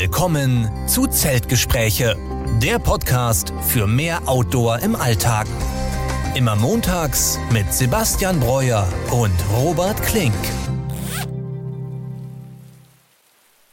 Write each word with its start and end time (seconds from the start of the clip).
Willkommen 0.00 0.66
zu 0.86 1.06
Zeltgespräche, 1.06 2.16
der 2.62 2.78
Podcast 2.78 3.52
für 3.60 3.86
mehr 3.86 4.26
Outdoor 4.26 4.78
im 4.78 4.96
Alltag. 4.96 5.46
Immer 6.34 6.56
montags 6.56 7.38
mit 7.52 7.70
Sebastian 7.70 8.40
Breuer 8.40 8.88
und 9.10 9.34
Robert 9.54 10.02
Klink. 10.02 10.32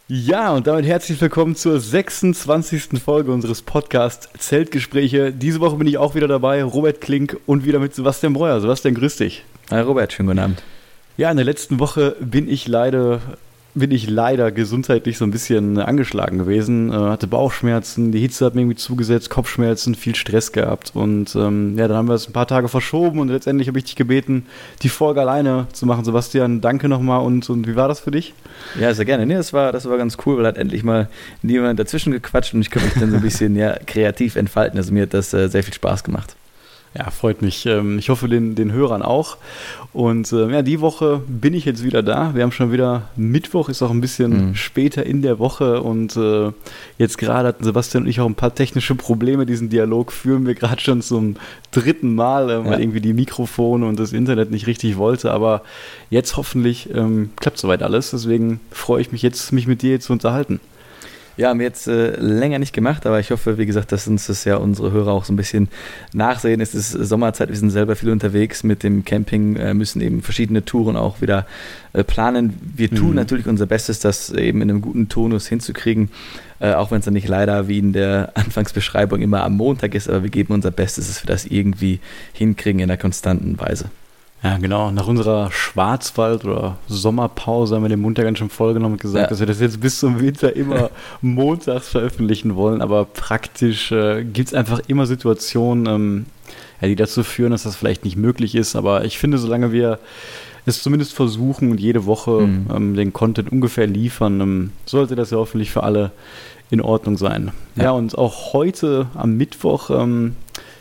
Ja, 0.09 0.51
und 0.53 0.67
damit 0.67 0.85
herzlich 0.85 1.21
willkommen 1.21 1.55
zur 1.55 1.79
26. 1.79 3.01
Folge 3.01 3.31
unseres 3.31 3.61
Podcasts 3.61 4.27
Zeltgespräche. 4.37 5.31
Diese 5.31 5.61
Woche 5.61 5.77
bin 5.77 5.87
ich 5.87 5.97
auch 5.97 6.13
wieder 6.13 6.27
dabei, 6.27 6.61
Robert 6.61 6.99
Klink 6.99 7.37
und 7.45 7.63
wieder 7.63 7.79
mit 7.79 7.95
Sebastian 7.95 8.33
Breuer. 8.33 8.59
Sebastian, 8.59 8.95
grüß 8.95 9.15
dich. 9.15 9.45
Hi 9.71 9.79
Robert, 9.79 10.11
schönen 10.11 10.27
guten 10.27 10.39
Abend. 10.39 10.61
Ja, 11.15 11.31
in 11.31 11.37
der 11.37 11.45
letzten 11.45 11.79
Woche 11.79 12.17
bin 12.19 12.49
ich 12.49 12.67
leider 12.67 13.21
bin 13.77 13.91
ich 13.91 14.09
leider 14.09 14.51
gesundheitlich 14.51 15.17
so 15.17 15.25
ein 15.25 15.31
bisschen 15.31 15.77
angeschlagen 15.77 16.37
gewesen. 16.37 16.91
Äh, 16.91 16.95
hatte 16.95 17.27
Bauchschmerzen, 17.27 18.11
die 18.11 18.19
Hitze 18.19 18.45
hat 18.45 18.55
mir 18.55 18.61
irgendwie 18.61 18.77
zugesetzt, 18.77 19.29
Kopfschmerzen, 19.29 19.95
viel 19.95 20.15
Stress 20.15 20.51
gehabt. 20.51 20.91
Und 20.95 21.35
ähm, 21.35 21.77
ja, 21.77 21.87
dann 21.87 21.97
haben 21.97 22.07
wir 22.07 22.15
es 22.15 22.27
ein 22.27 22.33
paar 22.33 22.47
Tage 22.47 22.67
verschoben 22.67 23.19
und 23.19 23.29
letztendlich 23.29 23.67
habe 23.67 23.79
ich 23.79 23.85
dich 23.85 23.95
gebeten, 23.95 24.45
die 24.81 24.89
Folge 24.89 25.21
alleine 25.21 25.67
zu 25.73 25.85
machen. 25.85 26.05
Sebastian, 26.05 26.61
danke 26.61 26.89
nochmal 26.89 27.21
und, 27.21 27.49
und 27.49 27.67
wie 27.67 27.75
war 27.75 27.87
das 27.87 27.99
für 27.99 28.11
dich? 28.11 28.33
Ja, 28.79 28.93
sehr 28.93 29.05
gerne. 29.05 29.25
Nee, 29.25 29.35
das 29.35 29.53
war, 29.53 29.71
das 29.71 29.87
war 29.87 29.97
ganz 29.97 30.17
cool, 30.25 30.37
weil 30.37 30.47
hat 30.47 30.57
endlich 30.57 30.83
mal 30.83 31.09
niemand 31.41 31.79
dazwischen 31.79 32.11
gequatscht 32.11 32.53
und 32.53 32.61
ich 32.61 32.71
konnte 32.71 32.87
mich 32.87 32.99
dann 32.99 33.11
so 33.11 33.17
ein 33.17 33.21
bisschen 33.21 33.55
ja, 33.55 33.77
kreativ 33.85 34.35
entfalten. 34.35 34.77
Also 34.77 34.93
mir 34.93 35.03
hat 35.03 35.13
das 35.13 35.33
äh, 35.33 35.47
sehr 35.49 35.63
viel 35.63 35.73
Spaß 35.73 36.03
gemacht. 36.03 36.35
Ja, 36.93 37.11
freut 37.11 37.41
mich. 37.41 37.65
Ähm, 37.65 37.99
ich 37.99 38.09
hoffe, 38.09 38.27
den, 38.27 38.55
den 38.55 38.71
Hörern 38.71 39.01
auch. 39.01 39.37
Und 39.93 40.31
äh, 40.31 40.51
ja, 40.51 40.61
die 40.61 40.81
Woche 40.81 41.21
bin 41.27 41.53
ich 41.53 41.65
jetzt 41.65 41.83
wieder 41.83 42.01
da. 42.01 42.33
Wir 42.33 42.43
haben 42.43 42.51
schon 42.51 42.71
wieder 42.71 43.09
Mittwoch, 43.15 43.69
ist 43.69 43.81
auch 43.81 43.91
ein 43.91 44.01
bisschen 44.01 44.49
mhm. 44.49 44.55
später 44.55 45.05
in 45.05 45.21
der 45.21 45.39
Woche. 45.39 45.81
Und 45.81 46.15
äh, 46.15 46.51
jetzt 46.97 47.17
gerade 47.17 47.49
hatten 47.49 47.63
Sebastian 47.63 48.03
und 48.03 48.09
ich 48.09 48.19
auch 48.19 48.25
ein 48.25 48.35
paar 48.35 48.55
technische 48.55 48.95
Probleme. 48.95 49.45
Diesen 49.45 49.69
Dialog 49.69 50.11
führen 50.11 50.45
wir 50.47 50.55
gerade 50.55 50.81
schon 50.81 51.01
zum 51.01 51.35
dritten 51.71 52.15
Mal, 52.15 52.49
äh, 52.49 52.65
weil 52.65 52.73
ja. 52.73 52.79
irgendwie 52.79 53.01
die 53.01 53.13
Mikrofone 53.13 53.85
und 53.85 53.99
das 53.99 54.13
Internet 54.13 54.51
nicht 54.51 54.67
richtig 54.67 54.97
wollte. 54.97 55.31
Aber 55.31 55.61
jetzt 56.09 56.37
hoffentlich 56.37 56.89
ähm, 56.93 57.31
klappt 57.39 57.57
soweit 57.57 57.83
alles. 57.83 58.11
Deswegen 58.11 58.59
freue 58.71 59.01
ich 59.01 59.11
mich 59.11 59.21
jetzt, 59.21 59.51
mich 59.51 59.67
mit 59.67 59.81
dir 59.81 59.99
zu 59.99 60.13
unterhalten. 60.13 60.59
Ja, 61.37 61.49
haben 61.49 61.59
wir 61.59 61.67
jetzt 61.67 61.87
äh, 61.87 62.19
länger 62.19 62.57
nicht 62.57 62.73
gemacht, 62.73 63.05
aber 63.05 63.19
ich 63.19 63.29
hoffe, 63.29 63.59
wie 63.59 63.67
gesagt, 63.67 63.91
dass 63.91 64.07
uns 64.07 64.25
das 64.25 64.43
ja 64.43 64.57
unsere 64.57 64.91
Hörer 64.91 65.11
auch 65.11 65.23
so 65.23 65.31
ein 65.31 65.35
bisschen 65.35 65.69
nachsehen. 66.11 66.59
Es 66.61 66.73
ist 66.73 66.89
Sommerzeit, 66.89 67.49
wir 67.49 67.55
sind 67.55 67.69
selber 67.69 67.95
viel 67.95 68.09
unterwegs 68.09 68.63
mit 68.63 68.81
dem 68.81 69.05
Camping, 69.05 69.55
äh, 69.55 69.75
müssen 69.75 70.01
eben 70.01 70.23
verschiedene 70.23 70.65
Touren 70.65 70.97
auch 70.97 71.21
wieder 71.21 71.45
äh, 71.93 72.03
planen. 72.03 72.59
Wir 72.75 72.89
tun 72.89 73.09
mhm. 73.09 73.15
natürlich 73.15 73.45
unser 73.45 73.67
Bestes, 73.67 73.99
das 73.99 74.31
eben 74.31 74.63
in 74.63 74.71
einem 74.71 74.81
guten 74.81 75.09
Tonus 75.09 75.47
hinzukriegen, 75.47 76.09
äh, 76.59 76.73
auch 76.73 76.89
wenn 76.89 76.99
es 76.99 77.05
dann 77.05 77.13
nicht 77.13 77.27
leider 77.27 77.67
wie 77.67 77.77
in 77.77 77.93
der 77.93 78.31
Anfangsbeschreibung 78.35 79.21
immer 79.21 79.43
am 79.43 79.57
Montag 79.57 79.93
ist, 79.93 80.09
aber 80.09 80.23
wir 80.23 80.31
geben 80.31 80.55
unser 80.55 80.71
Bestes, 80.71 81.07
dass 81.07 81.23
wir 81.23 81.27
das 81.27 81.45
irgendwie 81.45 81.99
hinkriegen 82.33 82.79
in 82.79 82.89
einer 82.89 82.97
konstanten 82.97 83.59
Weise. 83.59 83.91
Ja, 84.43 84.57
genau. 84.57 84.91
Nach 84.91 85.07
unserer 85.07 85.51
Schwarzwald- 85.51 86.45
oder 86.45 86.77
Sommerpause 86.87 87.75
haben 87.75 87.83
wir 87.83 87.89
den 87.89 88.01
Montag 88.01 88.25
ganz 88.25 88.37
schön 88.37 88.49
vollgenommen 88.49 88.93
und 88.93 89.01
gesagt, 89.01 89.23
ja. 89.23 89.29
dass 89.29 89.39
wir 89.39 89.47
das 89.47 89.59
jetzt 89.59 89.81
bis 89.81 89.99
zum 89.99 90.19
Winter 90.19 90.55
immer 90.55 90.91
montags 91.21 91.89
veröffentlichen 91.89 92.55
wollen. 92.55 92.81
Aber 92.81 93.05
praktisch 93.05 93.91
äh, 93.91 94.23
gibt 94.23 94.49
es 94.49 94.53
einfach 94.53 94.79
immer 94.87 95.07
Situationen, 95.07 95.85
ähm, 95.87 96.25
ja, 96.81 96.87
die 96.87 96.95
dazu 96.95 97.23
führen, 97.23 97.51
dass 97.51 97.63
das 97.63 97.75
vielleicht 97.75 98.05
nicht 98.05 98.15
möglich 98.15 98.53
ist. 98.53 98.75
Aber 98.75 99.05
ich 99.05 99.17
finde, 99.17 99.39
solange 99.39 99.71
wir 99.71 99.99
es 100.67 100.83
zumindest 100.83 101.13
versuchen 101.13 101.71
und 101.71 101.79
jede 101.79 102.05
Woche 102.05 102.41
mhm. 102.41 102.67
ähm, 102.73 102.95
den 102.95 103.13
Content 103.13 103.51
ungefähr 103.51 103.87
liefern, 103.87 104.41
ähm, 104.41 104.71
sollte 104.85 105.15
das 105.15 105.31
ja 105.31 105.37
hoffentlich 105.37 105.71
für 105.71 105.83
alle 105.83 106.11
in 106.69 106.81
Ordnung 106.81 107.17
sein. 107.17 107.51
Ja, 107.75 107.85
ja 107.85 107.91
und 107.91 108.17
auch 108.17 108.53
heute 108.53 109.07
am 109.15 109.35
Mittwoch 109.37 109.89
ähm, 109.89 110.35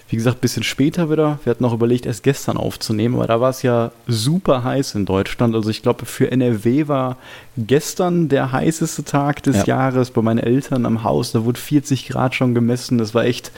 wie 0.09 0.17
gesagt, 0.17 0.39
ein 0.39 0.41
bisschen 0.41 0.63
später 0.63 1.11
wieder. 1.11 1.41
Wir 1.43 1.51
hatten 1.51 1.65
auch 1.65 1.73
überlegt, 1.73 2.07
erst 2.07 2.23
gestern 2.23 2.57
aufzunehmen, 2.57 3.17
aber 3.17 3.27
da 3.27 3.41
war 3.41 3.51
es 3.51 3.63
ja 3.63 3.91
super 4.07 4.63
heiß 4.63 4.95
in 4.95 5.05
Deutschland. 5.05 5.55
Also 5.55 5.69
ich 5.71 5.83
glaube, 5.83 6.07
für 6.07 6.31
NRW 6.31 6.87
war 6.87 7.17
gestern 7.57 8.29
der 8.29 8.53
heißeste 8.53 9.05
Tag 9.05 9.43
des 9.43 9.59
ja. 9.59 9.65
Jahres 9.65 10.13
bei 10.13 10.23
meinen 10.23 10.39
Eltern 10.39 10.87
am 10.87 11.03
Haus. 11.03 11.33
Da 11.33 11.45
wurde 11.45 11.59
40 11.59 12.09
Grad 12.09 12.35
schon 12.37 12.55
gemessen. 12.55 12.99
Das 12.99 13.15
war 13.15 13.25
echt 13.25 13.51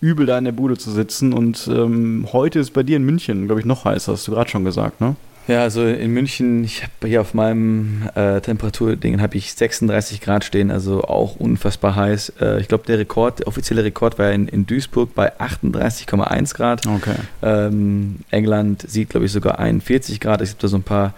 übel, 0.00 0.26
da 0.26 0.36
in 0.36 0.44
der 0.44 0.52
Bude 0.52 0.76
zu 0.76 0.90
sitzen. 0.90 1.32
Und 1.32 1.68
ähm, 1.72 2.26
heute 2.32 2.58
ist 2.58 2.72
bei 2.72 2.82
dir 2.82 2.96
in 2.96 3.04
München, 3.04 3.46
glaube 3.46 3.60
ich, 3.60 3.66
noch 3.66 3.84
heißer, 3.84 4.12
hast 4.12 4.26
du 4.26 4.32
gerade 4.32 4.50
schon 4.50 4.64
gesagt, 4.64 5.00
ne? 5.00 5.14
Ja, 5.48 5.62
also 5.62 5.84
in 5.84 6.12
München, 6.12 6.62
ich 6.64 6.82
habe 6.82 7.08
hier 7.08 7.20
auf 7.20 7.34
meinem 7.34 8.08
äh, 8.14 8.40
Temperaturding 8.40 9.20
habe 9.20 9.36
ich 9.36 9.54
36 9.54 10.20
Grad 10.20 10.44
stehen, 10.44 10.70
also 10.70 11.02
auch 11.02 11.36
unfassbar 11.36 11.96
heiß. 11.96 12.34
Äh, 12.40 12.60
ich 12.60 12.68
glaube, 12.68 12.84
der 12.86 12.98
Rekord, 12.98 13.40
der 13.40 13.48
offizielle 13.48 13.82
Rekord 13.82 14.18
war 14.18 14.30
in, 14.30 14.46
in 14.46 14.66
Duisburg 14.66 15.14
bei 15.14 15.32
38,1 15.38 16.54
Grad. 16.54 16.86
Okay. 16.86 17.16
Ähm, 17.42 18.20
England 18.30 18.88
sieht, 18.88 19.10
glaube 19.10 19.26
ich, 19.26 19.32
sogar 19.32 19.58
41 19.58 20.20
Grad. 20.20 20.42
Ich 20.42 20.50
habe 20.50 20.60
da 20.60 20.68
so 20.68 20.76
ein 20.76 20.84
paar 20.84 21.14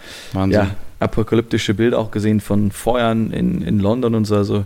ja, 0.49 0.71
apokalyptische 0.99 1.75
Bilder 1.75 1.99
auch 1.99 2.09
gesehen 2.09 2.39
von 2.39 2.71
Feuern 2.71 3.31
in, 3.31 3.61
in 3.61 3.79
London 3.79 4.15
und 4.15 4.25
so. 4.25 4.35
Also 4.35 4.65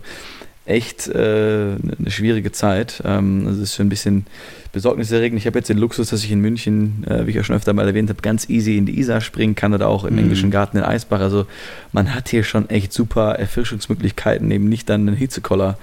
echt 0.66 1.08
äh, 1.08 1.74
eine 1.74 2.10
schwierige 2.10 2.52
Zeit. 2.52 3.02
Ähm, 3.04 3.44
also 3.46 3.62
es 3.62 3.70
ist 3.70 3.76
schon 3.76 3.86
ein 3.86 3.90
bisschen 3.90 4.26
besorgniserregend. 4.72 5.38
Ich 5.38 5.46
habe 5.46 5.58
jetzt 5.58 5.68
den 5.68 5.78
Luxus, 5.78 6.10
dass 6.10 6.22
ich 6.22 6.30
in 6.30 6.40
München, 6.40 7.04
äh, 7.08 7.26
wie 7.26 7.30
ich 7.30 7.36
ja 7.36 7.42
schon 7.42 7.56
öfter 7.56 7.72
mal 7.72 7.86
erwähnt 7.86 8.08
habe, 8.08 8.22
ganz 8.22 8.48
easy 8.48 8.76
in 8.76 8.86
die 8.86 8.98
Isar 8.98 9.20
springen 9.20 9.54
kann 9.54 9.74
oder 9.74 9.88
auch 9.88 10.04
im 10.04 10.14
mhm. 10.14 10.20
englischen 10.20 10.50
Garten 10.50 10.76
in 10.76 10.84
Eisbach. 10.84 11.20
Also 11.20 11.46
man 11.92 12.14
hat 12.14 12.28
hier 12.28 12.44
schon 12.44 12.68
echt 12.70 12.92
super 12.92 13.34
Erfrischungsmöglichkeiten, 13.36 14.50
eben 14.50 14.68
nicht 14.68 14.88
dann 14.88 15.08
einen 15.08 15.16
Hitzekoller 15.16 15.78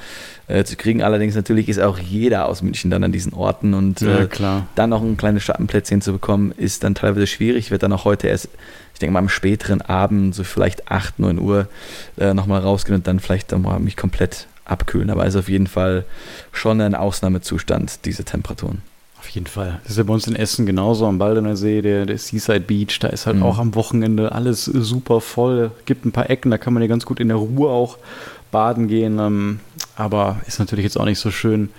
äh, 0.47 0.63
zu 0.63 0.77
kriegen. 0.77 1.01
Allerdings 1.01 1.35
natürlich 1.35 1.67
ist 1.69 1.79
auch 1.79 1.99
jeder 1.99 2.47
aus 2.47 2.61
München 2.61 2.89
dann 2.89 3.03
an 3.03 3.11
diesen 3.11 3.33
Orten 3.33 3.73
und 3.73 4.01
ja, 4.01 4.19
äh, 4.19 4.29
dann 4.75 4.89
noch 4.91 5.01
ein 5.01 5.17
kleines 5.17 5.43
Schattenplätzchen 5.43 6.01
zu 6.01 6.13
bekommen, 6.13 6.53
ist 6.55 6.83
dann 6.83 6.95
teilweise 6.95 7.27
schwierig. 7.27 7.65
Ich 7.65 7.71
werde 7.71 7.81
dann 7.81 7.93
auch 7.93 8.05
heute 8.05 8.27
erst 8.27 8.49
ich 8.93 8.99
denke 8.99 9.13
mal 9.13 9.19
am 9.19 9.29
späteren 9.29 9.81
Abend, 9.81 10.33
so 10.33 10.43
vielleicht 10.43 10.89
8, 10.89 11.19
9 11.19 11.37
Uhr, 11.37 11.67
äh, 12.17 12.33
nochmal 12.33 12.61
rausgehen 12.61 12.95
und 12.95 13.05
dann 13.05 13.19
vielleicht 13.19 13.51
dann 13.51 13.61
mal 13.61 13.77
mich 13.77 13.95
komplett 13.95 14.47
abkühlen. 14.69 15.09
Aber 15.09 15.25
es 15.25 15.35
ist 15.35 15.39
auf 15.39 15.49
jeden 15.49 15.67
Fall 15.67 16.05
schon 16.51 16.81
ein 16.81 16.95
Ausnahmezustand, 16.95 18.05
diese 18.05 18.23
Temperaturen. 18.23 18.81
Auf 19.19 19.29
jeden 19.29 19.47
Fall. 19.47 19.79
Das 19.83 19.91
ist 19.91 19.97
ja 19.97 20.03
bei 20.03 20.13
uns 20.13 20.27
in 20.27 20.35
Essen 20.35 20.65
genauso 20.65 21.05
am 21.05 21.17
Baldener 21.17 21.55
See, 21.55 21.81
der, 21.81 22.05
der 22.05 22.17
Seaside 22.17 22.61
Beach. 22.61 22.99
Da 22.99 23.07
ist 23.07 23.25
halt 23.25 23.37
mhm. 23.37 23.43
auch 23.43 23.57
am 23.57 23.75
Wochenende 23.75 24.31
alles 24.31 24.65
super 24.65 25.21
voll. 25.21 25.71
Gibt 25.85 26.05
ein 26.05 26.11
paar 26.11 26.29
Ecken, 26.29 26.51
da 26.51 26.57
kann 26.57 26.73
man 26.73 26.83
ja 26.83 26.87
ganz 26.87 27.05
gut 27.05 27.19
in 27.19 27.27
der 27.27 27.37
Ruhe 27.37 27.69
auch 27.69 27.97
baden 28.51 28.87
gehen. 28.87 29.19
Ähm, 29.19 29.59
aber 29.95 30.39
ist 30.47 30.59
natürlich 30.59 30.83
jetzt 30.83 30.99
auch 30.99 31.05
nicht 31.05 31.19
so 31.19 31.31
schön 31.31 31.69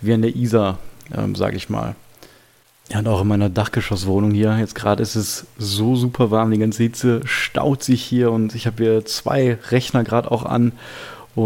wie 0.00 0.12
an 0.12 0.22
der 0.22 0.34
Isar, 0.34 0.78
ähm, 1.16 1.34
sage 1.34 1.56
ich 1.56 1.68
mal. 1.68 1.94
Ja, 2.90 2.98
und 2.98 3.06
auch 3.06 3.22
in 3.22 3.28
meiner 3.28 3.48
Dachgeschosswohnung 3.48 4.32
hier. 4.32 4.58
Jetzt 4.58 4.74
gerade 4.74 5.00
ist 5.00 5.14
es 5.14 5.46
so 5.58 5.94
super 5.94 6.32
warm. 6.32 6.50
Die 6.50 6.58
ganze 6.58 6.82
Hitze 6.82 7.20
staut 7.24 7.84
sich 7.84 8.02
hier 8.02 8.32
und 8.32 8.56
ich 8.56 8.66
habe 8.66 8.82
hier 8.82 9.04
zwei 9.04 9.58
Rechner 9.70 10.02
gerade 10.02 10.30
auch 10.30 10.44
an 10.44 10.72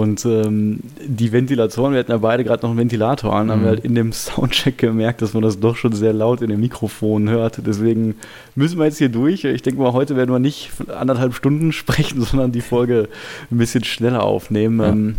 und 0.01 0.25
ähm, 0.25 0.81
die 1.05 1.33
Ventilatoren, 1.33 1.93
wir 1.93 2.01
hatten 2.01 2.11
ja 2.11 2.19
beide 2.19 2.45
gerade 2.45 2.63
noch 2.63 2.71
einen 2.71 2.79
Ventilator 2.79 3.35
an, 3.35 3.47
mhm. 3.47 3.51
haben 3.51 3.63
wir 3.63 3.69
halt 3.69 3.85
in 3.85 3.95
dem 3.95 4.13
Soundcheck 4.13 4.79
gemerkt, 4.79 5.23
dass 5.23 5.35
man 5.35 5.43
das 5.43 5.61
doch 5.61 5.77
schon 5.77 5.93
sehr 5.93 6.13
laut 6.13 6.43
in 6.43 6.51
den 6.51 6.61
Mikrofonen 6.61 7.29
hört. 7.29 7.61
Deswegen 7.67 8.17
müssen 8.55 8.79
wir 8.79 8.87
jetzt 8.87 8.99
hier 8.99 9.09
durch. 9.09 9.45
Ich 9.45 9.63
denke 9.63 9.81
mal, 9.81 9.93
heute 9.93 10.17
werden 10.17 10.33
wir 10.33 10.39
nicht 10.39 10.71
anderthalb 10.89 11.35
Stunden 11.35 11.73
sprechen, 11.73 12.23
sondern 12.25 12.53
die 12.53 12.61
Folge 12.61 13.09
ein 13.51 13.59
bisschen 13.59 13.85
schneller 13.85 14.23
aufnehmen. 14.23 14.81
Ja. 14.81 14.89
Ähm, 14.89 15.17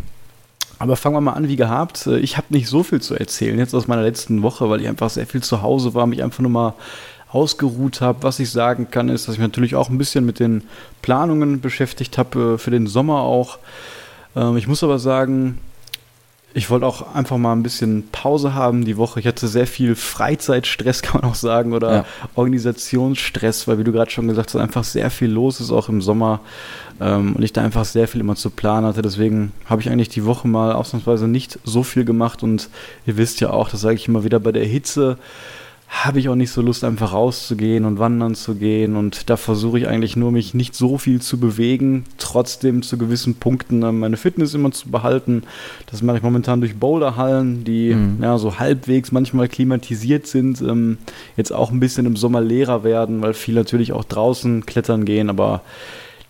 aber 0.77 0.97
fangen 0.97 1.15
wir 1.15 1.21
mal 1.21 1.33
an, 1.33 1.47
wie 1.47 1.55
gehabt. 1.55 2.07
Ich 2.07 2.35
habe 2.35 2.47
nicht 2.49 2.67
so 2.67 2.83
viel 2.83 3.01
zu 3.01 3.15
erzählen 3.15 3.57
jetzt 3.57 3.73
aus 3.73 3.87
meiner 3.87 4.01
letzten 4.01 4.43
Woche, 4.43 4.69
weil 4.69 4.81
ich 4.81 4.87
einfach 4.89 5.09
sehr 5.09 5.25
viel 5.25 5.41
zu 5.41 5.61
Hause 5.61 5.93
war, 5.93 6.05
mich 6.05 6.21
einfach 6.21 6.41
nur 6.41 6.51
mal 6.51 6.73
ausgeruht 7.31 8.01
habe. 8.01 8.23
Was 8.23 8.39
ich 8.39 8.51
sagen 8.51 8.89
kann, 8.91 9.09
ist, 9.09 9.27
dass 9.27 9.35
ich 9.35 9.39
mich 9.39 9.47
natürlich 9.47 9.75
auch 9.75 9.89
ein 9.89 9.97
bisschen 9.97 10.25
mit 10.25 10.39
den 10.39 10.63
Planungen 11.01 11.61
beschäftigt 11.61 12.17
habe, 12.17 12.55
äh, 12.55 12.57
für 12.57 12.71
den 12.71 12.87
Sommer 12.87 13.21
auch. 13.21 13.57
Ähm, 14.35 14.57
ich 14.57 14.67
muss 14.67 14.83
aber 14.83 14.99
sagen, 14.99 15.59
ich 16.55 16.69
wollte 16.69 16.85
auch 16.85 17.13
einfach 17.13 17.37
mal 17.37 17.51
ein 17.51 17.63
bisschen 17.63 18.07
Pause 18.13 18.53
haben 18.53 18.85
die 18.85 18.95
Woche. 18.95 19.19
Ich 19.19 19.27
hatte 19.27 19.45
sehr 19.49 19.67
viel 19.67 19.93
Freizeitstress, 19.93 21.01
kann 21.03 21.21
man 21.21 21.29
auch 21.29 21.35
sagen, 21.35 21.73
oder 21.73 21.93
ja. 21.93 22.05
Organisationsstress, 22.35 23.67
weil, 23.67 23.77
wie 23.77 23.83
du 23.83 23.91
gerade 23.91 24.09
schon 24.09 24.27
gesagt 24.29 24.53
hast, 24.53 24.61
einfach 24.61 24.85
sehr 24.85 25.11
viel 25.11 25.29
los 25.29 25.59
ist, 25.59 25.71
auch 25.71 25.89
im 25.89 26.01
Sommer. 26.01 26.39
Ähm, 27.01 27.35
und 27.35 27.43
ich 27.43 27.51
da 27.51 27.61
einfach 27.61 27.83
sehr 27.83 28.07
viel 28.07 28.21
immer 28.21 28.35
zu 28.35 28.49
planen 28.49 28.87
hatte. 28.87 29.01
Deswegen 29.01 29.51
habe 29.65 29.81
ich 29.81 29.89
eigentlich 29.89 30.07
die 30.07 30.23
Woche 30.23 30.47
mal 30.47 30.71
ausnahmsweise 30.71 31.27
nicht 31.27 31.59
so 31.65 31.83
viel 31.83 32.05
gemacht. 32.05 32.41
Und 32.41 32.69
ihr 33.05 33.17
wisst 33.17 33.41
ja 33.41 33.49
auch, 33.49 33.69
das 33.69 33.81
sage 33.81 33.95
ich 33.95 34.07
immer 34.07 34.23
wieder 34.23 34.39
bei 34.39 34.53
der 34.53 34.65
Hitze 34.65 35.17
habe 36.03 36.19
ich 36.19 36.29
auch 36.29 36.35
nicht 36.35 36.51
so 36.51 36.61
Lust, 36.61 36.83
einfach 36.83 37.13
rauszugehen 37.13 37.85
und 37.85 37.99
wandern 37.99 38.35
zu 38.35 38.55
gehen. 38.55 38.95
Und 38.95 39.29
da 39.29 39.37
versuche 39.37 39.79
ich 39.79 39.87
eigentlich 39.87 40.15
nur, 40.15 40.31
mich 40.31 40.53
nicht 40.53 40.75
so 40.75 40.97
viel 40.97 41.21
zu 41.21 41.39
bewegen, 41.39 42.03
trotzdem 42.17 42.81
zu 42.81 42.97
gewissen 42.97 43.35
Punkten 43.35 43.81
äh, 43.81 43.91
meine 43.91 44.17
Fitness 44.17 44.53
immer 44.53 44.71
zu 44.71 44.89
behalten. 44.89 45.43
Das 45.89 46.01
mache 46.01 46.17
ich 46.17 46.23
momentan 46.23 46.59
durch 46.59 46.75
Boulderhallen, 46.75 47.63
die 47.63 47.93
mhm. 47.93 48.17
ja, 48.21 48.37
so 48.37 48.59
halbwegs 48.59 49.11
manchmal 49.11 49.47
klimatisiert 49.47 50.27
sind, 50.27 50.61
ähm, 50.61 50.97
jetzt 51.37 51.53
auch 51.53 51.71
ein 51.71 51.79
bisschen 51.79 52.05
im 52.05 52.17
Sommer 52.17 52.41
leerer 52.41 52.83
werden, 52.83 53.21
weil 53.21 53.33
viele 53.33 53.61
natürlich 53.61 53.93
auch 53.93 54.03
draußen 54.03 54.65
klettern 54.65 55.05
gehen, 55.05 55.29
aber 55.29 55.61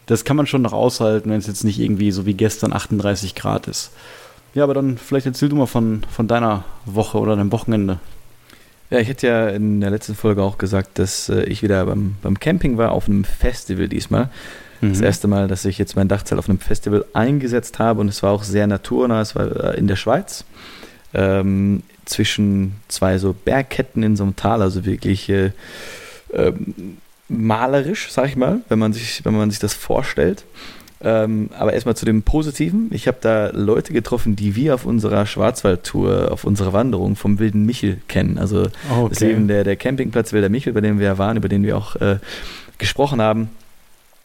das 0.06 0.24
kann 0.24 0.38
man 0.38 0.46
schon 0.46 0.62
noch 0.62 0.74
aushalten, 0.74 1.32
wenn 1.32 1.40
es 1.40 1.48
jetzt 1.48 1.64
nicht 1.64 1.80
irgendwie 1.80 2.12
so 2.12 2.28
wie 2.28 2.36
gestern 2.36 2.72
38 2.72 3.34
Grad 3.34 3.68
ist. 3.68 3.92
Ja, 4.54 4.64
aber 4.64 4.76
dann 4.76 4.98
vielleicht 4.98 5.26
erzähl 5.26 5.50
du 5.50 5.56
mal 5.56 5.66
von, 5.66 6.04
von 6.10 6.28
deiner 6.28 6.64
Woche 6.86 7.18
oder 7.18 7.36
deinem 7.36 7.52
Wochenende. 7.52 8.00
Ja, 8.90 9.00
ich 9.00 9.08
hätte 9.08 9.28
ja 9.28 9.50
in 9.50 9.82
der 9.82 9.90
letzten 9.90 10.16
Folge 10.16 10.44
auch 10.44 10.58
gesagt, 10.58 11.00
dass 11.00 11.30
äh, 11.30 11.44
ich 11.44 11.64
wieder 11.64 11.86
beim, 11.86 12.16
beim 12.22 12.40
Camping 12.40 12.78
war, 12.78 12.92
auf 12.92 13.08
einem 13.08 13.24
Festival 13.24 13.88
diesmal. 13.88 14.30
Mhm. 14.82 14.90
Das 14.90 15.02
erste 15.02 15.28
Mal, 15.28 15.48
dass 15.48 15.66
ich 15.66 15.78
jetzt 15.78 15.96
mein 15.96 16.08
Dachzelt 16.08 16.38
auf 16.40 16.50
einem 16.50 16.60
Festival 16.60 17.06
eingesetzt 17.14 17.80
habe 17.80 18.02
und 18.02 18.10
es 18.10 18.22
war 18.22 18.32
auch 18.32 18.44
sehr 18.44 18.68
naturnah. 18.68 19.22
Es 19.22 19.36
war 19.36 19.74
äh, 19.74 19.78
in 19.78 19.88
der 19.88 19.96
Schweiz. 19.96 20.46
Ähm, 21.14 21.84
zwischen 22.06 22.76
zwei 22.88 23.18
so 23.18 23.34
Bergketten 23.34 24.04
in 24.04 24.16
so 24.16 24.24
einem 24.24 24.36
Tal, 24.36 24.62
also 24.62 24.86
wirklich 24.86 25.28
äh, 25.30 25.52
ähm, 26.34 26.98
malerisch, 27.28 28.12
sag 28.12 28.28
ich 28.28 28.36
mal, 28.36 28.62
wenn 28.70 28.80
man 28.80 28.94
sich, 28.94 29.26
wenn 29.26 29.36
man 29.36 29.50
sich 29.50 29.60
das 29.60 29.74
vorstellt. 29.74 30.44
Ähm, 31.01 31.50
aber 31.57 31.74
erstmal 31.74 31.95
zu 31.95 32.06
dem 32.06 32.24
Positiven. 32.24 32.89
Ich 32.92 33.07
habe 33.07 33.18
da 33.19 33.50
Leute 33.50 33.92
getroffen, 33.92 34.36
die 34.36 34.56
wir 34.56 34.74
auf 34.74 34.86
unserer 34.86 35.25
Schwarzwaldtour, 35.25 36.31
auf 36.31 36.45
unserer 36.45 36.74
Wanderung 36.74 37.15
vom 37.15 37.38
Wilden 37.38 37.65
Michel 37.65 38.00
kennen. 38.07 38.38
Also 38.38 38.62
okay. 38.89 39.09
das 39.09 39.21
ist 39.21 39.21
eben 39.24 39.47
der, 39.47 39.63
der 39.63 39.75
Campingplatz 39.75 40.31
Wilder 40.31 40.50
Michel, 40.50 40.74
bei 40.74 40.81
dem 40.81 41.00
wir 41.00 41.18
waren, 41.18 41.38
über 41.38 41.50
den 41.50 41.63
wir 41.63 41.77
auch 41.77 41.95
äh, 41.97 42.18
gesprochen 42.77 43.21
haben. 43.21 43.50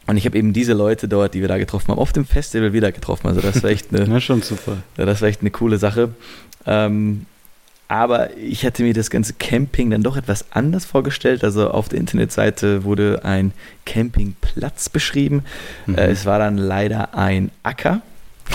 Und 0.06 0.16
ich 0.16 0.24
habe 0.26 0.38
eben 0.38 0.52
diese 0.52 0.72
Leute 0.72 1.08
dort, 1.08 1.34
die 1.34 1.40
wir 1.40 1.48
da 1.48 1.58
getroffen 1.58 1.88
haben, 1.88 1.98
auf 1.98 2.12
dem 2.12 2.24
Festival 2.24 2.72
wieder 2.72 2.92
getroffen. 2.92 3.26
Also 3.26 3.40
das 3.40 3.62
war 3.62 3.70
echt 3.70 3.94
eine, 3.94 4.06
ja, 4.12 4.20
schon 4.20 4.42
super. 4.42 4.78
Das 4.96 5.20
war 5.20 5.28
echt 5.28 5.40
eine 5.40 5.50
coole 5.50 5.78
Sache. 5.78 6.10
Ähm, 6.66 7.26
aber 7.90 8.36
ich 8.36 8.64
hatte 8.64 8.84
mir 8.84 8.94
das 8.94 9.10
ganze 9.10 9.32
Camping 9.32 9.90
dann 9.90 10.04
doch 10.04 10.16
etwas 10.16 10.44
anders 10.52 10.84
vorgestellt. 10.84 11.42
Also 11.42 11.70
auf 11.70 11.88
der 11.88 11.98
Internetseite 11.98 12.84
wurde 12.84 13.22
ein 13.24 13.50
Campingplatz 13.84 14.88
beschrieben. 14.88 15.42
Mhm. 15.86 15.96
Äh, 15.96 16.06
es 16.06 16.24
war 16.24 16.38
dann 16.38 16.56
leider 16.56 17.16
ein 17.16 17.50
Acker, 17.64 18.00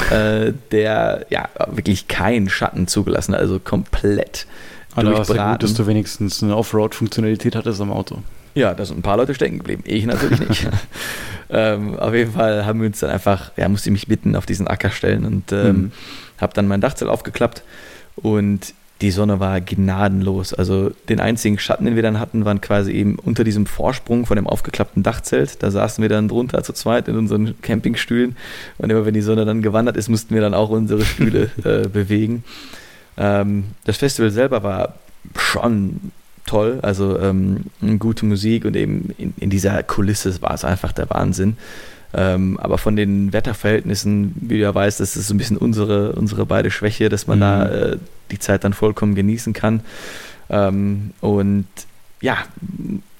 äh, 0.10 0.54
der 0.72 1.26
ja 1.30 1.50
wirklich 1.68 2.08
keinen 2.08 2.48
Schatten 2.48 2.88
zugelassen 2.88 3.34
hat, 3.34 3.42
also 3.42 3.60
komplett 3.60 4.48
aber 4.94 5.10
durchbraten. 5.10 5.36
Ja 5.36 5.52
gut, 5.52 5.64
dass 5.64 5.74
du 5.74 5.86
wenigstens 5.86 6.42
eine 6.42 6.56
Offroad-Funktionalität 6.56 7.58
hattest 7.58 7.82
am 7.82 7.92
Auto. 7.92 8.20
Ja, 8.54 8.74
da 8.74 8.86
sind 8.86 9.00
ein 9.00 9.02
paar 9.02 9.18
Leute 9.18 9.36
stecken 9.36 9.58
geblieben. 9.58 9.84
Ich 9.86 10.06
natürlich 10.06 10.48
nicht. 10.48 10.70
ähm, 11.50 12.00
auf 12.00 12.14
jeden 12.14 12.32
Fall 12.32 12.66
haben 12.66 12.80
wir 12.80 12.88
uns 12.88 13.02
dann 13.02 13.10
einfach, 13.10 13.52
ja, 13.58 13.68
musste 13.68 13.90
ich 13.90 13.94
mich 13.94 14.08
mitten 14.08 14.38
auf 14.38 14.46
diesen 14.46 14.66
Acker 14.66 14.92
stellen 14.92 15.26
und 15.26 15.52
ähm, 15.52 15.76
mhm. 15.76 15.92
habe 16.40 16.54
dann 16.54 16.70
mein 16.70 16.80
Dachzelt 16.80 17.12
aufgeklappt 17.12 17.64
und 18.16 18.74
die 19.02 19.12
Sonne 19.12 19.40
war 19.40 19.60
gnadenlos. 19.60 20.54
Also 20.54 20.92
den 21.10 21.20
einzigen 21.20 21.60
Schatten, 21.60 21.86
den 21.86 21.96
wir 21.96 22.04
dann 22.04 22.20
hatten, 22.20 22.46
waren 22.46 22.62
quasi 22.62 22.94
eben 22.94 23.18
unter 23.20 23.44
diesem 23.44 23.66
Vorsprung 23.66 24.26
von 24.26 24.38
dem 24.38 24.48
aufgeklappten 24.48 25.04
Dachzelt. 25.04 25.62
Da 25.62 25.70
saßen 25.70 26.02
wir 26.02 26.10
dann 26.10 26.30
drunter 26.30 26.64
zu 26.64 26.72
zweit 26.72 27.10
in 27.10 27.18
unseren 27.18 27.60
Campingstühlen. 27.62 28.38
Und 28.78 28.90
immer 28.90 29.06
wenn 29.06 29.14
die 29.14 29.22
Sonne 29.22 29.44
dann 29.44 29.62
gewandert 29.62 29.98
ist, 29.98 30.08
mussten 30.08 30.34
wir 30.34 30.42
dann 30.42 30.54
auch 30.54 30.70
unsere 30.70 31.04
Stühle 31.04 31.50
äh, 31.64 31.90
bewegen. 31.90 32.46
Ähm, 33.18 33.66
das 33.84 33.98
Festival 33.98 34.32
selber 34.32 34.64
war 34.64 34.96
schon 35.38 36.12
toll. 36.46 36.80
Also 36.82 37.20
ähm, 37.20 37.66
gute 38.00 38.26
Musik 38.26 38.64
und 38.64 38.78
eben 38.78 39.14
in, 39.18 39.34
in 39.38 39.50
dieser 39.50 39.84
Kulisse 39.84 40.42
war 40.42 40.54
es 40.54 40.64
einfach 40.64 40.94
der 40.94 41.10
Wahnsinn. 41.10 41.58
Ähm, 42.18 42.58
aber 42.62 42.78
von 42.78 42.96
den 42.96 43.34
Wetterverhältnissen, 43.34 44.34
wie 44.36 44.56
du 44.56 44.62
ja 44.62 44.74
weißt, 44.74 45.00
das 45.00 45.18
ist 45.18 45.28
so 45.28 45.34
ein 45.34 45.38
bisschen 45.38 45.58
unsere, 45.58 46.14
unsere 46.14 46.46
beide 46.46 46.72
Schwäche, 46.72 47.10
dass 47.10 47.28
man 47.28 47.40
mhm. 47.40 47.42
da 47.42 47.66
äh, 47.66 47.98
die 48.32 48.40
Zeit 48.40 48.64
dann 48.64 48.74
vollkommen 48.74 49.16
genießen 49.16 49.52
kann. 49.54 49.82
Ähm, 50.50 51.12
und 51.20 51.68
ja, 52.22 52.38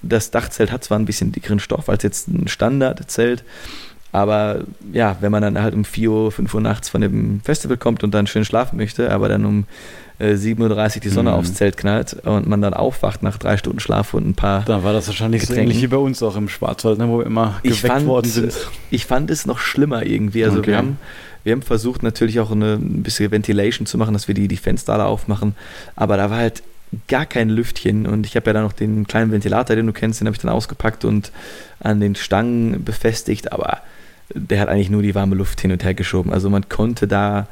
das 0.02 0.32
Dachzelt 0.32 0.72
hat 0.72 0.84
zwar 0.84 0.98
ein 0.98 1.06
bisschen 1.06 1.32
dickeren 1.32 1.60
Stoff 1.60 1.90
als 1.90 2.04
jetzt 2.04 2.30
ein 2.30 2.48
Standardzelt, 2.48 3.44
aber 4.12 4.62
ja, 4.94 5.18
wenn 5.20 5.32
man 5.32 5.42
dann 5.42 5.62
halt 5.62 5.74
um 5.74 5.84
4 5.84 6.10
Uhr, 6.10 6.32
5 6.32 6.54
Uhr 6.54 6.62
nachts 6.62 6.88
von 6.88 7.02
dem 7.02 7.42
Festival 7.42 7.76
kommt 7.76 8.02
und 8.02 8.14
dann 8.14 8.28
schön 8.28 8.46
schlafen 8.46 8.78
möchte, 8.78 9.12
aber 9.12 9.28
dann 9.28 9.44
um 9.44 9.66
7.30 10.20 10.96
Uhr 10.96 11.02
die 11.02 11.10
Sonne 11.10 11.32
mhm. 11.32 11.36
aufs 11.36 11.54
Zelt 11.54 11.78
knallt 11.78 12.14
und 12.26 12.48
man 12.48 12.62
dann 12.62 12.74
aufwacht 12.74 13.24
nach 13.24 13.38
drei 13.38 13.58
Stunden 13.58 13.80
Schlaf 13.80 14.14
und 14.14 14.28
ein 14.28 14.36
paar. 14.36 14.64
Da 14.66 14.84
war 14.84 14.94
das 14.94 15.08
wahrscheinlich 15.08 15.42
Getränken. 15.42 15.66
so 15.66 15.72
ähnlich 15.72 15.84
wie 15.84 15.88
bei 15.88 15.98
uns 15.98 16.24
auch 16.24 16.36
im 16.36 16.48
Schwarzwald, 16.48 17.00
ne, 17.00 17.10
wo 17.10 17.20
wir 17.20 17.26
immer 17.26 17.60
geweckt 17.64 17.80
fand, 17.82 18.06
worden 18.06 18.30
sind. 18.30 18.54
Ich 18.92 19.06
fand 19.06 19.30
es 19.30 19.46
noch 19.46 19.60
schlimmer 19.60 20.06
irgendwie. 20.06 20.46
Also 20.46 20.60
okay. 20.60 20.68
wir 20.68 20.78
haben. 20.78 20.98
Wir 21.44 21.52
haben 21.52 21.62
versucht 21.62 22.02
natürlich 22.02 22.40
auch 22.40 22.52
eine, 22.52 22.74
ein 22.74 23.04
bisschen 23.04 23.30
Ventilation 23.30 23.86
zu 23.86 24.00
machen, 24.00 24.14
dass 24.14 24.28
wir 24.28 24.34
die, 24.34 24.48
die 24.48 24.58
Fenster 24.58 24.94
alle 24.94 25.06
aufmachen, 25.06 25.56
aber 25.96 26.18
da 26.18 26.32
war 26.32 26.38
halt 26.38 26.64
gar 27.08 27.28
kein 27.28 27.50
Lüftchen 27.50 28.08
und 28.08 28.26
ich 28.26 28.36
habe 28.36 28.48
ja 28.48 28.54
dann 28.54 28.64
noch 28.64 28.74
den 28.74 29.06
kleinen 29.06 29.32
Ventilator, 29.32 29.76
den 29.76 29.86
du 29.86 29.94
kennst, 29.94 30.20
den 30.20 30.28
habe 30.28 30.36
ich 30.36 30.42
dann 30.42 30.50
ausgepackt 30.50 31.06
und 31.06 31.32
an 31.80 32.00
den 32.00 32.16
Stangen 32.16 32.84
befestigt, 32.84 33.52
aber 33.52 33.82
der 34.34 34.60
hat 34.60 34.70
eigentlich 34.70 34.90
nur 34.90 35.02
die 35.02 35.14
warme 35.14 35.36
Luft 35.36 35.62
hin 35.62 35.72
und 35.72 35.84
her 35.84 35.94
geschoben. 35.94 36.32
Also 36.32 36.50
man 36.50 36.68
konnte 36.68 37.08
da 37.08 37.48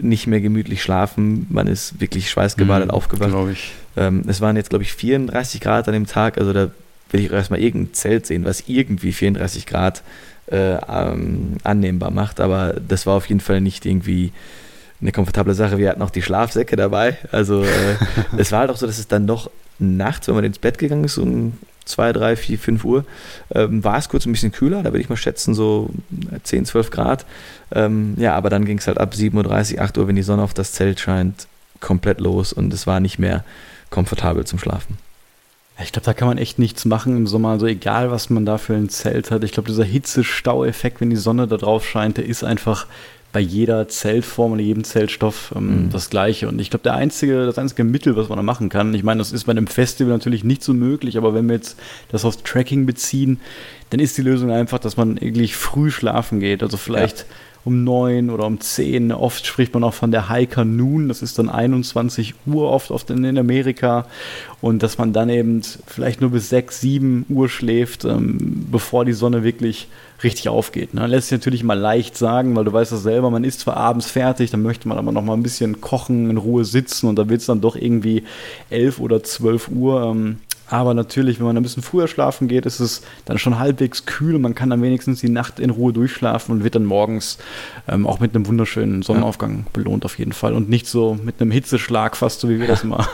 nicht 0.00 0.26
mehr 0.26 0.40
gemütlich 0.40 0.82
schlafen. 0.82 1.46
Man 1.50 1.66
ist 1.66 2.00
wirklich 2.00 2.30
schweißgebadet 2.30 2.88
mhm, 2.88 2.94
aufgewacht. 2.94 3.30
Glaube 3.30 3.52
ich. 3.52 3.72
Ähm, 3.96 4.22
es 4.26 4.40
waren 4.40 4.56
jetzt, 4.56 4.70
glaube 4.70 4.84
ich, 4.84 4.92
34 4.92 5.60
Grad 5.60 5.88
an 5.88 5.94
dem 5.94 6.06
Tag. 6.06 6.38
Also 6.38 6.52
da 6.52 6.70
will 7.10 7.20
ich 7.20 7.30
erstmal 7.30 7.60
irgendein 7.60 7.94
Zelt 7.94 8.26
sehen, 8.26 8.44
was 8.44 8.64
irgendwie 8.66 9.12
34 9.12 9.66
Grad 9.66 10.02
äh, 10.50 10.74
ähm, 10.74 11.56
annehmbar 11.64 12.10
macht. 12.10 12.40
Aber 12.40 12.74
das 12.86 13.06
war 13.06 13.14
auf 13.14 13.28
jeden 13.28 13.40
Fall 13.40 13.60
nicht 13.60 13.86
irgendwie 13.86 14.32
eine 15.00 15.12
komfortable 15.12 15.54
Sache. 15.54 15.78
Wir 15.78 15.90
hatten 15.90 16.02
auch 16.02 16.10
die 16.10 16.22
Schlafsäcke 16.22 16.76
dabei. 16.76 17.18
Also 17.32 17.64
äh, 17.64 17.96
es 18.36 18.52
war 18.52 18.60
halt 18.60 18.70
auch 18.70 18.76
so, 18.76 18.86
dass 18.86 18.98
es 18.98 19.08
dann 19.08 19.26
doch 19.26 19.50
nachts, 19.78 20.28
wenn 20.28 20.34
man 20.34 20.44
ins 20.44 20.58
Bett 20.58 20.78
gegangen 20.78 21.04
ist, 21.04 21.18
um 21.18 21.54
2, 21.84 22.12
3, 22.12 22.36
4, 22.36 22.58
5 22.58 22.84
Uhr, 22.84 23.04
ähm, 23.54 23.84
war 23.84 23.98
es 23.98 24.08
kurz 24.08 24.26
ein 24.26 24.32
bisschen 24.32 24.52
kühler, 24.52 24.82
da 24.82 24.90
würde 24.90 25.00
ich 25.00 25.08
mal 25.08 25.16
schätzen, 25.16 25.54
so 25.54 25.90
10, 26.42 26.66
12 26.66 26.90
Grad. 26.90 27.26
Ähm, 27.72 28.14
ja, 28.16 28.34
aber 28.34 28.50
dann 28.50 28.64
ging 28.64 28.78
es 28.78 28.86
halt 28.86 28.98
ab 28.98 29.14
7.30 29.14 29.74
Uhr, 29.76 29.82
8 29.82 29.98
Uhr, 29.98 30.08
wenn 30.08 30.16
die 30.16 30.22
Sonne 30.22 30.42
auf 30.42 30.54
das 30.54 30.72
Zelt 30.72 31.00
scheint, 31.00 31.46
komplett 31.80 32.20
los 32.20 32.52
und 32.52 32.72
es 32.72 32.86
war 32.86 33.00
nicht 33.00 33.18
mehr 33.18 33.44
komfortabel 33.90 34.44
zum 34.44 34.58
Schlafen. 34.58 34.98
Ich 35.82 35.90
glaube, 35.90 36.06
da 36.06 36.14
kann 36.14 36.28
man 36.28 36.38
echt 36.38 36.60
nichts 36.60 36.84
machen 36.84 37.16
im 37.16 37.26
Sommer, 37.26 37.50
also 37.50 37.66
egal, 37.66 38.10
was 38.12 38.30
man 38.30 38.46
da 38.46 38.58
für 38.58 38.74
ein 38.74 38.88
Zelt 38.88 39.32
hat. 39.32 39.42
Ich 39.42 39.50
glaube, 39.50 39.68
dieser 39.68 39.84
Hitzestau-Effekt, 39.84 41.00
wenn 41.00 41.10
die 41.10 41.16
Sonne 41.16 41.48
da 41.48 41.56
drauf 41.56 41.84
scheint, 41.84 42.16
der 42.16 42.26
ist 42.26 42.44
einfach 42.44 42.86
bei 43.34 43.40
jeder 43.40 43.88
Zeltform 43.88 44.52
und 44.52 44.60
jedem 44.60 44.84
Zeltstoff 44.84 45.52
ähm, 45.54 45.86
mhm. 45.86 45.90
das 45.90 46.08
gleiche. 46.08 46.48
Und 46.48 46.58
ich 46.60 46.70
glaube, 46.70 46.84
der 46.84 46.94
einzige, 46.94 47.44
das 47.44 47.58
einzige 47.58 47.84
Mittel, 47.84 48.16
was 48.16 48.30
man 48.30 48.38
da 48.38 48.42
machen 48.42 48.70
kann, 48.70 48.94
ich 48.94 49.02
meine, 49.02 49.18
das 49.18 49.32
ist 49.32 49.44
bei 49.44 49.50
einem 49.50 49.66
Festival 49.66 50.12
natürlich 50.12 50.44
nicht 50.44 50.62
so 50.62 50.72
möglich, 50.72 51.18
aber 51.18 51.34
wenn 51.34 51.46
wir 51.48 51.56
jetzt 51.56 51.78
das 52.08 52.24
aufs 52.24 52.42
Tracking 52.44 52.86
beziehen, 52.86 53.40
dann 53.90 54.00
ist 54.00 54.16
die 54.16 54.22
Lösung 54.22 54.50
einfach, 54.50 54.78
dass 54.78 54.96
man 54.96 55.20
wirklich 55.20 55.56
früh 55.56 55.90
schlafen 55.90 56.40
geht. 56.40 56.62
Also 56.62 56.76
vielleicht 56.76 57.18
ja 57.18 57.24
um 57.64 57.82
neun 57.84 58.30
oder 58.30 58.46
um 58.46 58.60
zehn. 58.60 59.10
Oft 59.12 59.46
spricht 59.46 59.72
man 59.74 59.84
auch 59.84 59.94
von 59.94 60.10
der 60.10 60.28
Hiker 60.28 60.64
Noon, 60.64 61.08
das 61.08 61.22
ist 61.22 61.38
dann 61.38 61.48
21 61.48 62.34
Uhr 62.46 62.70
oft, 62.70 62.90
oft 62.90 63.10
in 63.10 63.38
Amerika. 63.38 64.06
Und 64.60 64.82
dass 64.82 64.98
man 64.98 65.12
dann 65.12 65.28
eben 65.28 65.62
vielleicht 65.86 66.20
nur 66.20 66.30
bis 66.30 66.48
sechs, 66.48 66.80
sieben 66.80 67.24
Uhr 67.28 67.48
schläft, 67.48 68.04
ähm, 68.04 68.66
bevor 68.70 69.04
die 69.04 69.12
Sonne 69.12 69.44
wirklich 69.44 69.88
richtig 70.22 70.48
aufgeht. 70.48 70.94
Ne? 70.94 71.06
Lässt 71.06 71.28
sich 71.28 71.38
natürlich 71.38 71.64
mal 71.64 71.78
leicht 71.78 72.16
sagen, 72.16 72.54
weil 72.56 72.64
du 72.64 72.72
weißt 72.72 72.92
das 72.92 73.02
selber, 73.02 73.30
man 73.30 73.44
ist 73.44 73.60
zwar 73.60 73.76
abends 73.76 74.10
fertig, 74.10 74.50
dann 74.50 74.62
möchte 74.62 74.88
man 74.88 74.98
aber 74.98 75.12
noch 75.12 75.22
mal 75.22 75.34
ein 75.34 75.42
bisschen 75.42 75.80
kochen, 75.80 76.30
in 76.30 76.36
Ruhe 76.36 76.64
sitzen 76.64 77.08
und 77.08 77.16
da 77.16 77.28
wird 77.28 77.40
es 77.40 77.46
dann 77.46 77.60
doch 77.60 77.76
irgendwie 77.76 78.24
elf 78.70 79.00
oder 79.00 79.22
zwölf 79.22 79.68
Uhr. 79.68 80.02
Ähm, 80.02 80.38
aber 80.74 80.94
natürlich, 80.94 81.38
wenn 81.38 81.46
man 81.46 81.56
ein 81.56 81.62
bisschen 81.62 81.82
früher 81.82 82.08
schlafen 82.08 82.48
geht, 82.48 82.66
ist 82.66 82.80
es 82.80 83.02
dann 83.24 83.38
schon 83.38 83.58
halbwegs 83.58 84.06
kühl 84.06 84.34
und 84.34 84.42
man 84.42 84.54
kann 84.54 84.70
dann 84.70 84.82
wenigstens 84.82 85.20
die 85.20 85.28
Nacht 85.28 85.60
in 85.60 85.70
Ruhe 85.70 85.92
durchschlafen 85.92 86.54
und 86.54 86.64
wird 86.64 86.74
dann 86.74 86.84
morgens 86.84 87.38
ähm, 87.86 88.06
auch 88.06 88.20
mit 88.20 88.34
einem 88.34 88.46
wunderschönen 88.46 89.02
Sonnenaufgang 89.02 89.58
ja. 89.58 89.64
belohnt 89.72 90.04
auf 90.04 90.18
jeden 90.18 90.32
Fall. 90.32 90.54
Und 90.54 90.68
nicht 90.68 90.86
so 90.86 91.18
mit 91.22 91.40
einem 91.40 91.50
Hitzeschlag, 91.50 92.16
fast 92.16 92.40
so 92.40 92.48
wie 92.48 92.60
wir 92.60 92.66
das 92.66 92.84
mal 92.84 93.06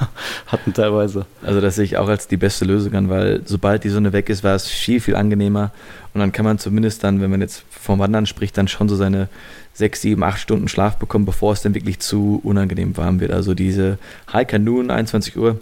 hatten 0.46 0.72
teilweise. 0.72 1.26
Also 1.42 1.60
das 1.60 1.76
sehe 1.76 1.84
ich 1.84 1.96
auch 1.98 2.08
als 2.08 2.28
die 2.28 2.36
beste 2.36 2.64
Lösung 2.64 2.94
an, 2.94 3.08
weil 3.08 3.42
sobald 3.44 3.84
die 3.84 3.90
Sonne 3.90 4.12
weg 4.12 4.28
ist, 4.28 4.42
war 4.44 4.54
es 4.54 4.66
viel, 4.66 5.00
viel 5.00 5.16
angenehmer. 5.16 5.72
Und 6.14 6.20
dann 6.20 6.32
kann 6.32 6.44
man 6.44 6.58
zumindest 6.58 7.04
dann, 7.04 7.20
wenn 7.20 7.30
man 7.30 7.40
jetzt 7.40 7.64
vom 7.70 7.98
Wandern 7.98 8.26
spricht, 8.26 8.56
dann 8.58 8.68
schon 8.68 8.88
so 8.88 8.96
seine 8.96 9.28
sechs, 9.72 10.00
sieben, 10.00 10.22
acht 10.24 10.40
Stunden 10.40 10.68
Schlaf 10.68 10.96
bekommen, 10.96 11.24
bevor 11.24 11.52
es 11.52 11.62
dann 11.62 11.74
wirklich 11.74 12.00
zu 12.00 12.40
unangenehm 12.42 12.96
warm 12.96 13.20
wird. 13.20 13.32
Also 13.32 13.54
diese 13.54 13.98
High 14.32 14.50
Noon, 14.58 14.90
21 14.90 15.36
Uhr, 15.36 15.58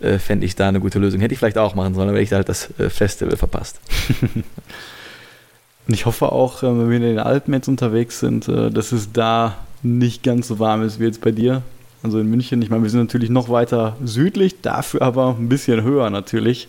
äh, 0.00 0.18
fände 0.18 0.46
ich 0.46 0.56
da 0.56 0.68
eine 0.68 0.80
gute 0.80 0.98
Lösung. 0.98 1.20
Hätte 1.20 1.34
ich 1.34 1.38
vielleicht 1.38 1.58
auch 1.58 1.74
machen 1.74 1.94
sollen, 1.94 2.08
aber 2.08 2.20
ich 2.20 2.30
da 2.30 2.36
halt 2.36 2.48
das 2.48 2.68
äh, 2.78 2.90
Festival 2.90 3.36
verpasst. 3.36 3.80
Und 5.88 5.94
ich 5.94 6.06
hoffe 6.06 6.32
auch, 6.32 6.62
äh, 6.62 6.66
wenn 6.66 6.90
wir 6.90 6.96
in 6.96 7.02
den 7.02 7.18
Alpen 7.18 7.54
jetzt 7.54 7.68
unterwegs 7.68 8.20
sind, 8.20 8.48
äh, 8.48 8.70
dass 8.70 8.92
es 8.92 9.12
da 9.12 9.56
nicht 9.82 10.22
ganz 10.22 10.48
so 10.48 10.58
warm 10.58 10.82
ist 10.82 11.00
wie 11.00 11.04
jetzt 11.04 11.20
bei 11.20 11.30
dir. 11.30 11.62
Also 12.02 12.18
in 12.18 12.28
München. 12.28 12.62
Ich 12.62 12.70
meine, 12.70 12.82
wir 12.82 12.90
sind 12.90 13.00
natürlich 13.00 13.30
noch 13.30 13.48
weiter 13.48 13.96
südlich, 14.04 14.60
dafür 14.60 15.02
aber 15.02 15.36
ein 15.38 15.48
bisschen 15.48 15.82
höher 15.82 16.10
natürlich. 16.10 16.68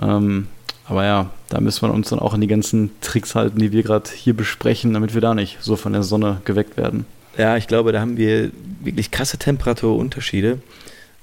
Ähm, 0.00 0.46
aber 0.84 1.04
ja, 1.04 1.30
da 1.48 1.60
müssen 1.60 1.88
wir 1.88 1.94
uns 1.94 2.10
dann 2.10 2.18
auch 2.18 2.34
an 2.34 2.40
die 2.40 2.46
ganzen 2.48 2.90
Tricks 3.00 3.34
halten, 3.34 3.58
die 3.58 3.72
wir 3.72 3.82
gerade 3.82 4.10
hier 4.14 4.34
besprechen, 4.34 4.92
damit 4.92 5.14
wir 5.14 5.20
da 5.20 5.34
nicht 5.34 5.58
so 5.60 5.76
von 5.76 5.92
der 5.92 6.02
Sonne 6.02 6.40
geweckt 6.44 6.76
werden. 6.76 7.06
Ja, 7.38 7.56
ich 7.56 7.66
glaube, 7.66 7.92
da 7.92 8.00
haben 8.00 8.16
wir 8.16 8.50
wirklich 8.82 9.10
krasse 9.10 9.38
Temperaturunterschiede. 9.38 10.58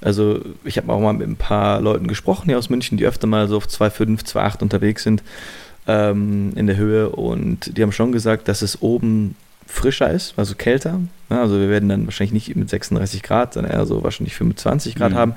Also 0.01 0.41
ich 0.63 0.77
habe 0.77 0.91
auch 0.91 0.99
mal 0.99 1.13
mit 1.13 1.27
ein 1.27 1.35
paar 1.35 1.81
Leuten 1.81 2.07
gesprochen 2.07 2.45
hier 2.45 2.57
aus 2.57 2.69
München, 2.69 2.97
die 2.97 3.05
öfter 3.05 3.27
mal 3.27 3.47
so 3.47 3.57
auf 3.57 3.67
2,5, 3.67 4.25
2,8 4.25 4.61
unterwegs 4.61 5.03
sind 5.03 5.23
ähm, 5.87 6.53
in 6.55 6.67
der 6.67 6.77
Höhe 6.77 7.09
und 7.09 7.77
die 7.77 7.83
haben 7.83 7.91
schon 7.91 8.11
gesagt, 8.11 8.47
dass 8.47 8.61
es 8.61 8.81
oben 8.81 9.35
frischer 9.69 10.09
ist, 10.09 10.33
also 10.35 10.55
kälter. 10.55 10.99
Also 11.29 11.59
wir 11.59 11.69
werden 11.69 11.89
dann 11.89 12.05
wahrscheinlich 12.05 12.33
nicht 12.33 12.55
mit 12.55 12.69
36 12.69 13.21
Grad, 13.21 13.53
sondern 13.53 13.71
eher 13.71 13.85
so 13.85 14.03
wahrscheinlich 14.03 14.35
25 14.35 14.95
Grad 14.95 15.11
mhm. 15.11 15.15
haben. 15.15 15.35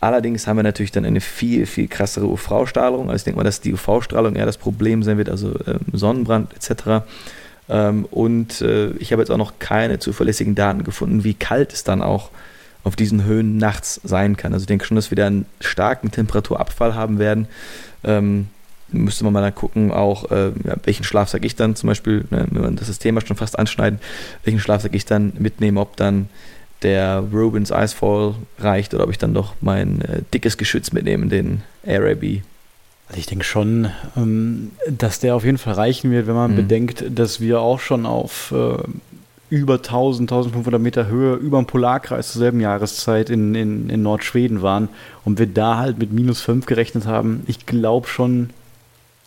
Allerdings 0.00 0.46
haben 0.46 0.56
wir 0.56 0.62
natürlich 0.62 0.92
dann 0.92 1.04
eine 1.04 1.20
viel, 1.20 1.66
viel 1.66 1.88
krassere 1.88 2.26
UV-Strahlung. 2.26 3.10
Also 3.10 3.16
ich 3.16 3.24
denke 3.24 3.38
mal, 3.38 3.44
dass 3.44 3.60
die 3.60 3.74
UV-Strahlung 3.74 4.34
eher 4.34 4.46
das 4.46 4.56
Problem 4.56 5.02
sein 5.02 5.18
wird, 5.18 5.28
also 5.28 5.54
ähm, 5.66 5.80
Sonnenbrand 5.92 6.54
etc. 6.54 7.04
Ähm, 7.68 8.06
und 8.06 8.60
äh, 8.62 8.92
ich 8.92 9.12
habe 9.12 9.22
jetzt 9.22 9.30
auch 9.30 9.36
noch 9.36 9.58
keine 9.58 9.98
zuverlässigen 9.98 10.54
Daten 10.54 10.84
gefunden, 10.84 11.24
wie 11.24 11.34
kalt 11.34 11.72
es 11.72 11.84
dann 11.84 12.02
auch 12.02 12.30
auf 12.86 12.94
diesen 12.94 13.24
Höhen 13.24 13.56
nachts 13.56 14.00
sein 14.04 14.36
kann. 14.36 14.52
Also 14.52 14.62
ich 14.62 14.68
denke 14.68 14.84
schon, 14.84 14.94
dass 14.94 15.10
wir 15.10 15.16
da 15.16 15.26
einen 15.26 15.44
starken 15.60 16.12
Temperaturabfall 16.12 16.94
haben 16.94 17.18
werden. 17.18 17.48
Ähm, 18.04 18.46
müsste 18.92 19.24
man 19.24 19.32
mal 19.32 19.42
dann 19.42 19.56
gucken, 19.56 19.90
auch 19.90 20.30
äh, 20.30 20.52
welchen 20.84 21.02
Schlafsack 21.02 21.44
ich 21.44 21.56
dann 21.56 21.74
zum 21.74 21.88
Beispiel, 21.88 22.26
ne, 22.30 22.46
wenn 22.48 22.62
man 22.62 22.76
das 22.76 22.96
Thema 23.00 23.20
schon 23.26 23.36
fast 23.36 23.58
anschneiden, 23.58 23.98
welchen 24.44 24.60
Schlafsack 24.60 24.94
ich 24.94 25.04
dann 25.04 25.32
mitnehme, 25.36 25.80
ob 25.80 25.96
dann 25.96 26.28
der 26.82 27.24
Rubens 27.32 27.72
Icefall 27.72 28.36
reicht 28.60 28.94
oder 28.94 29.02
ob 29.02 29.10
ich 29.10 29.18
dann 29.18 29.34
doch 29.34 29.54
mein 29.60 30.02
äh, 30.02 30.22
dickes 30.32 30.56
Geschütz 30.56 30.92
mitnehme, 30.92 31.26
den 31.26 31.62
Araby. 31.84 32.44
Also 33.08 33.18
ich 33.18 33.26
denke 33.26 33.44
schon, 33.44 33.90
ähm, 34.16 34.70
dass 34.88 35.18
der 35.18 35.34
auf 35.34 35.44
jeden 35.44 35.58
Fall 35.58 35.74
reichen 35.74 36.12
wird, 36.12 36.28
wenn 36.28 36.36
man 36.36 36.52
mhm. 36.52 36.56
bedenkt, 36.56 37.04
dass 37.08 37.40
wir 37.40 37.58
auch 37.58 37.80
schon 37.80 38.06
auf 38.06 38.52
äh, 38.52 38.78
über 39.48 39.74
1000, 39.74 40.30
1500 40.30 40.80
Meter 40.80 41.06
Höhe 41.06 41.34
über 41.34 41.58
dem 41.58 41.66
Polarkreis 41.66 42.32
zur 42.32 42.40
selben 42.40 42.60
Jahreszeit 42.60 43.30
in, 43.30 43.54
in, 43.54 43.88
in 43.88 44.02
Nordschweden 44.02 44.62
waren 44.62 44.88
und 45.24 45.38
wir 45.38 45.46
da 45.46 45.76
halt 45.78 45.98
mit 45.98 46.12
minus 46.12 46.40
5 46.40 46.66
gerechnet 46.66 47.06
haben. 47.06 47.44
Ich 47.46 47.66
glaube 47.66 48.08
schon, 48.08 48.50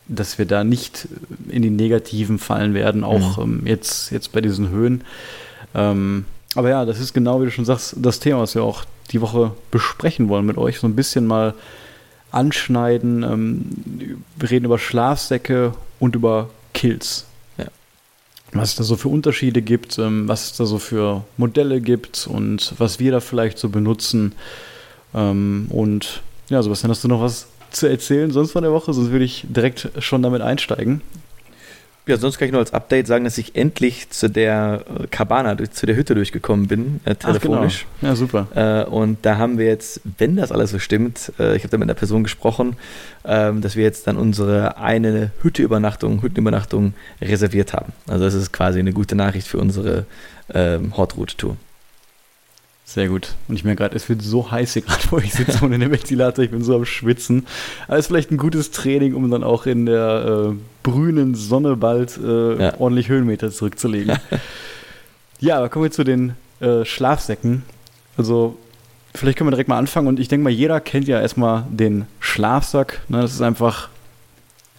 dass 0.07 0.37
wir 0.37 0.45
da 0.45 0.63
nicht 0.63 1.07
in 1.47 1.61
die 1.61 1.69
Negativen 1.69 2.39
fallen 2.39 2.73
werden, 2.73 3.03
auch 3.03 3.37
mhm. 3.37 3.59
ähm, 3.59 3.67
jetzt, 3.67 4.11
jetzt 4.11 4.31
bei 4.31 4.41
diesen 4.41 4.69
Höhen. 4.69 5.03
Ähm, 5.73 6.25
aber 6.55 6.69
ja, 6.69 6.83
das 6.83 6.99
ist 6.99 7.13
genau, 7.13 7.39
wie 7.41 7.45
du 7.45 7.51
schon 7.51 7.65
sagst, 7.65 7.95
das 7.97 8.19
Thema, 8.19 8.41
was 8.41 8.55
wir 8.55 8.63
auch 8.63 8.83
die 9.11 9.21
Woche 9.21 9.51
besprechen 9.71 10.27
wollen 10.27 10.45
mit 10.45 10.57
euch. 10.57 10.79
So 10.79 10.87
ein 10.87 10.95
bisschen 10.95 11.27
mal 11.27 11.53
anschneiden. 12.31 13.23
Ähm, 13.23 14.15
wir 14.35 14.51
reden 14.51 14.65
über 14.65 14.79
Schlafsäcke 14.79 15.73
und 15.99 16.15
über 16.15 16.49
Kills. 16.73 17.25
Was 18.51 18.69
es 18.69 18.75
da 18.75 18.83
so 18.83 18.95
für 18.95 19.09
Unterschiede 19.09 19.61
gibt, 19.61 19.99
ähm, 19.99 20.27
was 20.27 20.51
es 20.51 20.57
da 20.57 20.65
so 20.65 20.79
für 20.79 21.23
Modelle 21.37 21.81
gibt 21.81 22.27
und 22.27 22.73
was 22.77 22.99
wir 22.99 23.11
da 23.11 23.19
vielleicht 23.19 23.59
so 23.59 23.69
benutzen. 23.69 24.33
Ähm, 25.13 25.67
und 25.69 26.21
ja, 26.49 26.61
Sebastian, 26.63 26.91
hast 26.91 27.03
du 27.03 27.07
noch 27.07 27.21
was 27.21 27.47
zu 27.71 27.87
erzählen 27.87 28.31
sonst 28.31 28.51
von 28.51 28.63
der 28.63 28.71
Woche? 28.71 28.93
Sonst 28.93 29.11
würde 29.11 29.25
ich 29.25 29.45
direkt 29.47 29.89
schon 29.99 30.23
damit 30.23 30.41
einsteigen. 30.41 31.01
Ja, 32.09 32.17
sonst 32.17 32.39
kann 32.39 32.47
ich 32.47 32.51
nur 32.51 32.59
als 32.59 32.73
Update 32.73 33.05
sagen, 33.05 33.23
dass 33.23 33.37
ich 33.37 33.55
endlich 33.55 34.09
zu 34.09 34.31
der 34.31 34.83
äh, 34.99 35.05
Cabana, 35.05 35.55
zu 35.69 35.85
der 35.85 35.95
Hütte 35.95 36.15
durchgekommen 36.15 36.65
bin, 36.65 37.01
äh, 37.05 37.13
telefonisch. 37.13 37.85
Ach, 37.85 37.99
genau. 37.99 38.11
Ja, 38.11 38.15
super. 38.15 38.47
Äh, 38.55 38.89
und 38.89 39.19
da 39.21 39.37
haben 39.37 39.59
wir 39.59 39.67
jetzt, 39.67 40.01
wenn 40.17 40.35
das 40.35 40.51
alles 40.51 40.71
so 40.71 40.79
stimmt, 40.79 41.31
äh, 41.37 41.55
ich 41.55 41.61
habe 41.61 41.69
da 41.69 41.77
mit 41.77 41.85
einer 41.85 41.93
Person 41.93 42.23
gesprochen, 42.23 42.77
ähm, 43.25 43.61
dass 43.61 43.75
wir 43.75 43.83
jetzt 43.83 44.07
dann 44.07 44.17
unsere 44.17 44.77
eine 44.77 45.29
Hütteübernachtung, 45.43 46.23
Hüttenübernachtung 46.23 46.95
reserviert 47.21 47.73
haben. 47.73 47.93
Also 48.07 48.25
das 48.25 48.33
ist 48.33 48.51
quasi 48.51 48.79
eine 48.79 48.91
gute 48.91 49.13
Nachricht 49.13 49.47
für 49.47 49.59
unsere 49.59 50.07
ähm, 50.51 50.97
Hot 50.97 51.15
Route 51.15 51.37
Tour. 51.37 51.57
Sehr 52.89 53.07
gut. 53.07 53.35
Und 53.47 53.53
ich 53.53 53.63
merke 53.63 53.83
gerade, 53.83 53.95
es 53.95 54.09
wird 54.09 54.23
so 54.23 54.49
heiß 54.49 54.73
hier 54.73 54.81
gerade, 54.81 55.03
wo 55.11 55.19
ich 55.19 55.31
sitze 55.31 55.63
und 55.63 55.73
in 55.73 55.79
dem 55.79 55.91
Ventilator, 55.91 56.43
ich 56.43 56.49
bin 56.49 56.63
so 56.63 56.75
am 56.75 56.85
Schwitzen. 56.85 57.45
Aber 57.87 57.97
es 57.97 58.05
ist 58.05 58.07
vielleicht 58.07 58.31
ein 58.31 58.37
gutes 58.37 58.71
Training, 58.71 59.13
um 59.13 59.29
dann 59.29 59.43
auch 59.43 59.67
in 59.67 59.85
der 59.85 60.53
äh, 60.53 60.55
brünen 60.81 61.35
Sonne 61.35 61.75
bald 61.75 62.17
äh, 62.17 62.59
ja. 62.59 62.79
ordentlich 62.79 63.07
Höhenmeter 63.07 63.51
zurückzulegen. 63.51 64.17
ja, 65.39 65.59
aber 65.59 65.69
kommen 65.69 65.83
wir 65.83 65.91
zu 65.91 66.03
den 66.03 66.33
äh, 66.61 66.83
Schlafsäcken. 66.83 67.61
Also, 68.17 68.57
vielleicht 69.13 69.37
können 69.37 69.49
wir 69.49 69.51
direkt 69.51 69.69
mal 69.69 69.77
anfangen. 69.77 70.07
Und 70.07 70.19
ich 70.19 70.27
denke 70.27 70.45
mal, 70.45 70.49
jeder 70.49 70.79
kennt 70.79 71.07
ja 71.07 71.21
erstmal 71.21 71.65
den 71.69 72.07
Schlafsack. 72.19 73.01
Ne? 73.07 73.21
Das 73.21 73.33
ist 73.33 73.41
einfach 73.41 73.89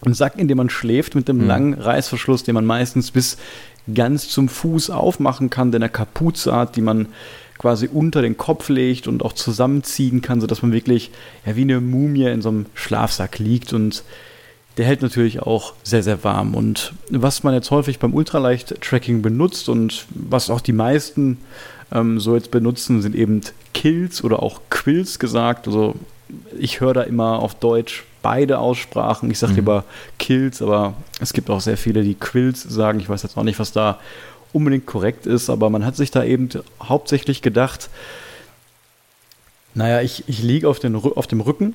ein 0.05 0.13
Sack, 0.13 0.37
in 0.37 0.49
dem 0.49 0.57
man 0.57 0.69
schläft, 0.69 1.15
mit 1.15 1.29
dem 1.29 1.37
mhm. 1.37 1.47
langen 1.47 1.73
Reißverschluss, 1.75 2.43
den 2.43 2.55
man 2.55 2.65
meistens 2.65 3.09
bis 3.11 3.37
ganz 3.95 4.27
zum 4.27 4.49
Fuß 4.49 4.89
aufmachen 4.89 5.49
kann, 5.49 5.71
der 5.71 5.79
eine 5.79 5.89
Kapuze 5.89 6.53
hat, 6.53 6.75
die 6.75 6.81
man 6.81 7.07
quasi 7.61 7.87
unter 7.87 8.23
den 8.23 8.37
Kopf 8.37 8.69
legt 8.69 9.07
und 9.07 9.23
auch 9.23 9.33
zusammenziehen 9.33 10.23
kann, 10.23 10.41
sodass 10.41 10.63
man 10.63 10.71
wirklich 10.71 11.11
ja, 11.45 11.55
wie 11.55 11.61
eine 11.61 11.79
Mumie 11.79 12.25
in 12.25 12.41
so 12.41 12.49
einem 12.49 12.65
Schlafsack 12.73 13.37
liegt 13.37 13.71
und 13.71 14.03
der 14.77 14.85
hält 14.85 15.03
natürlich 15.03 15.41
auch 15.41 15.73
sehr, 15.83 16.01
sehr 16.01 16.23
warm. 16.23 16.55
Und 16.55 16.93
was 17.11 17.43
man 17.43 17.53
jetzt 17.53 17.69
häufig 17.69 17.99
beim 17.99 18.15
Ultraleicht-Tracking 18.15 19.21
benutzt 19.21 19.69
und 19.69 20.07
was 20.09 20.49
auch 20.49 20.61
die 20.61 20.73
meisten 20.73 21.37
ähm, 21.91 22.19
so 22.19 22.33
jetzt 22.35 22.49
benutzen, 22.49 23.03
sind 23.03 23.13
eben 23.13 23.41
Kills 23.75 24.23
oder 24.23 24.41
auch 24.41 24.61
Quills 24.71 25.19
gesagt. 25.19 25.67
Also 25.67 25.93
ich 26.57 26.79
höre 26.79 26.95
da 26.95 27.01
immer 27.03 27.39
auf 27.39 27.53
Deutsch 27.53 28.05
beide 28.23 28.57
Aussprachen. 28.57 29.29
Ich 29.29 29.37
sage 29.37 29.51
mhm. 29.51 29.57
lieber 29.57 29.83
Kills, 30.17 30.63
aber 30.63 30.95
es 31.19 31.31
gibt 31.31 31.51
auch 31.51 31.61
sehr 31.61 31.77
viele, 31.77 32.01
die 32.01 32.15
Quills 32.15 32.63
sagen. 32.63 32.99
Ich 32.99 33.09
weiß 33.09 33.21
jetzt 33.21 33.37
auch 33.37 33.43
nicht, 33.43 33.59
was 33.59 33.71
da 33.71 33.99
unbedingt 34.53 34.85
korrekt 34.85 35.25
ist, 35.25 35.49
aber 35.49 35.69
man 35.69 35.85
hat 35.85 35.95
sich 35.95 36.11
da 36.11 36.23
eben 36.23 36.49
hauptsächlich 36.81 37.41
gedacht, 37.41 37.89
naja, 39.73 40.01
ich, 40.01 40.25
ich 40.27 40.43
liege 40.43 40.67
auf, 40.67 40.79
auf 40.83 41.27
dem 41.27 41.41
Rücken 41.41 41.73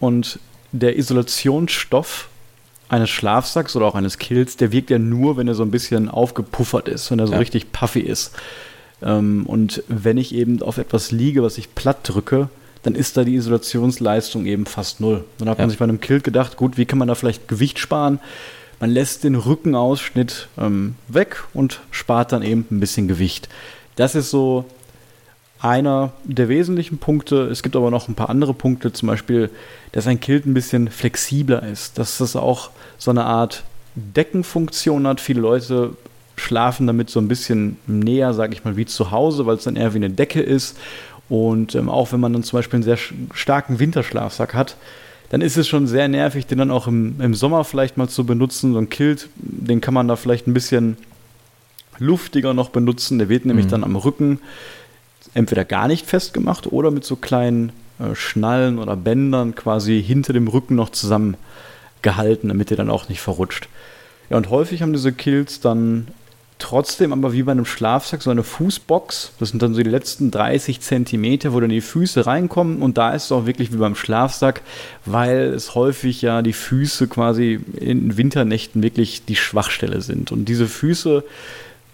und 0.00 0.38
der 0.72 0.96
Isolationsstoff 0.96 2.28
eines 2.88 3.10
Schlafsacks 3.10 3.74
oder 3.76 3.86
auch 3.86 3.94
eines 3.94 4.18
Kills, 4.18 4.56
der 4.56 4.72
wirkt 4.72 4.90
ja 4.90 4.98
nur, 4.98 5.36
wenn 5.36 5.48
er 5.48 5.54
so 5.54 5.62
ein 5.62 5.70
bisschen 5.70 6.08
aufgepuffert 6.08 6.88
ist, 6.88 7.10
wenn 7.10 7.18
er 7.18 7.26
so 7.26 7.32
ja. 7.32 7.38
richtig 7.38 7.72
puffy 7.72 8.00
ist. 8.00 8.32
Ähm, 9.02 9.46
und 9.46 9.82
wenn 9.88 10.16
ich 10.16 10.34
eben 10.34 10.62
auf 10.62 10.78
etwas 10.78 11.10
liege, 11.10 11.42
was 11.42 11.58
ich 11.58 11.74
platt 11.74 11.98
drücke, 12.02 12.48
dann 12.82 12.94
ist 12.94 13.16
da 13.16 13.24
die 13.24 13.34
Isolationsleistung 13.34 14.46
eben 14.46 14.66
fast 14.66 15.00
null. 15.00 15.24
Dann 15.38 15.48
hat 15.48 15.58
ja. 15.58 15.64
man 15.64 15.70
sich 15.70 15.78
bei 15.78 15.84
einem 15.84 16.00
Kilt 16.00 16.22
gedacht, 16.22 16.56
gut, 16.56 16.76
wie 16.76 16.84
kann 16.84 16.98
man 16.98 17.08
da 17.08 17.14
vielleicht 17.14 17.48
Gewicht 17.48 17.78
sparen? 17.78 18.20
Man 18.80 18.90
lässt 18.90 19.24
den 19.24 19.34
Rückenausschnitt 19.34 20.48
ähm, 20.58 20.96
weg 21.08 21.44
und 21.54 21.80
spart 21.90 22.32
dann 22.32 22.42
eben 22.42 22.66
ein 22.70 22.80
bisschen 22.80 23.08
Gewicht. 23.08 23.48
Das 23.96 24.14
ist 24.14 24.30
so 24.30 24.64
einer 25.60 26.12
der 26.24 26.48
wesentlichen 26.48 26.98
Punkte. 26.98 27.46
Es 27.46 27.62
gibt 27.62 27.74
aber 27.74 27.90
noch 27.90 28.08
ein 28.08 28.14
paar 28.14 28.28
andere 28.28 28.52
Punkte, 28.52 28.92
zum 28.92 29.08
Beispiel, 29.08 29.50
dass 29.92 30.06
ein 30.06 30.20
Kilt 30.20 30.44
ein 30.44 30.54
bisschen 30.54 30.90
flexibler 30.90 31.62
ist, 31.62 31.98
dass 31.98 32.18
das 32.18 32.36
auch 32.36 32.70
so 32.98 33.10
eine 33.10 33.24
Art 33.24 33.64
Deckenfunktion 33.94 35.06
hat. 35.06 35.20
Viele 35.20 35.40
Leute 35.40 35.96
schlafen 36.36 36.86
damit 36.86 37.10
so 37.10 37.20
ein 37.20 37.28
bisschen 37.28 37.78
näher, 37.86 38.34
sage 38.34 38.54
ich 38.54 38.64
mal, 38.64 38.76
wie 38.76 38.86
zu 38.86 39.10
Hause, 39.10 39.46
weil 39.46 39.56
es 39.56 39.64
dann 39.64 39.76
eher 39.76 39.94
wie 39.94 39.98
eine 39.98 40.10
Decke 40.10 40.42
ist. 40.42 40.76
Und 41.28 41.74
ähm, 41.74 41.88
auch 41.88 42.12
wenn 42.12 42.20
man 42.20 42.32
dann 42.32 42.42
zum 42.42 42.58
Beispiel 42.58 42.78
einen 42.78 42.82
sehr 42.82 42.98
starken 43.32 43.78
Winterschlafsack 43.78 44.52
hat, 44.52 44.76
dann 45.30 45.40
ist 45.40 45.56
es 45.56 45.66
schon 45.66 45.86
sehr 45.86 46.08
nervig, 46.08 46.46
den 46.46 46.58
dann 46.58 46.70
auch 46.70 46.86
im, 46.86 47.20
im 47.20 47.34
Sommer 47.34 47.64
vielleicht 47.64 47.96
mal 47.96 48.08
zu 48.08 48.24
benutzen. 48.24 48.72
So 48.72 48.78
ein 48.78 48.90
Kilt, 48.90 49.28
den 49.36 49.80
kann 49.80 49.94
man 49.94 50.08
da 50.08 50.16
vielleicht 50.16 50.46
ein 50.46 50.54
bisschen 50.54 50.96
luftiger 51.98 52.54
noch 52.54 52.70
benutzen. 52.70 53.18
Der 53.18 53.28
wird 53.28 53.46
nämlich 53.46 53.66
mhm. 53.66 53.70
dann 53.70 53.84
am 53.84 53.96
Rücken 53.96 54.40
entweder 55.32 55.64
gar 55.64 55.88
nicht 55.88 56.06
festgemacht 56.06 56.72
oder 56.72 56.90
mit 56.90 57.04
so 57.04 57.16
kleinen 57.16 57.72
äh, 57.98 58.14
Schnallen 58.14 58.78
oder 58.78 58.96
Bändern 58.96 59.54
quasi 59.54 60.02
hinter 60.02 60.32
dem 60.32 60.48
Rücken 60.48 60.74
noch 60.74 60.90
zusammengehalten, 60.90 62.48
damit 62.48 62.70
der 62.70 62.76
dann 62.76 62.90
auch 62.90 63.08
nicht 63.08 63.20
verrutscht. 63.20 63.68
Ja, 64.30 64.36
und 64.36 64.50
häufig 64.50 64.82
haben 64.82 64.92
diese 64.92 65.12
Kills 65.12 65.60
dann 65.60 66.08
trotzdem 66.64 67.12
aber 67.12 67.34
wie 67.34 67.42
bei 67.42 67.52
einem 67.52 67.66
Schlafsack 67.66 68.22
so 68.22 68.30
eine 68.30 68.42
Fußbox. 68.42 69.32
Das 69.38 69.50
sind 69.50 69.62
dann 69.62 69.74
so 69.74 69.82
die 69.82 69.90
letzten 69.90 70.30
30 70.30 70.80
Zentimeter, 70.80 71.52
wo 71.52 71.60
dann 71.60 71.68
die 71.68 71.82
Füße 71.82 72.26
reinkommen. 72.26 72.80
Und 72.80 72.96
da 72.96 73.12
ist 73.12 73.24
es 73.24 73.32
auch 73.32 73.44
wirklich 73.44 73.72
wie 73.72 73.76
beim 73.76 73.94
Schlafsack, 73.94 74.62
weil 75.04 75.52
es 75.54 75.74
häufig 75.74 76.22
ja 76.22 76.40
die 76.40 76.54
Füße 76.54 77.06
quasi 77.06 77.60
in 77.78 78.16
Winternächten 78.16 78.82
wirklich 78.82 79.26
die 79.26 79.36
Schwachstelle 79.36 80.00
sind. 80.00 80.32
Und 80.32 80.46
diese 80.46 80.66
Füße 80.66 81.22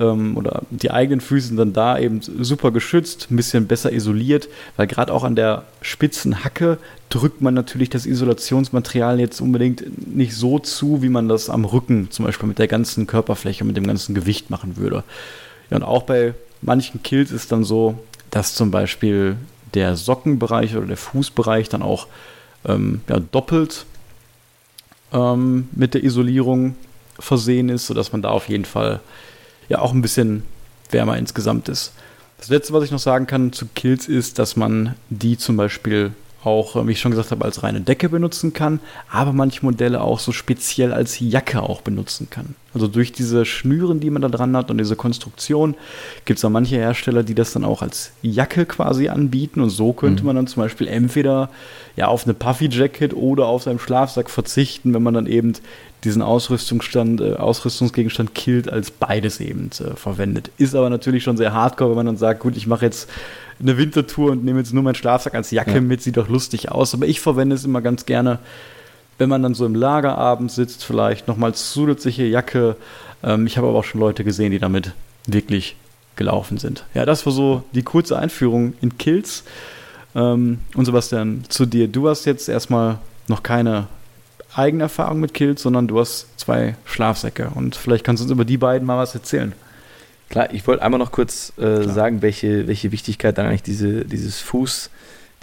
ähm, 0.00 0.36
oder 0.36 0.62
die 0.70 0.90
eigenen 0.90 1.20
Füße 1.20 1.48
sind 1.48 1.56
dann 1.58 1.72
da 1.72 1.98
eben 1.98 2.20
super 2.22 2.72
geschützt, 2.72 3.28
ein 3.30 3.36
bisschen 3.36 3.66
besser 3.66 3.92
isoliert, 3.92 4.48
weil 4.76 4.86
gerade 4.86 5.12
auch 5.12 5.22
an 5.22 5.36
der 5.36 5.64
spitzen 5.82 6.42
Hacke 6.42 6.78
drückt 7.10 7.42
man 7.42 7.54
natürlich 7.54 7.90
das 7.90 8.06
Isolationsmaterial 8.06 9.20
jetzt 9.20 9.40
unbedingt 9.40 10.14
nicht 10.16 10.34
so 10.34 10.58
zu, 10.58 11.02
wie 11.02 11.08
man 11.08 11.28
das 11.28 11.50
am 11.50 11.64
Rücken 11.64 12.10
zum 12.10 12.24
Beispiel 12.24 12.48
mit 12.48 12.58
der 12.58 12.68
ganzen 12.68 13.06
Körperfläche, 13.06 13.64
mit 13.64 13.76
dem 13.76 13.86
ganzen 13.86 14.14
Gewicht 14.14 14.50
machen 14.50 14.76
würde. 14.76 15.04
Ja, 15.70 15.76
und 15.76 15.82
auch 15.82 16.02
bei 16.04 16.34
manchen 16.62 17.02
Kills 17.02 17.30
ist 17.30 17.52
dann 17.52 17.64
so, 17.64 17.98
dass 18.30 18.54
zum 18.54 18.70
Beispiel 18.70 19.36
der 19.74 19.96
Sockenbereich 19.96 20.76
oder 20.76 20.86
der 20.86 20.96
Fußbereich 20.96 21.68
dann 21.68 21.82
auch 21.82 22.06
ähm, 22.64 23.02
ja, 23.08 23.20
doppelt 23.20 23.86
ähm, 25.12 25.68
mit 25.72 25.94
der 25.94 26.04
Isolierung 26.04 26.76
versehen 27.18 27.68
ist, 27.68 27.86
sodass 27.86 28.12
man 28.12 28.22
da 28.22 28.30
auf 28.30 28.48
jeden 28.48 28.64
Fall 28.64 29.00
ja 29.70 29.78
auch 29.78 29.94
ein 29.94 30.02
bisschen 30.02 30.42
wärmer 30.90 31.16
insgesamt 31.16 31.70
ist. 31.70 31.92
Das 32.36 32.50
letzte, 32.50 32.74
was 32.74 32.84
ich 32.84 32.90
noch 32.90 32.98
sagen 32.98 33.26
kann 33.26 33.52
zu 33.52 33.66
Kills, 33.74 34.08
ist, 34.08 34.38
dass 34.38 34.56
man 34.56 34.94
die 35.08 35.38
zum 35.38 35.56
Beispiel 35.56 36.12
auch, 36.42 36.86
wie 36.86 36.92
ich 36.92 37.00
schon 37.00 37.10
gesagt 37.10 37.30
habe, 37.32 37.44
als 37.44 37.62
reine 37.62 37.82
Decke 37.82 38.08
benutzen 38.08 38.52
kann, 38.52 38.80
aber 39.10 39.32
manche 39.32 39.64
Modelle 39.64 40.00
auch 40.00 40.18
so 40.18 40.32
speziell 40.32 40.92
als 40.92 41.20
Jacke 41.20 41.62
auch 41.62 41.82
benutzen 41.82 42.28
kann. 42.30 42.54
Also 42.72 42.88
durch 42.88 43.12
diese 43.12 43.44
Schnüren, 43.44 44.00
die 44.00 44.10
man 44.10 44.22
da 44.22 44.28
dran 44.28 44.56
hat 44.56 44.70
und 44.70 44.78
diese 44.78 44.96
Konstruktion, 44.96 45.74
gibt 46.24 46.38
es 46.38 46.44
auch 46.44 46.50
manche 46.50 46.76
Hersteller, 46.76 47.22
die 47.24 47.34
das 47.34 47.52
dann 47.52 47.64
auch 47.64 47.82
als 47.82 48.12
Jacke 48.22 48.64
quasi 48.64 49.08
anbieten. 49.08 49.60
Und 49.60 49.70
so 49.70 49.92
könnte 49.92 50.22
mhm. 50.22 50.28
man 50.28 50.36
dann 50.36 50.46
zum 50.46 50.62
Beispiel 50.62 50.88
entweder 50.88 51.50
ja 51.96 52.06
auf 52.06 52.24
eine 52.24 52.34
Puffy 52.34 52.68
Jacket 52.70 53.12
oder 53.12 53.46
auf 53.46 53.64
seinen 53.64 53.78
Schlafsack 53.78 54.30
verzichten, 54.30 54.94
wenn 54.94 55.02
man 55.02 55.14
dann 55.14 55.26
eben 55.26 55.52
diesen 56.04 56.22
Ausrüstungsstand, 56.22 57.20
äh, 57.20 57.34
Ausrüstungsgegenstand 57.34 58.34
Kilt 58.34 58.72
als 58.72 58.90
beides 58.90 59.40
eben 59.40 59.70
äh, 59.80 59.96
verwendet. 59.96 60.50
Ist 60.58 60.74
aber 60.74 60.90
natürlich 60.90 61.22
schon 61.22 61.36
sehr 61.36 61.52
hardcore, 61.52 61.90
wenn 61.90 61.96
man 61.96 62.06
dann 62.06 62.16
sagt, 62.16 62.40
gut, 62.40 62.56
ich 62.56 62.66
mache 62.66 62.84
jetzt 62.84 63.08
eine 63.60 63.76
Wintertour 63.76 64.32
und 64.32 64.44
nehme 64.44 64.58
jetzt 64.58 64.72
nur 64.72 64.82
meinen 64.82 64.94
Schlafsack 64.94 65.34
als 65.34 65.50
Jacke 65.50 65.74
ja. 65.74 65.80
mit, 65.80 66.02
sieht 66.02 66.16
doch 66.16 66.28
lustig 66.28 66.70
aus. 66.70 66.94
Aber 66.94 67.06
ich 67.06 67.20
verwende 67.20 67.54
es 67.54 67.64
immer 67.64 67.82
ganz 67.82 68.06
gerne, 68.06 68.38
wenn 69.18 69.28
man 69.28 69.42
dann 69.42 69.54
so 69.54 69.66
im 69.66 69.74
Lagerabend 69.74 70.50
sitzt, 70.50 70.84
vielleicht 70.84 71.28
nochmal 71.28 71.54
zusätzliche 71.54 72.24
Jacke. 72.24 72.76
Ähm, 73.22 73.46
ich 73.46 73.58
habe 73.58 73.68
aber 73.68 73.78
auch 73.78 73.84
schon 73.84 74.00
Leute 74.00 74.24
gesehen, 74.24 74.50
die 74.50 74.58
damit 74.58 74.92
wirklich 75.26 75.76
gelaufen 76.16 76.56
sind. 76.56 76.84
Ja, 76.94 77.04
das 77.04 77.26
war 77.26 77.32
so 77.32 77.62
die 77.72 77.82
kurze 77.82 78.18
Einführung 78.18 78.72
in 78.80 78.96
Kills. 78.96 79.44
Ähm, 80.14 80.58
und 80.74 80.86
Sebastian, 80.86 81.44
zu 81.48 81.66
dir. 81.66 81.86
Du 81.86 82.08
hast 82.08 82.24
jetzt 82.24 82.48
erstmal 82.48 82.98
noch 83.28 83.42
keine 83.42 83.86
eigene 84.54 84.84
Erfahrung 84.84 85.20
mit 85.20 85.34
Kills, 85.34 85.62
sondern 85.62 85.86
du 85.86 86.00
hast 86.00 86.26
zwei 86.38 86.76
Schlafsäcke. 86.84 87.50
Und 87.54 87.76
vielleicht 87.76 88.04
kannst 88.04 88.20
du 88.20 88.24
uns 88.24 88.32
über 88.32 88.44
die 88.44 88.58
beiden 88.58 88.86
mal 88.86 88.98
was 88.98 89.14
erzählen. 89.14 89.52
Klar, 90.28 90.52
ich 90.52 90.66
wollte 90.66 90.82
einmal 90.82 90.98
noch 90.98 91.12
kurz 91.12 91.52
äh, 91.58 91.82
sagen, 91.82 92.22
welche, 92.22 92.68
welche 92.68 92.92
Wichtigkeit 92.92 93.36
dann 93.36 93.46
eigentlich 93.46 93.64
diese, 93.64 94.04
dieses 94.04 94.40
Fuß, 94.40 94.90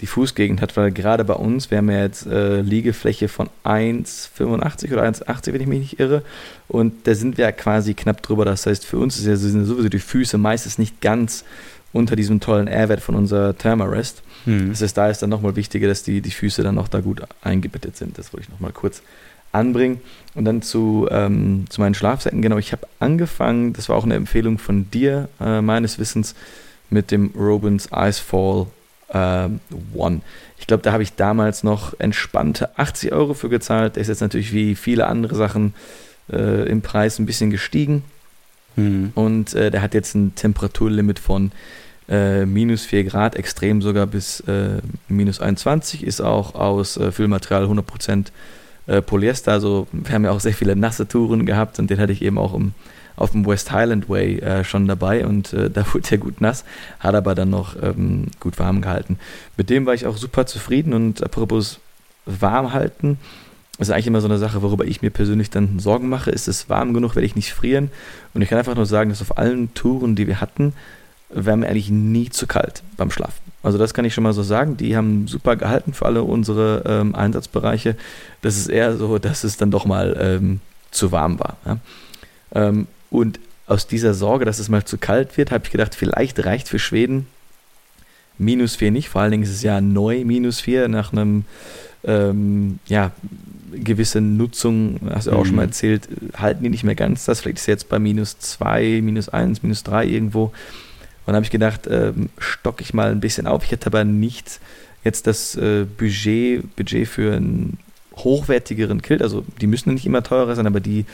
die 0.00 0.06
Fußgegend 0.06 0.62
hat, 0.62 0.76
weil 0.76 0.92
gerade 0.92 1.24
bei 1.24 1.34
uns, 1.34 1.70
wir 1.70 1.78
haben 1.78 1.90
ja 1.90 2.02
jetzt 2.02 2.26
äh, 2.26 2.60
Liegefläche 2.60 3.28
von 3.28 3.50
1,85 3.64 4.92
oder 4.92 5.02
1,80, 5.02 5.52
wenn 5.52 5.60
ich 5.60 5.66
mich 5.66 5.80
nicht 5.80 6.00
irre, 6.00 6.22
und 6.68 7.06
da 7.06 7.14
sind 7.14 7.36
wir 7.36 7.46
ja 7.46 7.52
quasi 7.52 7.94
knapp 7.94 8.22
drüber. 8.22 8.44
Das 8.44 8.66
heißt, 8.66 8.86
für 8.86 8.98
uns 8.98 9.18
ist 9.18 9.26
ja, 9.26 9.36
sind 9.36 9.64
sowieso 9.64 9.88
die 9.88 9.98
Füße 9.98 10.38
meistens 10.38 10.78
nicht 10.78 11.00
ganz 11.00 11.44
unter 11.92 12.16
diesem 12.16 12.40
tollen 12.40 12.68
R-Wert 12.68 13.00
von 13.00 13.14
unserer 13.14 13.56
Thermarest. 13.56 14.22
Mhm. 14.46 14.70
Das 14.70 14.82
heißt, 14.82 14.96
da 14.96 15.08
ist 15.08 15.22
dann 15.22 15.30
nochmal 15.30 15.56
wichtiger, 15.56 15.88
dass 15.88 16.02
die, 16.02 16.20
die 16.20 16.30
Füße 16.30 16.62
dann 16.62 16.74
noch 16.74 16.88
da 16.88 17.00
gut 17.00 17.22
eingebettet 17.42 17.96
sind. 17.96 18.18
Das 18.18 18.32
wollte 18.32 18.44
ich 18.44 18.50
nochmal 18.50 18.72
kurz 18.72 19.02
anbringen. 19.52 20.00
Und 20.34 20.44
dann 20.44 20.62
zu, 20.62 21.08
ähm, 21.10 21.64
zu 21.68 21.80
meinen 21.80 21.94
Schlafsäcken. 21.94 22.42
Genau, 22.42 22.58
ich 22.58 22.72
habe 22.72 22.86
angefangen, 23.00 23.72
das 23.72 23.88
war 23.88 23.96
auch 23.96 24.04
eine 24.04 24.14
Empfehlung 24.14 24.58
von 24.58 24.90
dir, 24.90 25.28
äh, 25.40 25.60
meines 25.60 25.98
Wissens, 25.98 26.34
mit 26.90 27.10
dem 27.10 27.32
Robins 27.36 27.88
Icefall 27.94 28.66
äh, 29.08 29.48
One. 29.94 30.20
Ich 30.58 30.66
glaube, 30.66 30.82
da 30.82 30.92
habe 30.92 31.02
ich 31.02 31.14
damals 31.14 31.62
noch 31.62 31.98
entspannte 31.98 32.78
80 32.78 33.12
Euro 33.12 33.34
für 33.34 33.48
gezahlt. 33.48 33.96
Der 33.96 34.02
ist 34.02 34.08
jetzt 34.08 34.20
natürlich 34.20 34.52
wie 34.52 34.74
viele 34.74 35.06
andere 35.06 35.34
Sachen 35.34 35.74
äh, 36.30 36.68
im 36.68 36.82
Preis 36.82 37.18
ein 37.18 37.26
bisschen 37.26 37.50
gestiegen. 37.50 38.04
Mhm. 38.78 39.12
Und 39.14 39.54
äh, 39.54 39.70
der 39.70 39.82
hat 39.82 39.92
jetzt 39.92 40.14
ein 40.14 40.34
Temperaturlimit 40.34 41.18
von 41.18 41.50
äh, 42.08 42.46
minus 42.46 42.86
4 42.86 43.04
Grad, 43.04 43.36
extrem 43.36 43.82
sogar 43.82 44.06
bis 44.06 44.40
äh, 44.40 44.78
minus 45.08 45.40
21, 45.40 46.06
ist 46.06 46.20
auch 46.20 46.54
aus 46.54 46.96
äh, 46.96 47.12
Füllmaterial 47.12 47.64
100% 47.64 48.26
äh, 48.86 49.02
Polyester. 49.02 49.52
Also 49.52 49.88
wir 49.92 50.14
haben 50.14 50.24
ja 50.24 50.30
auch 50.30 50.40
sehr 50.40 50.54
viele 50.54 50.76
nasse 50.76 51.08
Touren 51.08 51.44
gehabt 51.44 51.78
und 51.78 51.90
den 51.90 51.98
hatte 51.98 52.12
ich 52.12 52.22
eben 52.22 52.38
auch 52.38 52.54
im, 52.54 52.72
auf 53.16 53.32
dem 53.32 53.44
West 53.46 53.72
Highland 53.72 54.08
Way 54.08 54.38
äh, 54.38 54.64
schon 54.64 54.86
dabei 54.86 55.26
und 55.26 55.52
äh, 55.52 55.68
da 55.74 55.84
wurde 55.92 56.08
er 56.12 56.18
gut 56.18 56.40
nass, 56.40 56.64
hat 57.00 57.14
aber 57.14 57.34
dann 57.34 57.50
noch 57.50 57.76
ähm, 57.82 58.28
gut 58.40 58.58
warm 58.58 58.80
gehalten. 58.80 59.18
Mit 59.56 59.70
dem 59.70 59.86
war 59.86 59.94
ich 59.94 60.06
auch 60.06 60.16
super 60.16 60.46
zufrieden 60.46 60.94
und 60.94 61.22
apropos 61.22 61.80
warm 62.24 62.72
halten, 62.72 63.18
ist 63.78 63.90
eigentlich 63.90 64.08
immer 64.08 64.20
so 64.20 64.28
eine 64.28 64.38
Sache, 64.38 64.62
worüber 64.62 64.84
ich 64.84 65.02
mir 65.02 65.10
persönlich 65.10 65.50
dann 65.50 65.78
Sorgen 65.78 66.08
mache. 66.08 66.30
Ist 66.30 66.48
es 66.48 66.68
warm 66.68 66.94
genug, 66.94 67.14
werde 67.14 67.26
ich 67.26 67.36
nicht 67.36 67.52
frieren? 67.52 67.90
Und 68.34 68.42
ich 68.42 68.48
kann 68.48 68.58
einfach 68.58 68.74
nur 68.74 68.86
sagen, 68.86 69.10
dass 69.10 69.22
auf 69.22 69.38
allen 69.38 69.72
Touren, 69.74 70.16
die 70.16 70.26
wir 70.26 70.40
hatten, 70.40 70.72
wäre 71.30 71.56
mir 71.56 71.68
eigentlich 71.68 71.90
nie 71.90 72.30
zu 72.30 72.46
kalt 72.46 72.82
beim 72.96 73.10
Schlafen. 73.10 73.40
Also 73.62 73.78
das 73.78 73.94
kann 73.94 74.04
ich 74.04 74.14
schon 74.14 74.24
mal 74.24 74.32
so 74.32 74.42
sagen. 74.42 74.76
Die 74.76 74.96
haben 74.96 75.28
super 75.28 75.56
gehalten 75.56 75.92
für 75.92 76.06
alle 76.06 76.22
unsere 76.22 76.82
ähm, 76.86 77.14
Einsatzbereiche. 77.14 77.96
Das 78.42 78.56
ist 78.56 78.68
eher 78.68 78.96
so, 78.96 79.18
dass 79.18 79.44
es 79.44 79.56
dann 79.56 79.70
doch 79.70 79.84
mal 79.84 80.16
ähm, 80.18 80.60
zu 80.90 81.12
warm 81.12 81.38
war. 81.38 81.56
Ja? 81.64 81.78
Ähm, 82.54 82.88
und 83.10 83.38
aus 83.66 83.86
dieser 83.86 84.14
Sorge, 84.14 84.44
dass 84.44 84.58
es 84.58 84.68
mal 84.68 84.84
zu 84.84 84.98
kalt 84.98 85.36
wird, 85.36 85.52
habe 85.52 85.64
ich 85.64 85.70
gedacht, 85.70 85.94
vielleicht 85.94 86.44
reicht 86.44 86.68
für 86.68 86.78
Schweden 86.78 87.26
minus 88.38 88.76
4 88.76 88.90
nicht. 88.90 89.08
Vor 89.08 89.20
allen 89.20 89.32
Dingen 89.32 89.42
ist 89.42 89.50
es 89.50 89.62
ja 89.62 89.80
neu 89.80 90.24
minus 90.24 90.60
4 90.60 90.88
nach 90.88 91.12
einem 91.12 91.44
ähm, 92.04 92.78
ja, 92.86 93.12
gewisse 93.72 94.20
Nutzung, 94.20 94.98
hast 95.10 95.26
du 95.26 95.32
auch 95.32 95.40
mhm. 95.40 95.46
schon 95.46 95.56
mal 95.56 95.62
mhm. 95.62 95.68
erzählt, 95.68 96.08
halten 96.36 96.62
die 96.62 96.70
nicht 96.70 96.84
mehr 96.84 96.94
ganz 96.94 97.24
das. 97.24 97.40
Vielleicht 97.40 97.58
ist 97.58 97.66
jetzt 97.66 97.88
bei 97.88 97.98
minus 97.98 98.38
2, 98.38 99.00
minus 99.02 99.28
1, 99.28 99.62
minus 99.62 99.82
3 99.84 100.06
irgendwo. 100.06 100.52
Und 101.26 101.34
habe 101.34 101.44
ich 101.44 101.50
gedacht, 101.50 101.86
ähm, 101.90 102.30
stock 102.38 102.80
ich 102.80 102.94
mal 102.94 103.10
ein 103.10 103.20
bisschen 103.20 103.46
auf. 103.46 103.64
Ich 103.64 103.70
hätte 103.70 103.86
aber 103.86 104.04
nicht 104.04 104.60
jetzt 105.04 105.26
das 105.26 105.56
äh, 105.56 105.84
Budget, 105.84 106.74
Budget 106.76 107.06
für 107.06 107.34
einen 107.34 107.78
hochwertigeren 108.16 109.02
Kilt. 109.02 109.22
Also 109.22 109.44
die 109.60 109.66
müssen 109.66 109.92
nicht 109.92 110.06
immer 110.06 110.22
teurer 110.22 110.56
sein, 110.56 110.66
aber 110.66 110.80
die 110.80 111.04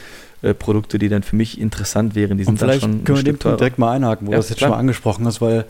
äh, 0.44 0.54
Produkte, 0.54 0.98
die 0.98 1.09
dann 1.09 1.22
für 1.22 1.37
mich 1.37 1.61
interessant 1.61 2.14
wären, 2.14 2.38
die 2.38 2.44
sind 2.44 2.61
dann 2.61 2.80
schon. 2.80 3.04
Können 3.04 3.18
wir 3.18 3.24
den 3.24 3.38
Punkt 3.38 3.61
direkt 3.61 3.78
mal 3.78 3.92
einhaken, 3.92 4.26
wo 4.26 4.33
ja, 4.33 4.37
du 4.37 4.40
das 4.40 4.50
jetzt 4.50 4.59
klar. 4.59 4.68
schon 4.68 4.76
mal 4.76 4.80
angesprochen 4.80 5.26
hast, 5.26 5.40
weil 5.40 5.64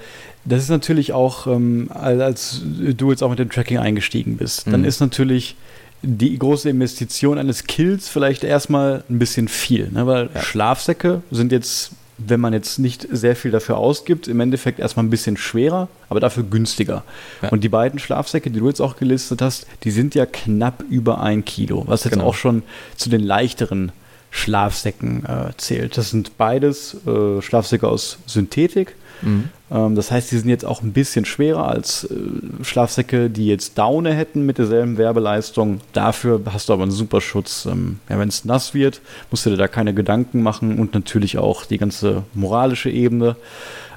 das 0.44 0.62
ist 0.62 0.68
natürlich 0.68 1.12
auch, 1.12 1.46
ähm, 1.46 1.88
als 1.92 2.62
du 2.62 3.10
jetzt 3.10 3.22
auch 3.22 3.30
mit 3.30 3.38
dem 3.38 3.50
Tracking 3.50 3.78
eingestiegen 3.78 4.36
bist, 4.36 4.66
mhm. 4.66 4.72
dann 4.72 4.84
ist 4.84 5.00
natürlich 5.00 5.56
die 6.02 6.38
große 6.38 6.68
Investition 6.68 7.38
eines 7.38 7.64
Kills 7.64 8.08
vielleicht 8.08 8.44
erstmal 8.44 9.04
ein 9.08 9.18
bisschen 9.18 9.48
viel, 9.48 9.90
ne? 9.90 10.06
weil 10.06 10.28
ja. 10.34 10.42
Schlafsäcke 10.42 11.22
sind 11.30 11.50
jetzt 11.50 11.92
wenn 12.18 12.40
man 12.40 12.52
jetzt 12.52 12.78
nicht 12.78 13.06
sehr 13.10 13.34
viel 13.34 13.50
dafür 13.50 13.76
ausgibt, 13.76 14.28
im 14.28 14.38
Endeffekt 14.40 14.78
erstmal 14.78 15.04
ein 15.04 15.10
bisschen 15.10 15.36
schwerer, 15.36 15.88
aber 16.08 16.20
dafür 16.20 16.44
günstiger. 16.44 17.02
Ja. 17.42 17.48
Und 17.48 17.64
die 17.64 17.68
beiden 17.68 17.98
Schlafsäcke, 17.98 18.50
die 18.50 18.60
du 18.60 18.68
jetzt 18.68 18.80
auch 18.80 18.96
gelistet 18.96 19.42
hast, 19.42 19.66
die 19.82 19.90
sind 19.90 20.14
ja 20.14 20.26
knapp 20.26 20.84
über 20.88 21.20
ein 21.20 21.44
Kilo, 21.44 21.84
was 21.86 22.04
jetzt 22.04 22.14
genau. 22.14 22.26
auch 22.26 22.34
schon 22.34 22.62
zu 22.96 23.10
den 23.10 23.20
leichteren 23.20 23.92
Schlafsäcken 24.34 25.24
äh, 25.26 25.52
zählt. 25.58 25.96
Das 25.96 26.10
sind 26.10 26.36
beides 26.36 26.96
äh, 27.06 27.40
Schlafsäcke 27.40 27.86
aus 27.86 28.18
Synthetik. 28.26 28.96
Mhm. 29.22 29.48
Ähm, 29.70 29.94
das 29.94 30.10
heißt, 30.10 30.32
die 30.32 30.38
sind 30.38 30.48
jetzt 30.48 30.64
auch 30.64 30.82
ein 30.82 30.92
bisschen 30.92 31.24
schwerer 31.24 31.68
als 31.68 32.02
äh, 32.10 32.64
Schlafsäcke, 32.64 33.30
die 33.30 33.46
jetzt 33.46 33.78
Daune 33.78 34.12
hätten 34.12 34.44
mit 34.44 34.58
derselben 34.58 34.98
Werbeleistung. 34.98 35.80
Dafür 35.92 36.40
hast 36.52 36.68
du 36.68 36.72
aber 36.72 36.82
einen 36.82 36.90
super 36.90 37.20
Schutz. 37.20 37.64
Ähm, 37.64 38.00
ja, 38.08 38.18
Wenn 38.18 38.28
es 38.28 38.44
nass 38.44 38.74
wird, 38.74 39.00
musst 39.30 39.46
du 39.46 39.50
dir 39.50 39.56
da 39.56 39.68
keine 39.68 39.94
Gedanken 39.94 40.42
machen 40.42 40.80
und 40.80 40.94
natürlich 40.94 41.38
auch 41.38 41.64
die 41.64 41.78
ganze 41.78 42.24
moralische 42.34 42.90
Ebene. 42.90 43.36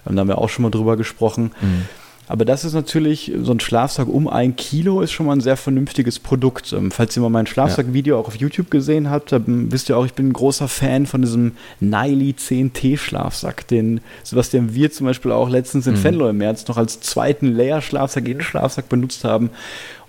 Ähm, 0.07 0.15
da 0.15 0.19
haben 0.19 0.27
wir 0.27 0.37
auch 0.37 0.49
schon 0.49 0.61
mal 0.61 0.71
drüber 0.71 0.97
gesprochen. 0.97 1.51
Mhm 1.61 1.85
aber 2.27 2.43
das 2.43 2.65
ist 2.65 2.73
natürlich, 2.73 3.31
so 3.41 3.53
ein 3.53 3.59
Schlafsack 3.59 4.07
um 4.07 4.27
ein 4.27 4.55
Kilo 4.57 5.01
ist 5.01 5.11
schon 5.11 5.27
mal 5.27 5.33
ein 5.33 5.41
sehr 5.41 5.55
vernünftiges 5.55 6.19
Produkt. 6.19 6.73
Ähm, 6.73 6.91
falls 6.91 7.15
ihr 7.15 7.21
mal 7.21 7.29
mein 7.29 7.47
Schlafsack-Video 7.47 8.19
auch 8.19 8.27
auf 8.27 8.35
YouTube 8.35 8.69
gesehen 8.69 9.09
habt, 9.09 9.31
dann 9.31 9.71
wisst 9.71 9.87
ihr 9.87 9.97
auch, 9.97 10.05
ich 10.05 10.13
bin 10.13 10.29
ein 10.29 10.33
großer 10.33 10.67
Fan 10.67 11.05
von 11.05 11.21
diesem 11.21 11.53
Niley 11.79 12.35
10T-Schlafsack, 12.37 13.67
den 13.67 14.01
Sebastian 14.23 14.75
wir 14.75 14.91
zum 14.91 15.07
Beispiel 15.07 15.31
auch 15.31 15.49
letztens 15.49 15.87
in 15.87 15.93
mhm. 15.93 15.99
Fenlo 15.99 16.29
im 16.29 16.37
März 16.37 16.67
noch 16.67 16.77
als 16.77 16.99
zweiten 16.99 17.55
Layer-Schlafsack, 17.55 18.27
jeden 18.27 18.41
Schlafsack 18.41 18.89
benutzt 18.89 19.23
haben. 19.23 19.49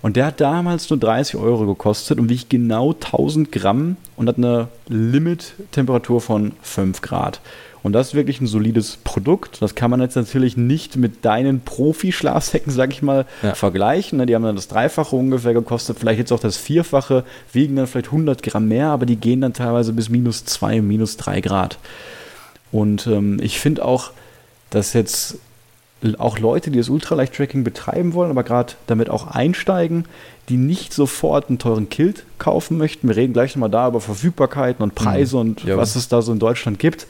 Und 0.03 0.17
der 0.17 0.27
hat 0.27 0.41
damals 0.41 0.91
nur 0.91 0.99
30 0.99 1.37
Euro 1.37 1.67
gekostet 1.67 2.19
und 2.19 2.29
wiegt 2.29 2.51
genau 2.51 2.93
1000 2.93 3.51
Gramm 3.51 3.97
und 4.17 4.29
hat 4.29 4.39
eine 4.39 4.69
Limit-Temperatur 4.89 6.21
von 6.21 6.53
5 6.63 7.01
Grad. 7.01 7.41
Und 7.83 7.93
das 7.93 8.09
ist 8.09 8.15
wirklich 8.15 8.41
ein 8.41 8.47
solides 8.47 8.99
Produkt. 9.05 9.63
Das 9.63 9.75
kann 9.75 9.91
man 9.91 10.01
jetzt 10.01 10.17
natürlich 10.17 10.57
nicht 10.57 10.97
mit 10.97 11.25
deinen 11.25 11.61
Profi-Schlafsäcken, 11.61 12.73
sag 12.73 12.93
ich 12.93 13.03
mal, 13.03 13.25
ja. 13.43 13.55
vergleichen. 13.55 14.19
Ne? 14.19 14.27
Die 14.27 14.35
haben 14.35 14.43
dann 14.43 14.57
das 14.57 14.69
Dreifache 14.69 15.15
ungefähr 15.15 15.55
gekostet, 15.55 15.99
vielleicht 15.99 16.19
jetzt 16.19 16.33
auch 16.33 16.41
das 16.41 16.57
Vierfache, 16.57 17.25
wiegen 17.53 17.77
dann 17.77 17.87
vielleicht 17.87 18.09
100 18.09 18.43
Gramm 18.43 18.69
mehr, 18.69 18.89
aber 18.89 19.07
die 19.07 19.17
gehen 19.17 19.41
dann 19.41 19.53
teilweise 19.53 19.93
bis 19.93 20.09
minus 20.09 20.45
2, 20.45 20.83
minus 20.83 21.17
3 21.17 21.41
Grad. 21.41 21.79
Und 22.73 23.07
ähm, 23.07 23.39
ich 23.43 23.61
finde 23.61 23.85
auch, 23.85 24.11
dass 24.71 24.93
jetzt 24.93 25.39
auch 26.19 26.39
Leute, 26.39 26.71
die 26.71 26.79
das 26.79 26.89
Ultraleicht-Tracking 26.89 27.65
betreiben 27.65 28.15
wollen, 28.15 28.31
aber 28.31 28.45
gerade 28.45 28.75
damit 28.87 29.11
auch 29.11 29.27
einsteigen, 29.27 30.05
die 30.49 30.57
nicht 30.57 30.93
sofort 30.93 31.49
einen 31.49 31.59
teuren 31.59 31.89
Kilt 31.89 32.25
kaufen 32.39 32.79
möchten. 32.79 33.09
Wir 33.09 33.17
reden 33.17 33.33
gleich 33.33 33.57
nochmal 33.57 33.71
da 33.71 33.89
über 33.89 34.01
Verfügbarkeiten 34.01 34.83
und 34.83 34.95
Preise 34.95 35.37
mhm. 35.37 35.41
und 35.41 35.65
ja. 35.65 35.77
was 35.77 35.97
es 35.97 36.09
da 36.09 36.23
so 36.23 36.33
in 36.33 36.39
Deutschland 36.39 36.79
gibt. 36.79 37.07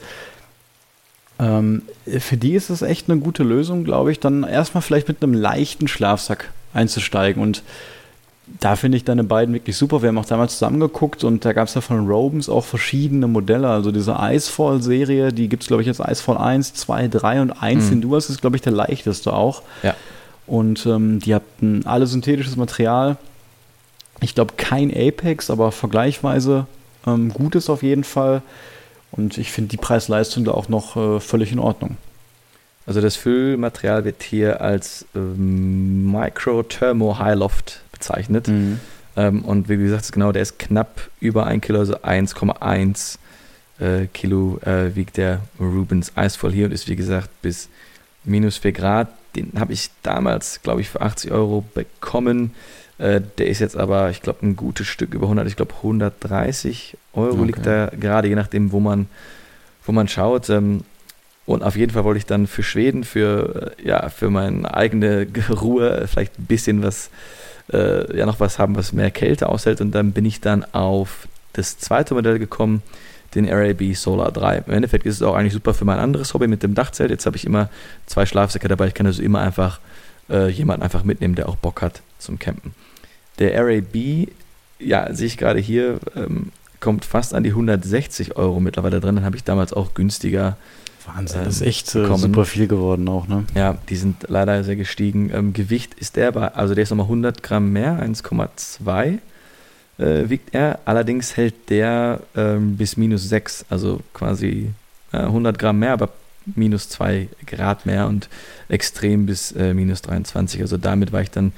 Ähm, 1.39 1.83
für 2.19 2.37
die 2.37 2.53
ist 2.53 2.69
es 2.69 2.81
echt 2.81 3.09
eine 3.09 3.19
gute 3.19 3.43
Lösung, 3.43 3.83
glaube 3.83 4.11
ich, 4.11 4.19
dann 4.19 4.43
erstmal 4.43 4.81
vielleicht 4.81 5.07
mit 5.07 5.23
einem 5.23 5.33
leichten 5.33 5.87
Schlafsack 5.87 6.51
einzusteigen. 6.73 7.41
Und 7.41 7.63
da 8.59 8.75
finde 8.75 8.97
ich 8.97 9.05
deine 9.05 9.23
beiden 9.23 9.53
wirklich 9.53 9.77
super. 9.77 10.01
Wir 10.01 10.09
haben 10.09 10.17
auch 10.17 10.25
damals 10.25 10.53
zusammengeguckt 10.53 11.23
und 11.23 11.45
da 11.45 11.53
gab 11.53 11.67
es 11.67 11.75
ja 11.75 11.81
von 11.81 12.07
Robens 12.07 12.49
auch 12.49 12.65
verschiedene 12.65 13.27
Modelle. 13.27 13.69
Also 13.69 13.91
diese 13.91 14.17
Icefall-Serie, 14.19 15.31
die 15.31 15.47
gibt 15.47 15.63
es, 15.63 15.67
glaube 15.67 15.81
ich, 15.81 15.87
jetzt 15.87 15.99
Icefall 15.99 16.37
1, 16.37 16.73
2, 16.73 17.07
3 17.07 17.41
und 17.41 17.51
1. 17.51 17.85
Mhm. 17.85 17.89
Den 17.89 18.01
du 18.01 18.15
hast, 18.15 18.29
ist, 18.29 18.41
glaube 18.41 18.55
ich, 18.55 18.61
der 18.61 18.73
leichteste 18.73 19.33
auch. 19.33 19.61
Ja. 19.83 19.95
Und 20.47 20.85
ähm, 20.87 21.19
die 21.19 21.35
hatten 21.35 21.83
alle 21.85 22.07
synthetisches 22.07 22.57
Material. 22.57 23.17
Ich 24.19 24.35
glaube, 24.35 24.55
kein 24.57 24.91
Apex, 24.91 25.49
aber 25.49 25.71
vergleichsweise 25.71 26.65
ähm, 27.05 27.31
gutes 27.31 27.69
auf 27.69 27.83
jeden 27.83 28.03
Fall. 28.03 28.41
Und 29.11 29.37
ich 29.37 29.51
finde 29.51 29.69
die 29.69 29.77
Preis-Leistung 29.77 30.45
da 30.45 30.51
auch 30.51 30.69
noch 30.69 30.95
äh, 30.95 31.19
völlig 31.19 31.51
in 31.51 31.59
Ordnung. 31.59 31.97
Also 32.85 33.01
das 33.01 33.15
Füllmaterial 33.15 34.03
wird 34.03 34.23
hier 34.23 34.61
als 34.61 35.05
ähm, 35.15 36.11
Micro 36.11 36.63
Thermo 36.63 37.19
High 37.19 37.37
Loft 37.37 37.81
bezeichnet. 37.91 38.47
Mhm. 38.47 38.79
Ähm, 39.15 39.45
und 39.45 39.69
wie 39.69 39.77
gesagt, 39.77 40.11
genau, 40.11 40.31
der 40.31 40.41
ist 40.41 40.57
knapp 40.59 41.09
über 41.19 41.45
1 41.45 41.61
Kilo, 41.61 41.79
also 41.79 41.97
1,1 41.97 43.17
äh, 43.79 44.07
Kilo 44.07 44.59
äh, 44.65 44.95
wiegt 44.95 45.17
der 45.17 45.41
Rubens 45.59 46.13
Eisvoll 46.15 46.51
hier 46.51 46.65
und 46.65 46.71
ist 46.71 46.87
wie 46.87 46.95
gesagt 46.95 47.29
bis 47.41 47.69
minus 48.23 48.57
4 48.57 48.71
Grad. 48.71 49.09
Den 49.35 49.51
habe 49.59 49.73
ich 49.73 49.91
damals, 50.01 50.61
glaube 50.63 50.81
ich, 50.81 50.89
für 50.89 51.01
80 51.01 51.31
Euro 51.31 51.63
bekommen. 51.73 52.55
Äh, 52.99 53.21
der 53.37 53.47
ist 53.47 53.59
jetzt 53.59 53.77
aber, 53.77 54.09
ich 54.09 54.21
glaube, 54.21 54.45
ein 54.45 54.55
gutes 54.55 54.87
Stück 54.87 55.13
über 55.13 55.25
100, 55.25 55.47
ich 55.47 55.55
glaube 55.55 55.73
130 55.75 56.97
Euro 57.13 57.37
okay. 57.37 57.45
liegt 57.45 57.65
da 57.65 57.89
gerade, 57.97 58.27
je 58.27 58.35
nachdem, 58.35 58.71
wo 58.71 58.79
man, 58.79 59.07
wo 59.85 59.93
man 59.93 60.07
schaut. 60.07 60.49
Ähm, 60.49 60.83
und 61.45 61.63
auf 61.63 61.75
jeden 61.75 61.93
Fall 61.93 62.03
wollte 62.03 62.19
ich 62.19 62.25
dann 62.25 62.45
für 62.45 62.61
Schweden, 62.61 63.05
für, 63.05 63.73
äh, 63.79 63.87
ja, 63.87 64.09
für 64.09 64.29
meine 64.29 64.71
eigene 64.73 65.27
Ruhe 65.49 66.07
vielleicht 66.07 66.37
ein 66.37 66.45
bisschen 66.45 66.83
was, 66.83 67.09
äh, 67.71 68.17
ja, 68.17 68.25
noch 68.25 68.41
was 68.41 68.59
haben, 68.59 68.75
was 68.75 68.91
mehr 68.91 69.11
Kälte 69.11 69.47
aushält. 69.47 69.79
Und 69.79 69.91
dann 69.91 70.11
bin 70.11 70.25
ich 70.25 70.41
dann 70.41 70.65
auf 70.73 71.29
das 71.53 71.77
zweite 71.79 72.13
Modell 72.13 72.37
gekommen, 72.37 72.83
den 73.33 73.47
RAB 73.47 73.95
Solar 73.95 74.31
3. 74.33 74.63
Im 74.67 74.73
Endeffekt 74.73 75.05
ist 75.05 75.15
es 75.15 75.21
auch 75.21 75.35
eigentlich 75.35 75.53
super 75.53 75.73
für 75.73 75.85
mein 75.85 75.99
anderes 75.99 76.33
Hobby 76.33 76.47
mit 76.47 76.63
dem 76.63 76.75
Dachzelt. 76.75 77.11
Jetzt 77.11 77.25
habe 77.25 77.37
ich 77.37 77.45
immer 77.45 77.69
zwei 78.07 78.25
Schlafsäcke 78.25 78.67
dabei. 78.67 78.87
Ich 78.87 78.93
kann 78.93 79.05
also 79.05 79.21
immer 79.21 79.39
einfach 79.39 79.79
äh, 80.29 80.49
jemanden 80.49 80.83
einfach 80.83 81.03
mitnehmen, 81.03 81.35
der 81.35 81.47
auch 81.47 81.55
Bock 81.55 81.81
hat 81.81 82.01
zum 82.17 82.39
Campen. 82.39 82.73
Der 83.39 83.65
RAB, 83.65 84.27
ja, 84.79 85.13
sehe 85.13 85.27
ich 85.27 85.37
gerade 85.37 85.59
hier, 85.59 85.99
ähm, 86.15 86.51
kommt 86.79 87.05
fast 87.05 87.33
an 87.33 87.43
die 87.43 87.49
160 87.49 88.37
Euro 88.37 88.59
mittlerweile 88.59 88.99
drin. 88.99 89.15
Dann 89.15 89.25
habe 89.25 89.35
ich 89.35 89.43
damals 89.43 89.73
auch 89.73 89.93
günstiger. 89.93 90.57
Wahnsinn, 91.05 91.39
ähm, 91.39 91.45
das 91.45 91.55
ist 91.55 91.61
echt 91.61 91.95
äh, 91.95 92.05
super 92.17 92.45
viel 92.45 92.67
geworden 92.67 93.07
auch, 93.07 93.27
ne? 93.27 93.45
Ja, 93.55 93.77
die 93.89 93.95
sind 93.95 94.25
leider 94.27 94.63
sehr 94.63 94.75
gestiegen. 94.75 95.31
Ähm, 95.33 95.53
Gewicht 95.53 95.93
ist 95.95 96.15
der 96.15 96.31
bei, 96.31 96.49
also 96.49 96.75
der 96.75 96.83
ist 96.83 96.89
nochmal 96.89 97.05
100 97.05 97.41
Gramm 97.43 97.71
mehr, 97.71 98.01
1,2 98.03 99.19
äh, 99.97 100.29
wiegt 100.29 100.53
er. 100.53 100.79
Allerdings 100.85 101.37
hält 101.37 101.69
der 101.69 102.21
ähm, 102.35 102.77
bis 102.77 102.97
minus 102.97 103.27
6, 103.29 103.65
also 103.69 104.01
quasi 104.13 104.71
äh, 105.11 105.17
100 105.17 105.59
Gramm 105.59 105.79
mehr, 105.79 105.93
aber 105.93 106.09
minus 106.55 106.89
2 106.89 107.27
Grad 107.45 107.85
mehr 107.85 108.07
und 108.07 108.29
extrem 108.69 109.25
bis 109.25 109.51
äh, 109.51 109.73
minus 109.73 110.01
23. 110.01 110.61
Also 110.61 110.77
damit 110.77 111.11
war 111.11 111.21
ich 111.21 111.31
dann 111.31 111.53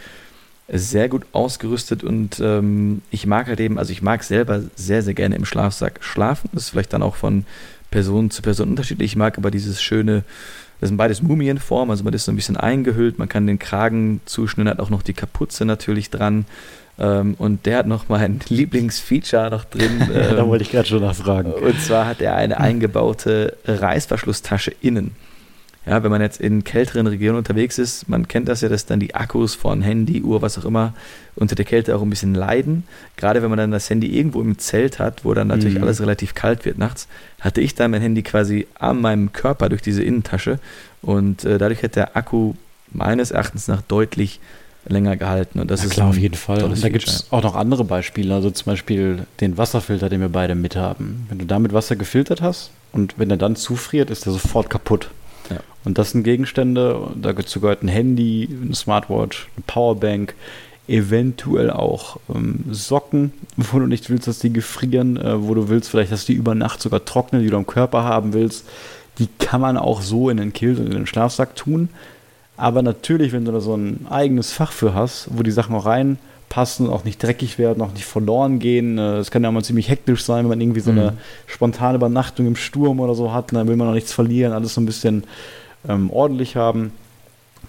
sehr 0.74 1.10
gut 1.10 1.24
ausgerüstet 1.34 2.04
und 2.04 2.40
ähm, 2.40 3.02
ich 3.12 3.26
mag 3.26 3.48
halt 3.48 3.60
eben, 3.60 3.78
also 3.78 3.92
ich 3.92 4.02
mag 4.02 4.24
selber 4.24 4.62
sehr, 4.76 5.04
sehr 5.04 5.14
gerne 5.14 5.36
im 5.36 5.46
Schlafsack 5.46 6.00
schlafen. 6.02 6.50
Das 6.54 6.64
ist 6.64 6.70
vielleicht 6.70 6.94
dann 6.94 7.04
auch 7.04 7.16
von 7.16 7.46
Person 7.90 8.32
zu 8.32 8.42
Person 8.42 8.70
unterschiedlich. 8.70 9.12
Ich 9.12 9.16
mag 9.18 9.38
aber 9.38 9.52
dieses 9.52 9.82
schöne, 9.82 10.24
das 10.80 10.88
sind 10.88 10.98
beides 10.98 11.22
Mumienform, 11.22 11.92
also 11.92 12.06
man 12.06 12.14
ist 12.14 12.24
so 12.24 12.32
ein 12.32 12.38
bisschen 12.38 12.56
eingehüllt, 12.56 13.20
man 13.20 13.28
kann 13.28 13.48
den 13.48 13.60
Kragen 13.60 14.22
zuschnüren, 14.26 14.70
hat 14.70 14.80
auch 14.80 14.90
noch 14.90 15.02
die 15.02 15.14
Kapuze 15.14 15.66
natürlich 15.66 16.10
dran. 16.10 16.46
Ähm, 16.98 17.36
und 17.38 17.66
der 17.66 17.80
hat 17.80 17.88
noch 17.88 18.08
mein 18.08 18.40
Lieblingsfeature 18.48 19.50
noch 19.50 19.66
drin. 19.66 20.02
Ähm, 20.02 20.08
da 20.38 20.48
wollte 20.48 20.64
ich 20.64 20.72
gerade 20.72 20.88
schon 20.88 21.02
nachfragen. 21.02 21.52
Und 21.52 21.82
zwar 21.82 22.06
hat 22.06 22.22
er 22.22 22.36
eine 22.36 22.60
eingebaute 22.60 23.58
Reißverschlusstasche 23.66 24.74
innen. 24.82 25.16
Ja, 25.86 26.04
wenn 26.04 26.12
man 26.12 26.22
jetzt 26.22 26.40
in 26.40 26.64
kälteren 26.64 27.08
Regionen 27.08 27.40
unterwegs 27.40 27.80
ist, 27.80 28.08
man 28.08 28.28
kennt 28.28 28.48
das 28.48 28.62
ja, 28.62 28.70
dass 28.70 28.86
dann 28.86 29.00
die 29.00 29.16
Akkus 29.16 29.56
von 29.56 29.82
Handy, 29.82 30.22
Uhr, 30.22 30.44
was 30.44 30.60
auch 30.60 30.66
immer, 30.66 30.94
unter 31.36 31.56
der 31.56 31.66
Kälte 31.66 31.96
auch 31.96 32.04
ein 32.04 32.10
bisschen 32.10 32.36
leiden. 32.36 32.84
Gerade 33.18 33.42
wenn 33.42 33.50
man 33.50 33.58
dann 33.58 33.72
das 33.72 33.90
Handy 33.90 34.16
irgendwo 34.16 34.42
im 34.42 34.60
Zelt 34.60 35.00
hat, 35.00 35.26
wo 35.26 35.34
dann 35.34 35.48
natürlich 35.48 35.78
mhm. 35.78 35.84
alles 35.84 36.00
relativ 36.00 36.36
kalt 36.36 36.66
wird 36.66 36.78
nachts, 36.78 37.08
hatte 37.40 37.62
ich 37.62 37.74
dann 37.74 37.92
mein 37.92 38.02
Handy 38.02 38.22
quasi 38.22 38.68
an 38.76 39.02
meinem 39.02 39.34
Körper 39.34 39.70
durch 39.70 39.82
diese 39.82 40.04
Innentasche 40.04 40.60
und 41.02 41.46
äh, 41.46 41.58
dadurch 41.58 41.82
hat 41.82 41.96
der 41.96 42.16
Akku 42.16 42.54
meines 42.92 43.32
Erachtens 43.32 43.68
nach 43.68 43.82
deutlich 43.82 44.40
länger 44.88 45.16
gehalten. 45.16 45.60
Und 45.60 45.72
das 45.72 45.82
ja, 45.82 45.88
ist 45.88 45.94
klar, 45.94 46.10
auf 46.10 46.18
jeden 46.18 46.36
Fall. 46.36 46.64
Und 46.64 46.84
da 46.84 46.90
gibt 46.90 47.08
es 47.08 47.28
auch 47.32 47.44
noch 47.44 47.56
andere 47.56 47.86
Beispiele, 47.86 48.34
also 48.34 48.52
zum 48.52 48.66
Beispiel 48.66 49.26
den 49.40 49.58
Wasserfilter, 49.58 50.10
den 50.10 50.22
wir 50.22 50.30
beide 50.30 50.54
mit 50.54 50.76
haben. 50.76 51.26
Wenn 51.30 51.40
du 51.40 51.46
damit 51.46 51.74
Wasser 51.74 51.96
gefiltert 51.96 52.42
hast 52.42 52.72
und 52.92 53.18
wenn 53.18 53.30
er 53.30 53.38
dann 53.38 53.56
zufriert, 53.56 54.10
ist 54.10 54.28
er 54.28 54.34
sofort 54.34 54.70
kaputt. 54.70 55.10
Ja. 55.52 55.60
Und 55.84 55.98
das 55.98 56.12
sind 56.12 56.24
Gegenstände, 56.24 57.12
dazu 57.16 57.60
gehört 57.60 57.84
ein 57.84 57.88
Handy, 57.88 58.50
eine 58.62 58.76
Smartwatch, 58.76 59.50
eine 59.56 59.64
Powerbank, 59.68 60.36
eventuell 60.88 61.72
auch 61.72 62.20
ähm, 62.34 62.66
Socken, 62.72 63.34
wo 63.58 63.80
du 63.80 63.88
nicht 63.88 64.10
willst, 64.10 64.28
dass 64.28 64.40
die 64.40 64.54
gefrieren, 64.54 65.18
äh, 65.18 65.42
wo 65.42 65.54
du 65.54 65.70
willst 65.70 65.90
vielleicht, 65.90 66.12
dass 66.12 66.26
die 66.26 66.34
über 66.34 66.56
Nacht 66.56 66.82
sogar 66.82 67.06
trocknen, 67.06 67.42
die 67.42 67.50
du 67.50 67.58
am 67.58 67.68
Körper 67.68 68.04
haben 68.04 68.34
willst. 68.34 68.68
Die 69.18 69.28
kann 69.40 69.62
man 69.62 69.78
auch 69.78 70.02
so 70.02 70.30
in 70.30 70.38
den 70.38 70.54
Kilt 70.54 70.80
und 70.80 70.88
in 70.88 70.94
den 70.94 71.08
Schlafsack 71.08 71.56
tun. 71.56 71.90
Aber 72.58 72.82
natürlich, 72.82 73.32
wenn 73.32 73.46
du 73.46 73.52
da 73.52 73.60
so 73.60 73.76
ein 73.76 74.06
eigenes 74.10 74.52
Fach 74.52 74.72
für 74.72 74.94
hast, 74.94 75.30
wo 75.32 75.44
die 75.44 75.52
Sachen 75.52 75.76
auch 75.76 75.86
reinpassen, 76.52 76.90
auch 76.90 77.04
nicht 77.04 77.22
dreckig 77.22 77.58
werden, 77.58 77.82
auch 77.82 77.94
nicht 77.94 78.06
verloren 78.06 78.60
gehen. 78.60 78.98
äh, 78.98 79.18
Es 79.18 79.32
kann 79.32 79.44
ja 79.44 79.52
mal 79.52 79.64
ziemlich 79.64 79.90
hektisch 79.90 80.24
sein, 80.24 80.44
wenn 80.44 80.50
man 80.50 80.62
irgendwie 80.62 80.82
so 80.82 80.92
eine 80.92 81.12
mhm. 81.12 81.18
spontane 81.48 81.96
Übernachtung 81.96 82.48
im 82.48 82.56
Sturm 82.56 83.00
oder 83.00 83.16
so 83.16 83.34
hat. 83.34 83.54
Dann 83.54 83.68
will 83.68 83.76
man 83.76 83.88
auch 83.88 83.94
nichts 83.94 84.14
verlieren, 84.14 84.54
alles 84.54 84.74
so 84.74 84.82
ein 84.82 84.86
bisschen 84.86 85.24
ähm, 85.88 86.12
ordentlich 86.12 86.56
haben, 86.56 86.92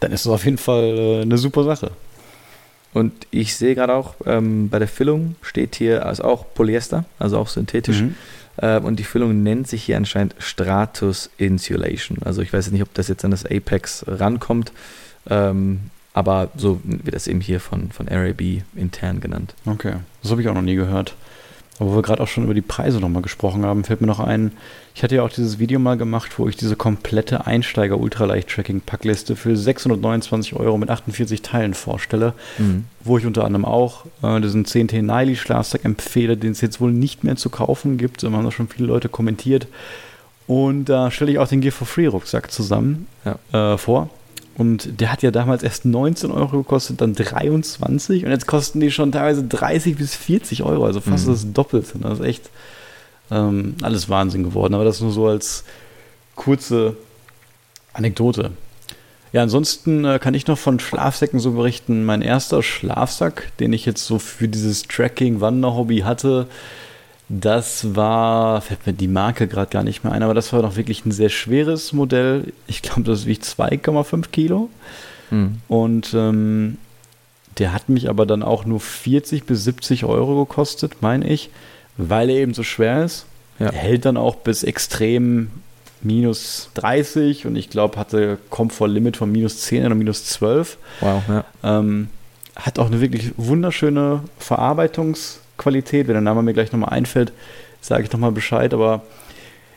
dann 0.00 0.12
ist 0.12 0.26
das 0.26 0.32
auf 0.32 0.44
jeden 0.44 0.58
Fall 0.58 0.98
äh, 0.98 1.22
eine 1.22 1.38
super 1.38 1.64
Sache. 1.64 1.90
Und 2.92 3.12
ich 3.30 3.56
sehe 3.56 3.74
gerade 3.74 3.94
auch, 3.94 4.14
ähm, 4.26 4.68
bei 4.68 4.78
der 4.78 4.88
Füllung 4.88 5.36
steht 5.40 5.76
hier 5.76 6.04
also 6.04 6.24
auch 6.24 6.44
Polyester, 6.54 7.04
also 7.18 7.38
auch 7.38 7.48
synthetisch. 7.48 8.02
Mhm. 8.02 8.14
Äh, 8.58 8.80
und 8.80 8.98
die 8.98 9.04
Füllung 9.04 9.42
nennt 9.42 9.66
sich 9.66 9.84
hier 9.84 9.96
anscheinend 9.96 10.34
Stratus 10.38 11.30
Insulation. 11.38 12.18
Also 12.22 12.42
ich 12.42 12.52
weiß 12.52 12.70
nicht, 12.70 12.82
ob 12.82 12.92
das 12.92 13.08
jetzt 13.08 13.24
an 13.24 13.30
das 13.30 13.46
Apex 13.46 14.04
rankommt, 14.06 14.72
ähm, 15.30 15.80
aber 16.14 16.48
so 16.56 16.80
wird 16.84 17.14
das 17.14 17.26
eben 17.26 17.40
hier 17.40 17.60
von, 17.60 17.90
von 17.90 18.08
RAB 18.08 18.40
intern 18.76 19.20
genannt. 19.20 19.54
Okay, 19.66 19.94
das 20.22 20.30
habe 20.30 20.42
ich 20.42 20.48
auch 20.48 20.54
noch 20.54 20.62
nie 20.62 20.74
gehört. 20.74 21.14
Aber 21.78 21.90
wo 21.90 21.96
wir 21.96 22.02
gerade 22.02 22.22
auch 22.22 22.28
schon 22.28 22.44
über 22.44 22.54
die 22.54 22.60
Preise 22.60 23.00
nochmal 23.00 23.22
gesprochen 23.22 23.64
haben, 23.64 23.82
fällt 23.84 24.02
mir 24.02 24.06
noch 24.06 24.20
ein, 24.20 24.52
ich 24.94 25.02
hatte 25.02 25.16
ja 25.16 25.22
auch 25.22 25.30
dieses 25.30 25.58
Video 25.58 25.78
mal 25.78 25.96
gemacht, 25.96 26.38
wo 26.38 26.46
ich 26.48 26.56
diese 26.56 26.76
komplette 26.76 27.46
Einsteiger-Ultraleicht-Tracking-Packliste 27.46 29.36
für 29.36 29.56
629 29.56 30.54
Euro 30.54 30.76
mit 30.76 30.90
48 30.90 31.40
Teilen 31.40 31.72
vorstelle, 31.72 32.34
mhm. 32.58 32.84
wo 33.02 33.16
ich 33.16 33.24
unter 33.24 33.44
anderem 33.44 33.64
auch 33.64 34.04
äh, 34.22 34.40
diesen 34.40 34.66
10T 34.66 35.02
Niley 35.02 35.34
Schlafsack 35.34 35.84
empfehle, 35.84 36.36
den 36.36 36.52
es 36.52 36.60
jetzt 36.60 36.80
wohl 36.80 36.92
nicht 36.92 37.24
mehr 37.24 37.36
zu 37.36 37.48
kaufen 37.48 37.96
gibt. 37.96 38.22
Da 38.22 38.30
haben 38.30 38.44
da 38.44 38.50
schon 38.50 38.68
viele 38.68 38.86
Leute 38.86 39.08
kommentiert. 39.08 39.66
Und 40.46 40.84
da 40.84 41.10
stelle 41.10 41.32
ich 41.32 41.38
auch 41.38 41.48
den 41.48 41.62
Gear 41.62 41.72
for 41.72 41.86
Free 41.86 42.06
Rucksack 42.06 42.50
zusammen 42.52 43.06
ja. 43.24 43.74
äh, 43.74 43.78
vor. 43.78 44.10
Und 44.56 45.00
der 45.00 45.10
hat 45.10 45.22
ja 45.22 45.30
damals 45.30 45.62
erst 45.62 45.84
19 45.84 46.30
Euro 46.30 46.58
gekostet, 46.58 47.00
dann 47.00 47.14
23 47.14 48.24
und 48.24 48.30
jetzt 48.30 48.46
kosten 48.46 48.80
die 48.80 48.90
schon 48.90 49.10
teilweise 49.10 49.44
30 49.44 49.96
bis 49.96 50.14
40 50.14 50.62
Euro, 50.62 50.84
also 50.84 51.00
fast 51.00 51.26
mhm. 51.26 51.32
das 51.32 51.52
Doppelte. 51.52 51.98
Das 52.00 52.18
ist 52.18 52.24
echt 52.24 52.50
ähm, 53.30 53.76
alles 53.82 54.08
Wahnsinn 54.08 54.42
geworden. 54.42 54.74
Aber 54.74 54.84
das 54.84 55.00
nur 55.00 55.12
so 55.12 55.26
als 55.26 55.64
kurze 56.34 56.96
Anekdote. 57.94 58.52
Ja, 59.32 59.42
ansonsten 59.42 60.04
äh, 60.04 60.18
kann 60.18 60.34
ich 60.34 60.46
noch 60.46 60.58
von 60.58 60.78
Schlafsäcken 60.78 61.40
so 61.40 61.52
berichten. 61.52 62.04
Mein 62.04 62.20
erster 62.20 62.62
Schlafsack, 62.62 63.56
den 63.58 63.72
ich 63.72 63.86
jetzt 63.86 64.04
so 64.04 64.18
für 64.18 64.48
dieses 64.48 64.82
Tracking-Wander-Hobby 64.82 66.00
hatte, 66.00 66.46
das 67.28 67.94
war, 67.94 68.60
fällt 68.60 68.86
mir 68.86 68.92
die 68.92 69.08
Marke 69.08 69.48
gerade 69.48 69.70
gar 69.70 69.82
nicht 69.82 70.04
mehr 70.04 70.12
ein, 70.12 70.22
aber 70.22 70.34
das 70.34 70.52
war 70.52 70.62
noch 70.62 70.76
wirklich 70.76 71.04
ein 71.06 71.12
sehr 71.12 71.30
schweres 71.30 71.92
Modell. 71.92 72.52
Ich 72.66 72.82
glaube, 72.82 73.02
das 73.04 73.26
wiegt 73.26 73.44
2,5 73.44 74.30
Kilo. 74.30 74.68
Mhm. 75.30 75.60
Und 75.68 76.12
ähm, 76.14 76.78
der 77.58 77.72
hat 77.72 77.88
mich 77.88 78.08
aber 78.08 78.26
dann 78.26 78.42
auch 78.42 78.64
nur 78.64 78.80
40 78.80 79.44
bis 79.44 79.64
70 79.64 80.04
Euro 80.04 80.44
gekostet, 80.44 80.96
meine 81.00 81.26
ich, 81.28 81.50
weil 81.96 82.30
er 82.30 82.36
eben 82.36 82.54
so 82.54 82.62
schwer 82.62 83.04
ist. 83.04 83.26
Ja. 83.58 83.66
Er 83.66 83.72
hält 83.72 84.04
dann 84.04 84.16
auch 84.16 84.36
bis 84.36 84.62
extrem 84.62 85.50
minus 86.02 86.70
30 86.74 87.46
und 87.46 87.56
ich 87.56 87.70
glaube, 87.70 87.98
hatte 87.98 88.38
Komfortlimit 88.50 89.16
von 89.16 89.30
minus 89.30 89.60
10 89.62 89.86
oder 89.86 89.94
minus 89.94 90.24
12. 90.24 90.76
Wow, 91.00 91.22
ja. 91.28 91.44
Ähm, 91.62 92.08
hat 92.56 92.78
auch 92.78 92.86
eine 92.86 93.00
wirklich 93.00 93.32
wunderschöne 93.36 94.24
Verarbeitungs- 94.40 95.41
Qualität. 95.62 96.08
Wenn 96.08 96.14
der 96.14 96.22
Name 96.22 96.42
mir 96.42 96.52
gleich 96.52 96.72
nochmal 96.72 96.90
einfällt, 96.90 97.32
sage 97.80 98.04
ich 98.04 98.12
nochmal 98.12 98.32
Bescheid. 98.32 98.74
Aber 98.74 99.02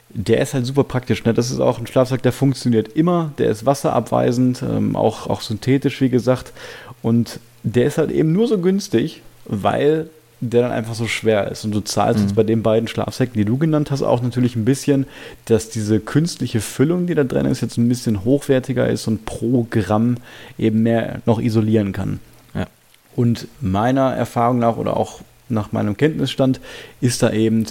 der 0.10 0.42
ist 0.42 0.54
halt 0.54 0.66
super 0.66 0.84
praktisch. 0.84 1.24
Ne? 1.26 1.34
Das 1.34 1.52
ist 1.52 1.60
auch 1.60 1.80
ein 1.80 1.88
Schlafsack, 1.88 2.22
der 2.24 2.32
funktioniert 2.32 2.90
immer. 2.90 3.32
Der 3.38 3.50
ist 3.50 3.66
wasserabweisend, 3.66 4.62
ähm, 4.62 4.96
auch, 4.96 5.28
auch 5.28 5.42
synthetisch, 5.42 6.02
wie 6.02 6.10
gesagt. 6.10 6.54
Und 7.02 7.40
der 7.64 7.86
ist 7.86 7.98
halt 7.98 8.12
eben 8.12 8.32
nur 8.32 8.48
so 8.48 8.60
günstig, 8.60 9.22
weil 9.46 10.10
der 10.40 10.64
dann 10.64 10.72
einfach 10.72 10.96
so 10.96 11.08
schwer 11.08 11.52
ist. 11.52 11.66
Und 11.66 11.74
du 11.74 11.82
zahlst 11.82 12.20
mhm. 12.20 12.26
jetzt 12.26 12.36
bei 12.36 12.44
den 12.44 12.62
beiden 12.64 12.88
Schlafsäcken, 12.88 13.36
die 13.36 13.46
du 13.46 13.58
genannt 13.58 13.92
hast, 13.92 14.04
auch 14.04 14.22
natürlich 14.22 14.56
ein 14.56 14.66
bisschen, 14.66 15.08
dass 15.46 15.70
diese 15.70 16.00
künstliche 16.00 16.62
Füllung, 16.62 17.08
die 17.08 17.16
da 17.16 17.24
drin 17.24 17.46
ist, 17.46 17.62
jetzt 17.62 17.78
ein 17.78 17.90
bisschen 17.90 18.24
hochwertiger 18.24 18.88
ist 18.88 19.08
und 19.08 19.26
pro 19.26 19.68
Gramm 19.70 20.18
eben 20.58 20.84
mehr 20.84 21.22
noch 21.26 21.40
isolieren 21.40 21.92
kann. 21.94 22.20
Ja. 22.54 22.68
Und 23.16 23.48
meiner 23.62 24.14
Erfahrung 24.14 24.60
nach 24.60 24.78
oder 24.78 24.98
auch 24.98 25.22
nach 25.50 25.72
meinem 25.72 25.98
Kenntnisstand 25.98 26.60
ist 27.02 27.24
da 27.24 27.32
eben 27.32 27.66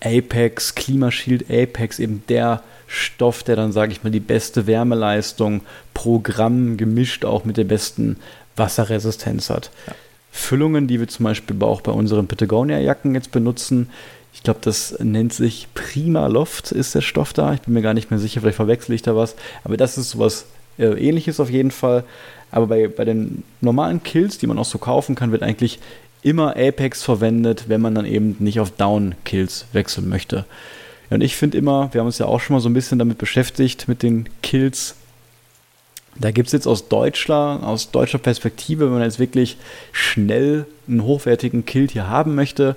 Apex, 0.00 0.74
Klimashield 0.74 1.50
Apex, 1.50 1.98
eben 1.98 2.22
der 2.28 2.62
Stoff, 2.86 3.42
der 3.42 3.56
dann, 3.56 3.72
sage 3.72 3.92
ich 3.92 4.04
mal, 4.04 4.10
die 4.10 4.20
beste 4.20 4.66
Wärmeleistung 4.66 5.62
pro 5.94 6.18
Gramm 6.18 6.76
gemischt 6.76 7.24
auch 7.24 7.44
mit 7.44 7.56
der 7.56 7.64
besten 7.64 8.16
Wasserresistenz 8.56 9.50
hat. 9.50 9.70
Ja. 9.86 9.94
Füllungen, 10.30 10.88
die 10.88 11.00
wir 11.00 11.08
zum 11.08 11.24
Beispiel 11.24 11.56
auch 11.62 11.80
bei 11.80 11.92
unseren 11.92 12.26
Patagonia-Jacken 12.26 13.14
jetzt 13.14 13.30
benutzen, 13.30 13.88
ich 14.34 14.42
glaube, 14.42 14.58
das 14.62 14.98
nennt 14.98 15.32
sich 15.32 15.68
Prima 15.74 16.26
Loft, 16.26 16.72
ist 16.72 16.94
der 16.94 17.00
Stoff 17.02 17.32
da. 17.32 17.54
Ich 17.54 17.60
bin 17.62 17.72
mir 17.72 17.82
gar 17.82 17.94
nicht 17.94 18.10
mehr 18.10 18.18
sicher, 18.18 18.40
vielleicht 18.40 18.56
verwechsel 18.56 18.94
ich 18.94 19.02
da 19.02 19.14
was. 19.14 19.36
Aber 19.62 19.76
das 19.76 19.96
ist 19.96 20.10
sowas 20.10 20.46
äh, 20.76 20.86
ähnliches 20.86 21.38
auf 21.38 21.50
jeden 21.50 21.70
Fall. 21.70 22.02
Aber 22.50 22.66
bei, 22.66 22.88
bei 22.88 23.04
den 23.04 23.44
normalen 23.60 24.02
Kills, 24.02 24.38
die 24.38 24.48
man 24.48 24.58
auch 24.58 24.64
so 24.64 24.78
kaufen 24.78 25.14
kann, 25.14 25.30
wird 25.30 25.44
eigentlich 25.44 25.78
immer 26.24 26.56
Apex 26.56 27.02
verwendet, 27.02 27.64
wenn 27.68 27.80
man 27.80 27.94
dann 27.94 28.06
eben 28.06 28.36
nicht 28.40 28.58
auf 28.58 28.72
Down-Kills 28.72 29.66
wechseln 29.72 30.08
möchte. 30.08 30.44
Und 31.10 31.20
ich 31.20 31.36
finde 31.36 31.58
immer, 31.58 31.92
wir 31.92 32.00
haben 32.00 32.06
uns 32.06 32.18
ja 32.18 32.26
auch 32.26 32.40
schon 32.40 32.54
mal 32.54 32.60
so 32.60 32.68
ein 32.68 32.74
bisschen 32.74 32.98
damit 32.98 33.18
beschäftigt, 33.18 33.86
mit 33.86 34.02
den 34.02 34.28
Kills. 34.42 34.96
Da 36.16 36.30
gibt 36.30 36.48
es 36.48 36.52
jetzt 36.52 36.66
aus 36.66 36.88
deutscher, 36.88 37.60
aus 37.62 37.90
deutscher 37.90 38.18
Perspektive, 38.18 38.86
wenn 38.86 38.94
man 38.94 39.02
jetzt 39.02 39.18
wirklich 39.18 39.58
schnell 39.92 40.66
einen 40.88 41.04
hochwertigen 41.04 41.66
Kill 41.66 41.88
hier 41.88 42.08
haben 42.08 42.34
möchte, 42.34 42.76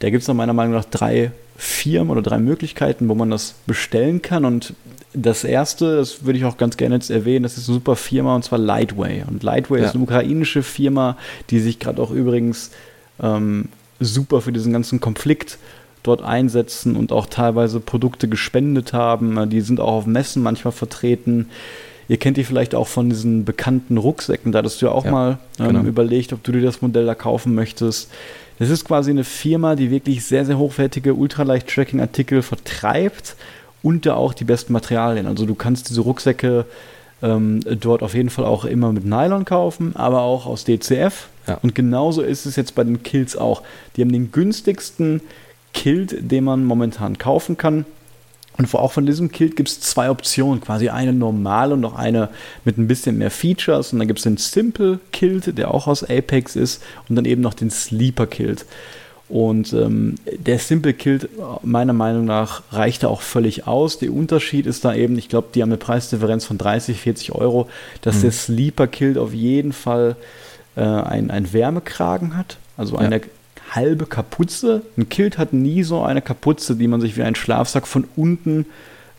da 0.00 0.10
gibt 0.10 0.22
es 0.22 0.32
meiner 0.32 0.52
Meinung 0.52 0.74
nach 0.74 0.84
drei 0.84 1.32
Firmen 1.56 2.10
oder 2.10 2.22
drei 2.22 2.38
Möglichkeiten, 2.38 3.08
wo 3.08 3.14
man 3.14 3.30
das 3.30 3.54
bestellen 3.66 4.22
kann. 4.22 4.44
Und 4.44 4.74
das 5.22 5.44
erste, 5.44 5.96
das 5.96 6.24
würde 6.24 6.38
ich 6.38 6.44
auch 6.44 6.56
ganz 6.56 6.76
gerne 6.76 6.94
jetzt 6.94 7.10
erwähnen, 7.10 7.42
das 7.42 7.58
ist 7.58 7.68
eine 7.68 7.74
super 7.74 7.96
Firma 7.96 8.34
und 8.34 8.44
zwar 8.44 8.58
Lightway. 8.58 9.24
Und 9.28 9.42
Lightway 9.42 9.80
ja. 9.80 9.86
ist 9.86 9.94
eine 9.94 10.04
ukrainische 10.04 10.62
Firma, 10.62 11.16
die 11.50 11.60
sich 11.60 11.78
gerade 11.78 12.00
auch 12.00 12.10
übrigens 12.10 12.70
ähm, 13.22 13.68
super 14.00 14.40
für 14.40 14.52
diesen 14.52 14.72
ganzen 14.72 15.00
Konflikt 15.00 15.58
dort 16.02 16.22
einsetzen 16.22 16.96
und 16.96 17.12
auch 17.12 17.26
teilweise 17.26 17.80
Produkte 17.80 18.28
gespendet 18.28 18.92
haben. 18.92 19.50
Die 19.50 19.60
sind 19.60 19.80
auch 19.80 19.92
auf 19.92 20.06
Messen 20.06 20.42
manchmal 20.42 20.72
vertreten. 20.72 21.48
Ihr 22.08 22.16
kennt 22.16 22.36
die 22.36 22.44
vielleicht 22.44 22.74
auch 22.74 22.86
von 22.86 23.10
diesen 23.10 23.44
bekannten 23.44 23.98
Rucksäcken. 23.98 24.52
Da 24.52 24.60
hattest 24.60 24.80
du 24.80 24.86
ja 24.86 24.92
auch 24.92 25.04
ja, 25.04 25.10
mal 25.10 25.38
ähm, 25.58 25.68
genau. 25.68 25.80
überlegt, 25.82 26.32
ob 26.32 26.42
du 26.42 26.52
dir 26.52 26.62
das 26.62 26.80
Modell 26.80 27.04
da 27.04 27.14
kaufen 27.14 27.54
möchtest. 27.54 28.10
Das 28.58 28.70
ist 28.70 28.84
quasi 28.84 29.10
eine 29.10 29.24
Firma, 29.24 29.76
die 29.76 29.90
wirklich 29.90 30.24
sehr, 30.24 30.44
sehr 30.44 30.58
hochwertige 30.58 31.14
Ultraleicht-Tracking-Artikel 31.14 32.42
vertreibt 32.42 33.36
und 33.82 34.06
da 34.06 34.14
auch 34.14 34.34
die 34.34 34.44
besten 34.44 34.72
Materialien. 34.72 35.26
Also 35.26 35.46
du 35.46 35.54
kannst 35.54 35.90
diese 35.90 36.00
Rucksäcke 36.00 36.66
ähm, 37.22 37.60
dort 37.80 38.02
auf 38.02 38.14
jeden 38.14 38.30
Fall 38.30 38.44
auch 38.44 38.64
immer 38.64 38.92
mit 38.92 39.04
Nylon 39.04 39.44
kaufen, 39.44 39.96
aber 39.96 40.22
auch 40.22 40.46
aus 40.46 40.64
DCF. 40.64 41.28
Ja. 41.46 41.58
Und 41.62 41.74
genauso 41.74 42.22
ist 42.22 42.46
es 42.46 42.56
jetzt 42.56 42.74
bei 42.74 42.84
den 42.84 43.02
Kills 43.02 43.36
auch. 43.36 43.62
Die 43.96 44.02
haben 44.02 44.12
den 44.12 44.30
günstigsten 44.30 45.20
Kilt, 45.72 46.30
den 46.30 46.44
man 46.44 46.64
momentan 46.64 47.18
kaufen 47.18 47.56
kann. 47.56 47.84
Und 48.56 48.74
auch 48.74 48.90
von 48.90 49.06
diesem 49.06 49.30
Kilt 49.30 49.54
gibt 49.54 49.68
es 49.68 49.80
zwei 49.80 50.10
Optionen, 50.10 50.60
quasi 50.60 50.88
eine 50.88 51.12
normale 51.12 51.74
und 51.74 51.80
noch 51.80 51.94
eine 51.94 52.28
mit 52.64 52.76
ein 52.76 52.88
bisschen 52.88 53.16
mehr 53.16 53.30
Features. 53.30 53.92
Und 53.92 54.00
dann 54.00 54.08
gibt 54.08 54.18
es 54.18 54.24
den 54.24 54.36
Simple 54.36 54.98
Kilt, 55.12 55.56
der 55.56 55.72
auch 55.72 55.86
aus 55.86 56.02
Apex 56.02 56.56
ist, 56.56 56.82
und 57.08 57.14
dann 57.14 57.24
eben 57.24 57.40
noch 57.40 57.54
den 57.54 57.70
Sleeper 57.70 58.26
Kilt. 58.26 58.66
Und 59.28 59.74
ähm, 59.74 60.14
der 60.38 60.58
Simple 60.58 60.94
Kilt, 60.94 61.28
meiner 61.62 61.92
Meinung 61.92 62.24
nach, 62.24 62.62
reicht 62.72 63.02
da 63.02 63.08
auch 63.08 63.20
völlig 63.20 63.66
aus. 63.66 63.98
Der 63.98 64.12
Unterschied 64.12 64.66
ist 64.66 64.84
da 64.84 64.94
eben, 64.94 65.18
ich 65.18 65.28
glaube, 65.28 65.48
die 65.54 65.60
haben 65.60 65.68
eine 65.68 65.76
Preisdifferenz 65.76 66.46
von 66.46 66.56
30, 66.56 66.98
40 67.00 67.32
Euro, 67.32 67.68
dass 68.00 68.16
mhm. 68.16 68.22
der 68.22 68.32
Sleeper 68.32 68.86
Kilt 68.86 69.18
auf 69.18 69.34
jeden 69.34 69.72
Fall 69.72 70.16
äh, 70.76 70.80
einen 70.80 71.52
Wärmekragen 71.52 72.36
hat. 72.36 72.56
Also 72.78 72.94
ja. 72.94 73.00
eine 73.00 73.20
halbe 73.70 74.06
Kapuze. 74.06 74.82
Ein 74.96 75.10
Kilt 75.10 75.36
hat 75.36 75.52
nie 75.52 75.82
so 75.82 76.02
eine 76.02 76.22
Kapuze, 76.22 76.76
die 76.76 76.88
man 76.88 77.00
sich 77.00 77.16
wie 77.18 77.22
ein 77.22 77.34
Schlafsack 77.34 77.86
von 77.86 78.04
unten 78.16 78.64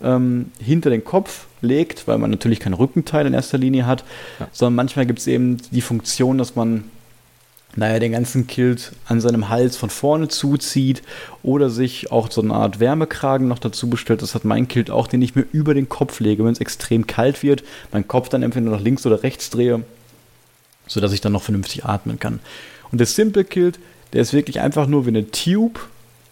ähm, 0.02 0.52
hinter 0.60 0.90
den 0.90 1.04
Kopf 1.04 1.46
legt, 1.62 2.08
weil 2.08 2.18
man 2.18 2.32
natürlich 2.32 2.60
kein 2.60 2.74
Rückenteil 2.74 3.28
in 3.28 3.34
erster 3.34 3.58
Linie 3.58 3.86
hat, 3.86 4.04
ja. 4.40 4.48
sondern 4.52 4.76
manchmal 4.76 5.06
gibt 5.06 5.20
es 5.20 5.28
eben 5.28 5.58
die 5.72 5.82
Funktion, 5.82 6.38
dass 6.38 6.56
man 6.56 6.86
naja, 7.76 8.00
den 8.00 8.12
ganzen 8.12 8.48
Kilt 8.48 8.94
an 9.06 9.22
seinem 9.22 9.50
Hals 9.50 9.78
von 9.78 9.90
vorne 9.90 10.28
zuzieht 10.28 11.04
oder 11.44 11.70
sich 11.70 12.12
auch 12.12 12.32
so 12.32 12.42
eine 12.42 12.54
Art 12.54 12.80
Wärmekragen 12.80 13.48
noch 13.48 13.60
dazu 13.60 13.90
bestellt. 13.90 14.22
Das 14.22 14.34
hat 14.36 14.44
mein 14.44 14.68
Kilt 14.68 14.90
auch, 14.90 15.08
den 15.08 15.22
ich 15.22 15.36
mir 15.36 15.46
über 15.52 15.74
den 15.74 15.88
Kopf 15.88 16.20
lege, 16.20 16.44
wenn 16.44 16.52
es 16.52 16.60
extrem 16.60 17.06
kalt 17.06 17.44
wird, 17.44 17.64
meinen 17.92 18.08
Kopf 18.08 18.30
dann 18.30 18.44
entweder 18.44 18.72
nach 18.72 18.82
links 18.82 19.06
oder 19.06 19.22
rechts 19.24 19.50
drehe, 19.50 19.84
sodass 20.88 21.14
ich 21.14 21.22
dann 21.22 21.32
noch 21.32 21.44
vernünftig 21.44 21.86
atmen 21.86 22.20
kann. 22.20 22.40
Und 22.92 22.98
der 22.98 23.08
Simple 23.08 23.44
Kilt, 23.44 23.80
der 24.14 24.24
ist 24.24 24.34
wirklich 24.34 24.60
einfach 24.60 24.88
nur 24.88 25.06
wie 25.06 25.10
eine 25.10 25.30
Tube, 25.30 25.80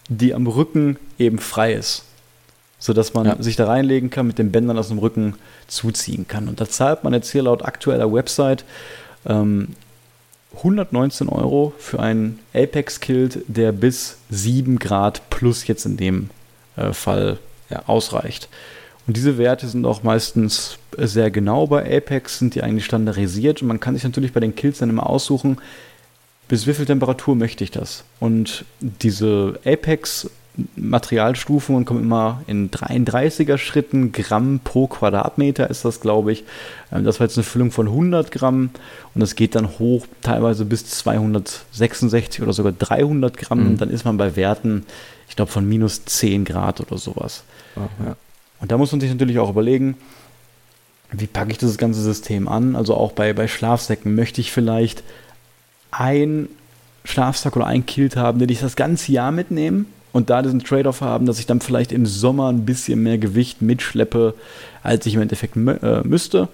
die 0.10 0.34
am 0.34 0.48
Rücken 0.48 0.98
eben 1.20 1.38
frei 1.38 1.74
ist. 1.74 2.04
Sodass 2.80 3.14
man 3.14 3.26
ja. 3.26 3.42
sich 3.42 3.56
da 3.56 3.66
reinlegen 3.66 4.10
kann, 4.10 4.28
mit 4.28 4.38
den 4.38 4.52
Bändern 4.52 4.78
aus 4.78 4.90
dem 4.90 5.00
Rücken 5.00 5.36
zuziehen 5.68 6.28
kann. 6.28 6.48
Und 6.48 6.62
da 6.62 6.70
zahlt 6.70 7.04
man 7.04 7.14
jetzt 7.14 7.32
hier 7.32 7.44
laut 7.44 7.66
aktueller 7.66 8.12
Website 8.12 8.66
ähm, 9.26 9.70
119 10.56 11.30
Euro 11.30 11.74
für 11.78 12.00
einen 12.00 12.40
Apex-Kilt, 12.54 13.44
der 13.48 13.72
bis 13.72 14.18
7 14.30 14.80
Grad 14.80 15.30
plus 15.30 15.68
jetzt 15.68 15.86
in 15.86 15.98
dem 15.98 16.30
äh, 16.76 16.94
Fall 16.94 17.38
ja, 17.70 17.84
ausreicht. 17.88 18.50
Und 19.06 19.16
diese 19.16 19.38
Werte 19.38 19.68
sind 19.68 19.86
auch 19.86 20.04
meistens 20.04 20.78
sehr 20.98 21.32
genau 21.32 21.68
bei 21.68 21.98
Apex, 21.98 22.40
sind 22.40 22.56
die 22.56 22.64
eigentlich 22.64 22.86
standardisiert 22.86 23.62
und 23.62 23.68
man 23.70 23.80
kann 23.80 23.94
sich 23.94 24.04
natürlich 24.04 24.34
bei 24.34 24.42
den 24.42 24.56
Kills 24.56 24.80
dann 24.80 24.90
immer 24.90 25.08
aussuchen, 25.08 25.58
bis 26.48 26.68
wie 26.68 26.74
viel 26.74 26.86
Temperatur 26.86 27.36
möchte 27.36 27.64
ich 27.64 27.72
das. 27.72 28.04
Und 28.20 28.66
diese 28.80 29.60
Apex 29.66 30.30
Materialstufen 30.76 31.86
kommen 31.86 32.04
immer 32.04 32.42
in 32.48 32.72
33er 32.72 33.58
Schritten, 33.58 34.12
Gramm 34.12 34.60
pro 34.64 34.88
Quadratmeter 34.88 35.70
ist 35.70 35.86
das, 35.86 36.02
glaube 36.02 36.32
ich. 36.32 36.44
Ähm, 36.92 37.04
das 37.04 37.20
war 37.20 37.28
jetzt 37.28 37.38
eine 37.38 37.44
Füllung 37.44 37.72
von 37.72 37.88
100 37.88 38.32
Gramm 38.32 38.72
und 39.14 39.22
das 39.22 39.36
geht 39.36 39.56
dann 39.56 39.78
hoch, 39.80 40.08
teilweise 40.22 40.66
bis 40.66 40.86
266 40.88 42.42
oder 42.42 42.54
sogar 42.54 42.72
300 42.72 43.38
Gramm. 43.38 43.62
Mhm. 43.62 43.68
Und 43.68 43.82
dann 43.82 43.90
ist 43.90 44.06
man 44.06 44.18
bei 44.18 44.36
Werten, 44.36 44.86
ich 45.30 45.36
glaube, 45.36 45.52
von 45.52 45.68
minus 45.68 46.06
10 46.06 46.46
Grad 46.46 46.82
oder 46.82 46.98
sowas. 46.98 47.44
Oh, 47.76 47.82
ja. 48.04 48.16
Und 48.60 48.72
da 48.72 48.78
muss 48.78 48.92
man 48.92 49.00
sich 49.00 49.12
natürlich 49.12 49.38
auch 49.38 49.52
überlegen, 49.52 49.96
wie 51.12 51.28
packe 51.28 51.52
ich 51.52 51.60
das 51.60 51.78
ganze 51.78 52.02
System 52.02 52.48
an? 52.48 52.76
Also 52.76 52.96
auch 52.96 53.12
bei, 53.12 53.32
bei 53.34 53.48
Schlafsäcken 53.48 54.16
möchte 54.16 54.42
ich 54.42 54.52
vielleicht 54.52 55.04
ein 55.92 56.50
Schlafsack 57.06 57.56
oder 57.56 57.68
ein 57.68 57.86
Kilt 57.86 58.18
haben, 58.18 58.40
den 58.40 58.50
ich 58.50 58.60
das 58.60 58.76
ganze 58.76 59.12
Jahr 59.12 59.32
mitnehme 59.32 59.86
und 60.12 60.30
da 60.30 60.42
diesen 60.42 60.64
Trade-off 60.64 61.02
haben, 61.02 61.26
dass 61.26 61.40
ich 61.40 61.46
dann 61.46 61.62
vielleicht 61.62 61.92
im 61.92 62.06
Sommer 62.06 62.50
ein 62.50 62.66
bisschen 62.66 63.04
mehr 63.04 63.18
Gewicht 63.18 63.62
mitschleppe, 63.62 64.34
als 64.84 65.06
ich 65.06 65.16
im 65.16 65.22
Endeffekt 65.22 65.56
äh, 65.56 66.02
müsste. 66.04 66.48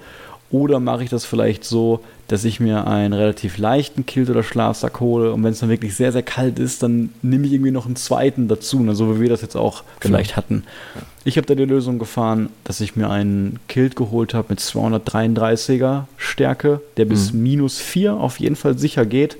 Oder 0.50 0.80
mache 0.80 1.04
ich 1.04 1.10
das 1.10 1.26
vielleicht 1.26 1.64
so, 1.64 2.02
dass 2.28 2.46
ich 2.46 2.60
mir 2.60 2.86
einen 2.86 3.14
relativ 3.14 3.58
leichten 3.58 4.06
Kilt 4.06 4.30
oder 4.30 4.44
Schlafsack 4.44 5.00
hole 5.00 5.34
und 5.34 5.44
wenn 5.44 5.52
es 5.52 5.60
dann 5.60 5.70
wirklich 5.70 5.96
sehr, 5.96 6.12
sehr 6.12 6.22
kalt 6.22 6.60
ist, 6.60 6.84
dann 6.84 7.10
nehme 7.24 7.48
ich 7.48 7.54
irgendwie 7.54 7.72
noch 7.72 7.88
einen 7.88 7.96
zweiten 7.96 8.48
dazu, 8.48 8.80
ne, 8.82 8.94
so 8.94 9.16
wie 9.16 9.22
wir 9.22 9.30
das 9.30 9.42
jetzt 9.42 9.56
auch 9.56 9.84
genau. 10.00 10.18
vielleicht 10.18 10.38
hatten. 10.38 10.64
Ich 11.26 11.38
habe 11.38 11.48
da 11.48 11.56
die 11.56 11.66
Lösung 11.66 12.00
gefahren, 12.00 12.50
dass 12.66 12.82
ich 12.82 12.96
mir 12.96 13.10
einen 13.10 13.60
Kilt 13.68 13.96
geholt 13.96 14.36
habe 14.36 14.48
mit 14.50 14.60
233er 14.60 16.04
Stärke, 16.18 16.82
der 16.98 17.06
bis 17.06 17.34
mhm. 17.34 17.44
minus 17.44 17.80
4 17.80 18.14
auf 18.14 18.40
jeden 18.40 18.56
Fall 18.56 18.78
sicher 18.78 19.06
geht. 19.06 19.38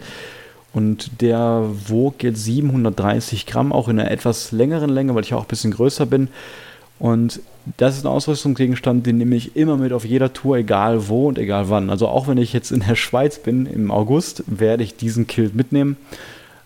Und 0.74 1.22
der 1.22 1.70
wog 1.88 2.24
jetzt 2.24 2.44
730 2.44 3.46
Gramm, 3.46 3.72
auch 3.72 3.88
in 3.88 4.00
einer 4.00 4.10
etwas 4.10 4.52
längeren 4.52 4.90
Länge, 4.90 5.14
weil 5.14 5.24
ich 5.24 5.34
auch 5.34 5.44
ein 5.44 5.48
bisschen 5.48 5.72
größer 5.72 6.08
bin. 6.08 6.30
Und 7.00 7.42
das 7.78 7.98
ist 7.98 8.06
ein 8.06 8.12
Ausrüstungsgegenstand, 8.12 9.06
den 9.06 9.18
nehme 9.18 9.36
ich 9.36 9.56
immer 9.56 9.78
mit 9.78 9.94
auf 9.94 10.04
jeder 10.04 10.34
Tour, 10.34 10.58
egal 10.58 11.08
wo 11.08 11.28
und 11.28 11.38
egal 11.38 11.70
wann. 11.70 11.90
Also 11.90 12.08
auch 12.08 12.28
wenn 12.28 12.38
ich 12.38 12.54
jetzt 12.54 12.72
in 12.72 12.82
der 12.82 12.96
Schweiz 12.96 13.40
bin 13.40 13.66
im 13.66 13.92
August, 13.92 14.44
werde 14.48 14.84
ich 14.84 14.96
diesen 14.96 15.28
Kilt 15.28 15.56
mitnehmen. 15.56 15.98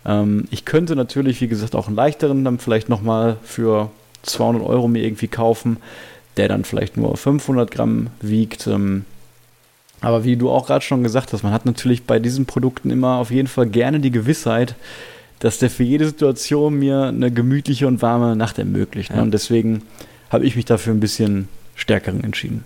Ähm, 0.06 0.48
ich 0.52 0.66
könnte 0.66 0.96
natürlich, 0.96 1.42
wie 1.42 1.48
gesagt, 1.48 1.76
auch 1.76 1.88
einen 1.88 1.96
leichteren 1.96 2.46
dann 2.46 2.60
vielleicht 2.60 2.90
nochmal 2.90 3.38
für 3.44 3.92
200 4.24 4.64
Euro 4.64 4.88
mir 4.88 5.04
irgendwie 5.04 5.28
kaufen, 5.28 5.78
der 6.38 6.48
dann 6.48 6.64
vielleicht 6.64 6.98
nur 6.98 7.16
500 7.16 7.70
Gramm 7.70 8.08
wiegt. 8.22 8.68
Ähm, 8.68 9.06
aber 10.08 10.24
wie 10.24 10.38
du 10.38 10.50
auch 10.50 10.68
gerade 10.68 10.86
schon 10.86 11.04
gesagt 11.04 11.34
hast, 11.34 11.44
man 11.44 11.52
hat 11.52 11.66
natürlich 11.66 12.06
bei 12.06 12.18
diesen 12.18 12.46
Produkten 12.46 12.92
immer 12.92 13.18
auf 13.18 13.30
jeden 13.30 13.50
Fall 13.50 13.68
gerne 13.68 14.00
die 14.00 14.10
Gewissheit, 14.10 14.76
dass 15.40 15.60
der 15.60 15.70
für 15.70 15.84
jede 15.84 16.06
Situation 16.06 16.76
mir 16.76 17.08
eine 17.08 17.30
gemütliche 17.30 17.88
und 17.88 18.02
warme 18.02 18.38
Nacht 18.38 18.58
ermöglicht. 18.58 19.10
Ne? 19.10 19.18
Ja. 19.18 19.22
Und 19.22 19.32
deswegen 19.32 19.82
habe 20.30 20.46
ich 20.46 20.56
mich 20.56 20.64
dafür 20.64 20.94
ein 20.94 21.02
bisschen 21.02 21.50
stärkeren 21.76 22.24
entschieden. 22.24 22.64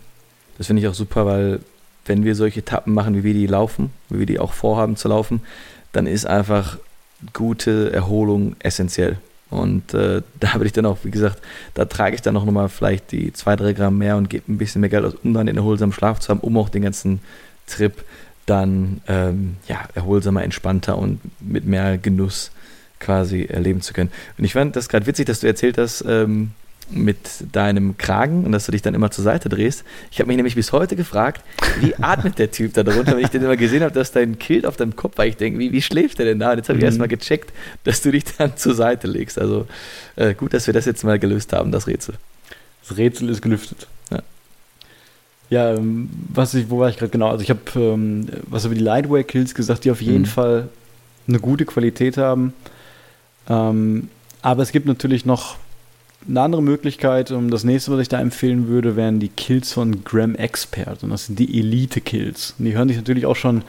Das 0.60 0.67
finde 0.67 0.84
ich 0.84 0.88
auch 0.88 0.93
super, 0.93 1.25
weil 1.25 1.62
wenn 2.06 2.23
wir 2.23 2.36
solche 2.36 2.60
Etappen 2.60 2.93
machen, 2.93 3.15
wie 3.15 3.23
wir 3.23 3.34
die 3.34 3.47
laufen, 3.47 3.89
wie 4.10 4.19
wir 4.19 4.27
die 4.27 4.38
auch 4.38 4.54
vorhaben 4.54 4.95
zu 4.95 5.08
laufen, 5.08 5.41
dann 5.93 6.06
ist 6.06 6.27
einfach 6.27 6.77
gute 7.34 7.91
Erholung 7.91 8.56
essentiell. 8.60 9.17
Und 9.51 9.93
äh, 9.93 10.23
da 10.39 10.53
habe 10.53 10.65
ich 10.65 10.73
dann 10.73 10.87
auch, 10.87 10.97
wie 11.03 11.11
gesagt, 11.11 11.39
da 11.75 11.85
trage 11.85 12.15
ich 12.15 12.21
dann 12.21 12.35
auch 12.35 12.45
nochmal 12.45 12.69
vielleicht 12.69 13.11
die 13.11 13.31
zwei, 13.33 13.55
drei 13.55 13.73
Gramm 13.73 13.99
mehr 13.99 14.17
und 14.17 14.29
gebe 14.29 14.51
ein 14.51 14.57
bisschen 14.57 14.81
mehr 14.81 14.89
Geld 14.89 15.05
aus, 15.05 15.13
um 15.23 15.33
dann 15.35 15.45
den 15.45 15.57
erholsamen 15.57 15.93
Schlaf 15.93 16.19
zu 16.19 16.29
haben, 16.29 16.39
um 16.39 16.57
auch 16.57 16.69
den 16.69 16.81
ganzen 16.81 17.19
Trip 17.67 18.03
dann 18.47 19.01
ähm, 19.07 19.57
ja, 19.67 19.83
erholsamer, 19.93 20.43
entspannter 20.43 20.97
und 20.97 21.19
mit 21.39 21.65
mehr 21.65 21.99
Genuss 21.99 22.51
quasi 22.99 23.45
erleben 23.45 23.81
zu 23.81 23.93
können. 23.93 24.11
Und 24.37 24.45
ich 24.45 24.53
fand 24.53 24.75
das 24.75 24.89
gerade 24.89 25.05
witzig, 25.05 25.27
dass 25.27 25.41
du 25.41 25.47
erzählt 25.47 25.77
hast, 25.77 26.03
ähm, 26.07 26.51
mit 26.91 27.17
deinem 27.51 27.97
Kragen 27.97 28.45
und 28.45 28.51
dass 28.51 28.65
du 28.65 28.71
dich 28.71 28.82
dann 28.82 28.93
immer 28.93 29.12
zur 29.12 29.23
Seite 29.23 29.49
drehst. 29.49 29.84
Ich 30.12 30.19
habe 30.19 30.27
mich 30.27 30.38
nämlich 30.38 30.56
bis 30.56 30.71
heute 30.71 30.95
gefragt, 30.95 31.43
wie 31.80 31.95
atmet 32.01 32.39
der 32.39 32.51
Typ 32.51 32.73
da 32.73 32.84
drunter, 32.84 33.13
wenn 33.15 33.23
ich 33.23 33.30
den 33.30 33.43
immer 33.43 33.58
gesehen 33.58 33.84
habe, 33.84 33.93
dass 33.93 34.12
dein 34.12 34.39
Kilt 34.39 34.65
auf 34.65 34.77
deinem 34.77 34.95
Kopf 34.95 35.17
war. 35.17 35.25
Ich 35.25 35.38
denke, 35.38 35.60
wie, 35.60 35.71
wie 35.71 35.82
schläft 35.82 36.19
der 36.19 36.25
denn 36.25 36.39
da? 36.39 36.51
Und 36.51 36.58
jetzt 36.58 36.69
habe 36.69 36.77
ich 36.77 36.84
mhm. 36.84 36.88
erstmal 36.88 37.08
gecheckt, 37.08 37.51
dass 37.84 38.01
du 38.01 38.12
dich 38.12 38.23
dann 38.38 38.58
zur 38.58 38.75
Seite 38.75 39.08
legst. 39.08 39.39
Also 39.39 39.67
äh, 40.15 40.34
gut, 40.34 40.54
dass 40.54 40.67
wir 40.67 40.73
das 40.73 40.86
jetzt 40.86 41.04
mal 41.04 41.19
gelöst 41.19 41.54
haben, 41.54 41.71
das 41.71 41.88
Rätsel. 41.88 42.15
Das 42.88 42.97
Rätsel 42.97 43.30
ist 43.30 43.41
gelüftet. 43.41 43.88
Ja. 44.10 44.19
Ja, 45.49 45.73
ähm, 45.73 46.10
was 46.30 46.54
ich, 46.54 46.69
wo 46.69 46.80
war 46.80 46.89
ich 46.89 46.97
gerade 46.97 47.12
genau? 47.12 47.30
Also 47.30 47.43
ich 47.43 47.49
habe 47.49 47.62
ähm, 47.75 48.27
was 48.47 48.65
über 48.65 48.75
die 48.75 48.82
Lightweight 48.82 49.27
Kills 49.27 49.54
gesagt, 49.54 49.86
die 49.86 49.91
auf 49.91 50.01
jeden 50.01 50.21
mhm. 50.21 50.25
Fall 50.25 50.69
eine 51.27 51.39
gute 51.39 51.65
Qualität 51.65 52.17
haben. 52.17 52.54
Ähm, 53.49 54.10
aber 54.41 54.63
es 54.63 54.71
gibt 54.71 54.88
natürlich 54.88 55.25
noch 55.25 55.58
eine 56.27 56.41
andere 56.41 56.63
Möglichkeit, 56.63 57.31
um 57.31 57.49
das 57.49 57.63
nächste, 57.63 57.91
was 57.91 57.99
ich 57.99 58.10
da 58.10 58.19
empfehlen 58.19 58.67
würde, 58.67 58.95
wären 58.95 59.19
die 59.19 59.29
Kills 59.29 59.73
von 59.73 60.03
Graham 60.03 60.36
Expert. 60.36 61.03
Und 61.03 61.10
das 61.10 61.25
sind 61.25 61.39
die 61.39 61.60
Elite-Kills. 61.60 62.55
Und 62.57 62.65
die 62.65 62.73
hören 62.73 62.88
sich 62.88 62.97
natürlich 62.97 63.25
auch 63.25 63.36
schon 63.36 63.63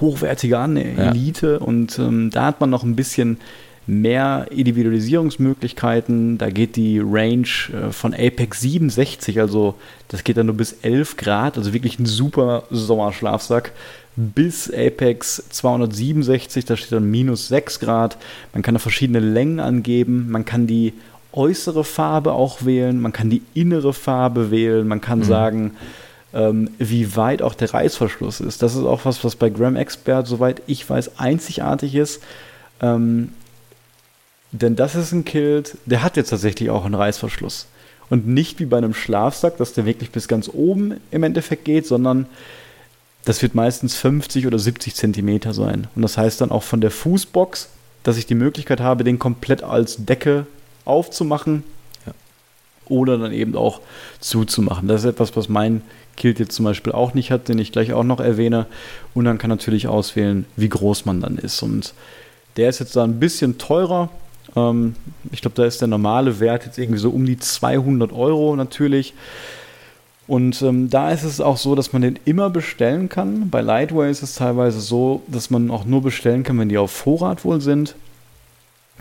hochwertiger 0.00 0.58
an, 0.58 0.76
Elite. 0.76 1.58
Ja. 1.60 1.66
Und 1.66 1.98
ähm, 1.98 2.30
da 2.30 2.46
hat 2.46 2.60
man 2.60 2.70
noch 2.70 2.82
ein 2.82 2.96
bisschen 2.96 3.38
mehr 3.86 4.46
Individualisierungsmöglichkeiten. 4.50 6.38
Da 6.38 6.50
geht 6.50 6.76
die 6.76 7.00
Range 7.00 7.48
äh, 7.72 7.90
von 7.90 8.14
Apex 8.14 8.60
67, 8.60 9.40
also 9.40 9.74
das 10.08 10.24
geht 10.24 10.36
dann 10.36 10.46
nur 10.46 10.56
bis 10.56 10.72
11 10.82 11.16
Grad, 11.16 11.58
also 11.58 11.72
wirklich 11.72 11.98
ein 11.98 12.06
super 12.06 12.64
Sommerschlafsack, 12.70 13.72
bis 14.14 14.70
Apex 14.70 15.42
267, 15.50 16.64
da 16.64 16.76
steht 16.76 16.92
dann 16.92 17.10
minus 17.10 17.48
6 17.48 17.80
Grad. 17.80 18.18
Man 18.52 18.62
kann 18.62 18.74
da 18.74 18.78
verschiedene 18.78 19.20
Längen 19.20 19.58
angeben, 19.58 20.30
man 20.30 20.44
kann 20.44 20.66
die 20.66 20.92
äußere 21.32 21.84
Farbe 21.84 22.32
auch 22.32 22.64
wählen, 22.64 23.00
man 23.00 23.12
kann 23.12 23.30
die 23.30 23.42
innere 23.54 23.92
Farbe 23.92 24.50
wählen, 24.50 24.86
man 24.86 25.00
kann 25.00 25.20
mhm. 25.20 25.24
sagen, 25.24 25.76
ähm, 26.34 26.70
wie 26.78 27.16
weit 27.16 27.42
auch 27.42 27.54
der 27.54 27.72
Reißverschluss 27.72 28.40
ist. 28.40 28.62
Das 28.62 28.74
ist 28.74 28.84
auch 28.84 29.04
was, 29.04 29.22
was 29.24 29.36
bei 29.36 29.50
Gram 29.50 29.76
Expert, 29.76 30.26
soweit 30.26 30.62
ich 30.66 30.88
weiß, 30.88 31.18
einzigartig 31.18 31.94
ist. 31.94 32.22
Ähm, 32.80 33.32
denn 34.50 34.76
das 34.76 34.94
ist 34.94 35.12
ein 35.12 35.24
Kilt, 35.24 35.78
der 35.86 36.02
hat 36.02 36.16
jetzt 36.16 36.30
tatsächlich 36.30 36.70
auch 36.70 36.84
einen 36.84 36.94
Reißverschluss. 36.94 37.66
Und 38.10 38.26
nicht 38.26 38.60
wie 38.60 38.66
bei 38.66 38.76
einem 38.76 38.92
Schlafsack, 38.92 39.56
dass 39.56 39.72
der 39.72 39.86
wirklich 39.86 40.10
bis 40.10 40.28
ganz 40.28 40.50
oben 40.52 41.00
im 41.10 41.22
Endeffekt 41.22 41.64
geht, 41.64 41.86
sondern 41.86 42.26
das 43.24 43.40
wird 43.40 43.54
meistens 43.54 43.94
50 43.94 44.46
oder 44.46 44.58
70 44.58 44.94
Zentimeter 44.94 45.54
sein. 45.54 45.86
Und 45.94 46.02
das 46.02 46.18
heißt 46.18 46.40
dann 46.40 46.50
auch 46.50 46.62
von 46.62 46.80
der 46.80 46.90
Fußbox, 46.90 47.68
dass 48.02 48.16
ich 48.16 48.26
die 48.26 48.34
Möglichkeit 48.34 48.80
habe, 48.80 49.04
den 49.04 49.18
komplett 49.18 49.62
als 49.62 50.04
Decke 50.04 50.46
aufzumachen 50.84 51.64
ja. 52.06 52.12
oder 52.86 53.18
dann 53.18 53.32
eben 53.32 53.56
auch 53.56 53.80
zuzumachen. 54.20 54.88
Das 54.88 55.02
ist 55.02 55.10
etwas, 55.10 55.36
was 55.36 55.48
mein 55.48 55.82
Kilt 56.16 56.38
jetzt 56.38 56.54
zum 56.54 56.64
Beispiel 56.64 56.92
auch 56.92 57.14
nicht 57.14 57.30
hat, 57.30 57.48
den 57.48 57.58
ich 57.58 57.72
gleich 57.72 57.92
auch 57.92 58.04
noch 58.04 58.20
erwähne. 58.20 58.66
Und 59.14 59.24
dann 59.24 59.38
kann 59.38 59.50
natürlich 59.50 59.88
auswählen, 59.88 60.44
wie 60.56 60.68
groß 60.68 61.04
man 61.04 61.20
dann 61.20 61.38
ist. 61.38 61.62
Und 61.62 61.94
der 62.56 62.68
ist 62.68 62.80
jetzt 62.80 62.96
da 62.96 63.04
ein 63.04 63.18
bisschen 63.18 63.58
teurer. 63.58 64.10
Ähm, 64.56 64.94
ich 65.30 65.40
glaube, 65.40 65.56
da 65.56 65.64
ist 65.64 65.80
der 65.80 65.88
normale 65.88 66.40
Wert 66.40 66.66
jetzt 66.66 66.78
irgendwie 66.78 66.98
so 66.98 67.10
um 67.10 67.24
die 67.24 67.38
200 67.38 68.12
Euro 68.12 68.56
natürlich. 68.56 69.14
Und 70.26 70.62
ähm, 70.62 70.88
da 70.88 71.10
ist 71.10 71.24
es 71.24 71.40
auch 71.40 71.56
so, 71.56 71.74
dass 71.74 71.92
man 71.92 72.02
den 72.02 72.18
immer 72.24 72.48
bestellen 72.48 73.08
kann. 73.08 73.50
Bei 73.50 73.60
Lightway 73.60 74.10
ist 74.10 74.22
es 74.22 74.36
teilweise 74.36 74.80
so, 74.80 75.22
dass 75.26 75.50
man 75.50 75.70
auch 75.70 75.84
nur 75.84 76.02
bestellen 76.02 76.42
kann, 76.42 76.58
wenn 76.58 76.68
die 76.68 76.78
auf 76.78 76.90
Vorrat 76.90 77.44
wohl 77.44 77.60
sind. 77.60 77.96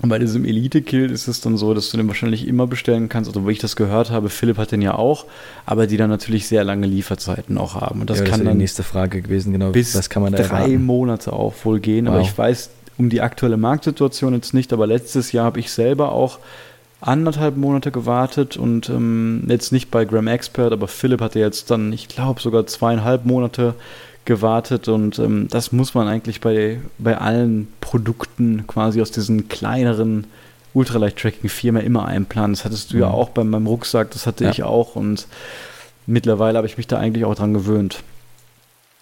Und 0.01 0.09
bei 0.09 0.17
diesem 0.17 0.45
Elite-Kill 0.45 1.11
ist 1.11 1.27
es 1.27 1.41
dann 1.41 1.57
so, 1.57 1.73
dass 1.75 1.91
du 1.91 1.97
den 1.97 2.07
wahrscheinlich 2.07 2.47
immer 2.47 2.65
bestellen 2.65 3.07
kannst. 3.07 3.29
Oder 3.29 3.37
also, 3.37 3.45
wo 3.45 3.49
ich 3.51 3.59
das 3.59 3.75
gehört 3.75 4.09
habe, 4.09 4.29
Philipp 4.29 4.57
hat 4.57 4.71
den 4.71 4.81
ja 4.81 4.95
auch, 4.95 5.25
aber 5.65 5.85
die 5.85 5.97
dann 5.97 6.09
natürlich 6.09 6.47
sehr 6.47 6.63
lange 6.63 6.87
Lieferzeiten 6.87 7.57
auch 7.57 7.75
haben. 7.75 8.01
Und 8.01 8.09
das 8.09 8.19
ja, 8.19 8.23
kann 8.23 8.39
das 8.39 8.45
dann 8.45 8.53
die 8.53 8.63
nächste 8.63 8.83
Frage 8.83 9.21
gewesen, 9.21 9.53
genau. 9.53 9.69
Bis 9.69 9.95
was 9.95 10.09
kann 10.09 10.23
man 10.23 10.33
da 10.33 10.39
drei 10.39 10.63
erwarten? 10.63 10.85
Monate 10.85 11.33
auch 11.33 11.53
wohl 11.63 11.79
gehen. 11.79 12.07
Wow. 12.07 12.15
Aber 12.15 12.21
ich 12.23 12.35
weiß 12.35 12.71
um 12.97 13.09
die 13.09 13.21
aktuelle 13.21 13.57
Marktsituation 13.57 14.33
jetzt 14.33 14.53
nicht, 14.53 14.73
aber 14.73 14.87
letztes 14.87 15.31
Jahr 15.31 15.45
habe 15.45 15.59
ich 15.59 15.71
selber 15.71 16.11
auch 16.11 16.39
anderthalb 16.99 17.57
Monate 17.57 17.91
gewartet 17.91 18.57
und 18.57 18.89
ähm, 18.89 19.43
jetzt 19.47 19.71
nicht 19.71 19.89
bei 19.89 20.05
Gram 20.05 20.27
Expert, 20.27 20.71
aber 20.71 20.87
Philipp 20.87 21.21
hatte 21.21 21.39
jetzt 21.39 21.71
dann, 21.71 21.91
ich 21.93 22.07
glaube, 22.07 22.41
sogar 22.41 22.67
zweieinhalb 22.67 23.25
Monate 23.25 23.73
gewartet 24.25 24.87
und 24.87 25.19
ähm, 25.19 25.47
das 25.49 25.71
muss 25.71 25.93
man 25.93 26.07
eigentlich 26.07 26.41
bei, 26.41 26.79
bei 26.97 27.17
allen 27.17 27.67
Produkten 27.81 28.65
quasi 28.67 29.01
aus 29.01 29.11
diesen 29.11 29.49
kleineren 29.49 30.27
Ultralight-Tracking-Firmen 30.73 31.83
immer 31.83 32.05
einplanen. 32.05 32.53
Das 32.53 32.63
hattest 32.63 32.91
du 32.91 32.97
mhm. 32.97 33.01
ja 33.01 33.07
auch 33.09 33.29
bei 33.29 33.43
meinem 33.43 33.67
Rucksack, 33.67 34.11
das 34.11 34.27
hatte 34.27 34.45
ja. 34.45 34.51
ich 34.51 34.63
auch 34.63 34.95
und 34.95 35.27
mittlerweile 36.05 36.57
habe 36.57 36.67
ich 36.67 36.77
mich 36.77 36.87
da 36.87 36.97
eigentlich 36.97 37.25
auch 37.25 37.35
dran 37.35 37.53
gewöhnt. 37.53 38.03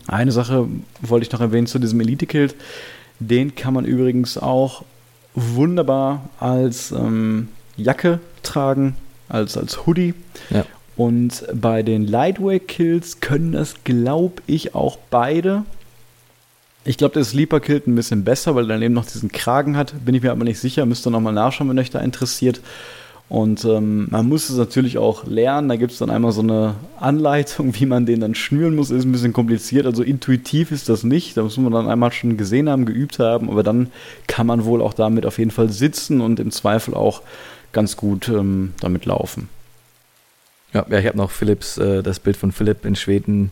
Eine 0.07 0.31
Sache 0.31 0.67
wollte 1.01 1.25
ich 1.25 1.31
noch 1.31 1.41
erwähnen 1.41 1.67
zu 1.67 1.79
diesem 1.79 1.99
Elite-Kilt. 1.99 2.55
Den 3.19 3.55
kann 3.55 3.73
man 3.73 3.85
übrigens 3.85 4.37
auch 4.37 4.83
wunderbar 5.35 6.29
als 6.39 6.91
ähm, 6.91 7.49
Jacke 7.75 8.19
tragen, 8.41 8.95
als, 9.27 9.57
als 9.57 9.85
Hoodie. 9.85 10.13
Ja. 10.49 10.65
Und 10.99 11.45
bei 11.53 11.81
den 11.81 12.05
Lightweight 12.05 12.67
Kills 12.67 13.21
können 13.21 13.53
das, 13.53 13.85
glaube 13.85 14.41
ich, 14.47 14.75
auch 14.75 14.97
beide. 15.09 15.63
Ich 16.83 16.97
glaube, 16.97 17.13
der 17.13 17.23
Sleeper 17.23 17.61
killt 17.61 17.87
ein 17.87 17.95
bisschen 17.95 18.25
besser, 18.25 18.53
weil 18.53 18.65
er 18.65 18.73
dann 18.73 18.81
eben 18.81 18.95
noch 18.95 19.05
diesen 19.05 19.31
Kragen 19.31 19.77
hat. 19.77 19.93
Bin 20.03 20.13
ich 20.13 20.23
mir 20.23 20.31
aber 20.31 20.43
nicht 20.43 20.59
sicher. 20.59 20.85
Müsst 20.85 21.07
ihr 21.07 21.11
nochmal 21.11 21.31
nachschauen, 21.31 21.69
wenn 21.69 21.79
euch 21.79 21.89
da 21.89 21.99
interessiert. 21.99 22.59
Und 23.29 23.63
ähm, 23.63 24.07
man 24.11 24.27
muss 24.27 24.49
es 24.49 24.57
natürlich 24.57 24.97
auch 24.97 25.25
lernen. 25.25 25.69
Da 25.69 25.77
gibt 25.77 25.93
es 25.93 25.99
dann 25.99 26.09
einmal 26.09 26.33
so 26.33 26.41
eine 26.41 26.75
Anleitung, 26.99 27.79
wie 27.79 27.85
man 27.85 28.05
den 28.05 28.19
dann 28.19 28.35
schnüren 28.35 28.75
muss. 28.75 28.91
Ist 28.91 29.05
ein 29.05 29.13
bisschen 29.13 29.31
kompliziert. 29.31 29.85
Also 29.85 30.03
intuitiv 30.03 30.73
ist 30.73 30.89
das 30.89 31.05
nicht. 31.05 31.37
Da 31.37 31.43
muss 31.43 31.55
man 31.55 31.71
dann 31.71 31.87
einmal 31.87 32.11
schon 32.11 32.35
gesehen 32.35 32.67
haben, 32.67 32.83
geübt 32.83 33.19
haben. 33.19 33.49
Aber 33.49 33.63
dann 33.63 33.87
kann 34.27 34.47
man 34.47 34.65
wohl 34.65 34.81
auch 34.81 34.93
damit 34.93 35.25
auf 35.25 35.37
jeden 35.37 35.51
Fall 35.51 35.69
sitzen 35.69 36.19
und 36.19 36.41
im 36.41 36.51
Zweifel 36.51 36.93
auch 36.93 37.21
ganz 37.71 37.95
gut 37.95 38.27
ähm, 38.27 38.73
damit 38.81 39.05
laufen. 39.05 39.47
Ja, 40.73 40.85
ja 40.89 40.99
ich 40.99 41.05
habe 41.07 41.17
noch 41.17 41.31
Philips, 41.31 41.77
äh, 41.77 42.03
das 42.03 42.19
Bild 42.19 42.37
von 42.37 42.51
Philipp 42.51 42.85
in 42.85 42.95
Schweden 42.95 43.51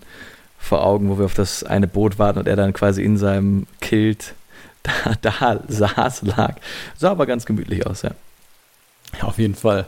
vor 0.58 0.84
Augen, 0.84 1.10
wo 1.10 1.18
wir 1.18 1.26
auf 1.26 1.34
das 1.34 1.64
eine 1.64 1.88
Boot 1.88 2.20
warten 2.20 2.40
und 2.40 2.48
er 2.48 2.56
dann 2.56 2.74
quasi 2.74 3.04
in 3.04 3.18
seinem 3.18 3.68
Kilt 3.80 4.34
da, 4.84 5.14
da 5.22 5.60
saß, 5.68 6.24
lag. 6.24 6.56
Sah 6.98 7.12
aber 7.12 7.26
ganz 7.26 7.46
gemütlich 7.46 7.86
aus, 7.86 8.02
ja. 8.02 8.12
Ja, 9.20 9.24
auf 9.24 9.38
jeden 9.38 9.56
Fall. 9.56 9.86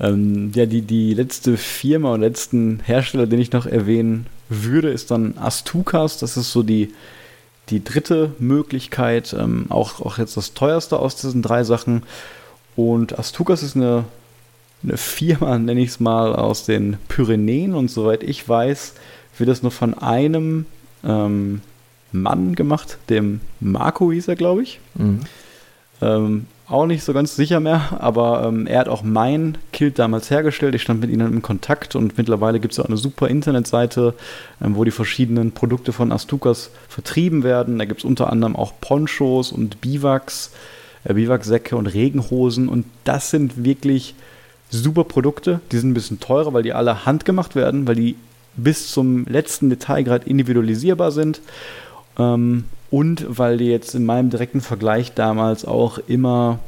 Ähm, 0.00 0.52
ja, 0.54 0.66
die, 0.66 0.82
die 0.82 1.14
letzte 1.14 1.56
Firma 1.56 2.14
und 2.14 2.20
letzten 2.20 2.80
Hersteller, 2.84 3.26
den 3.26 3.40
ich 3.40 3.52
noch 3.52 3.66
erwähnen 3.66 4.26
würde, 4.48 4.90
ist 4.90 5.10
dann 5.10 5.38
Astukas. 5.38 6.18
Das 6.18 6.36
ist 6.36 6.52
so 6.52 6.62
die, 6.62 6.92
die 7.68 7.84
dritte 7.84 8.34
Möglichkeit, 8.38 9.34
ähm, 9.38 9.66
auch, 9.68 10.00
auch 10.00 10.18
jetzt 10.18 10.36
das 10.36 10.54
teuerste 10.54 10.98
aus 10.98 11.16
diesen 11.16 11.42
drei 11.42 11.64
Sachen. 11.64 12.02
Und 12.76 13.18
Astukas 13.18 13.62
ist 13.62 13.76
eine 13.76 14.04
eine 14.82 14.96
Firma, 14.96 15.58
nenne 15.58 15.80
ich 15.80 15.90
es 15.90 16.00
mal, 16.00 16.34
aus 16.34 16.64
den 16.64 16.96
Pyrenäen 17.08 17.74
und 17.74 17.90
soweit 17.90 18.22
ich 18.22 18.48
weiß, 18.48 18.94
wird 19.38 19.48
das 19.48 19.62
nur 19.62 19.72
von 19.72 19.94
einem 19.94 20.66
ähm, 21.04 21.62
Mann 22.12 22.54
gemacht, 22.54 22.98
dem 23.08 23.40
Marco 23.60 24.12
hieß 24.12 24.28
er, 24.28 24.36
glaube 24.36 24.62
ich. 24.62 24.80
Mhm. 24.94 25.20
Ähm, 26.00 26.46
auch 26.68 26.86
nicht 26.86 27.04
so 27.04 27.12
ganz 27.12 27.36
sicher 27.36 27.60
mehr, 27.60 27.98
aber 27.98 28.44
ähm, 28.46 28.66
er 28.66 28.80
hat 28.80 28.88
auch 28.88 29.02
mein 29.02 29.58
Kilt 29.72 29.98
damals 29.98 30.30
hergestellt. 30.30 30.74
Ich 30.74 30.82
stand 30.82 31.00
mit 31.00 31.10
ihnen 31.10 31.32
in 31.32 31.42
Kontakt 31.42 31.94
und 31.96 32.16
mittlerweile 32.16 32.60
gibt 32.60 32.72
es 32.72 32.80
auch 32.80 32.86
eine 32.86 32.96
super 32.96 33.28
Internetseite, 33.28 34.14
ähm, 34.62 34.74
wo 34.74 34.84
die 34.84 34.90
verschiedenen 34.90 35.52
Produkte 35.52 35.92
von 35.92 36.12
Astukas 36.12 36.70
vertrieben 36.88 37.42
werden. 37.42 37.78
Da 37.78 37.84
gibt 37.84 38.00
es 38.00 38.04
unter 38.04 38.30
anderem 38.30 38.56
auch 38.56 38.72
Ponchos 38.80 39.52
und 39.52 39.80
Biwaks, 39.80 40.52
äh, 41.04 41.14
Biwaksäcke 41.14 41.76
und 41.76 41.88
Regenhosen 41.88 42.68
und 42.68 42.86
das 43.04 43.30
sind 43.30 43.64
wirklich 43.64 44.14
super 44.72 45.04
Produkte. 45.04 45.60
Die 45.70 45.78
sind 45.78 45.90
ein 45.90 45.94
bisschen 45.94 46.18
teurer, 46.18 46.52
weil 46.52 46.62
die 46.62 46.72
alle 46.72 47.06
handgemacht 47.06 47.54
werden, 47.54 47.86
weil 47.86 47.94
die 47.94 48.16
bis 48.56 48.90
zum 48.90 49.26
letzten 49.26 49.70
Detailgrad 49.70 50.26
individualisierbar 50.26 51.12
sind. 51.12 51.40
Ähm, 52.18 52.64
und 52.90 53.24
weil 53.28 53.56
die 53.58 53.68
jetzt 53.68 53.94
in 53.94 54.04
meinem 54.04 54.28
direkten 54.28 54.60
Vergleich 54.60 55.14
damals 55.14 55.64
auch 55.64 55.98
immer 56.08 56.58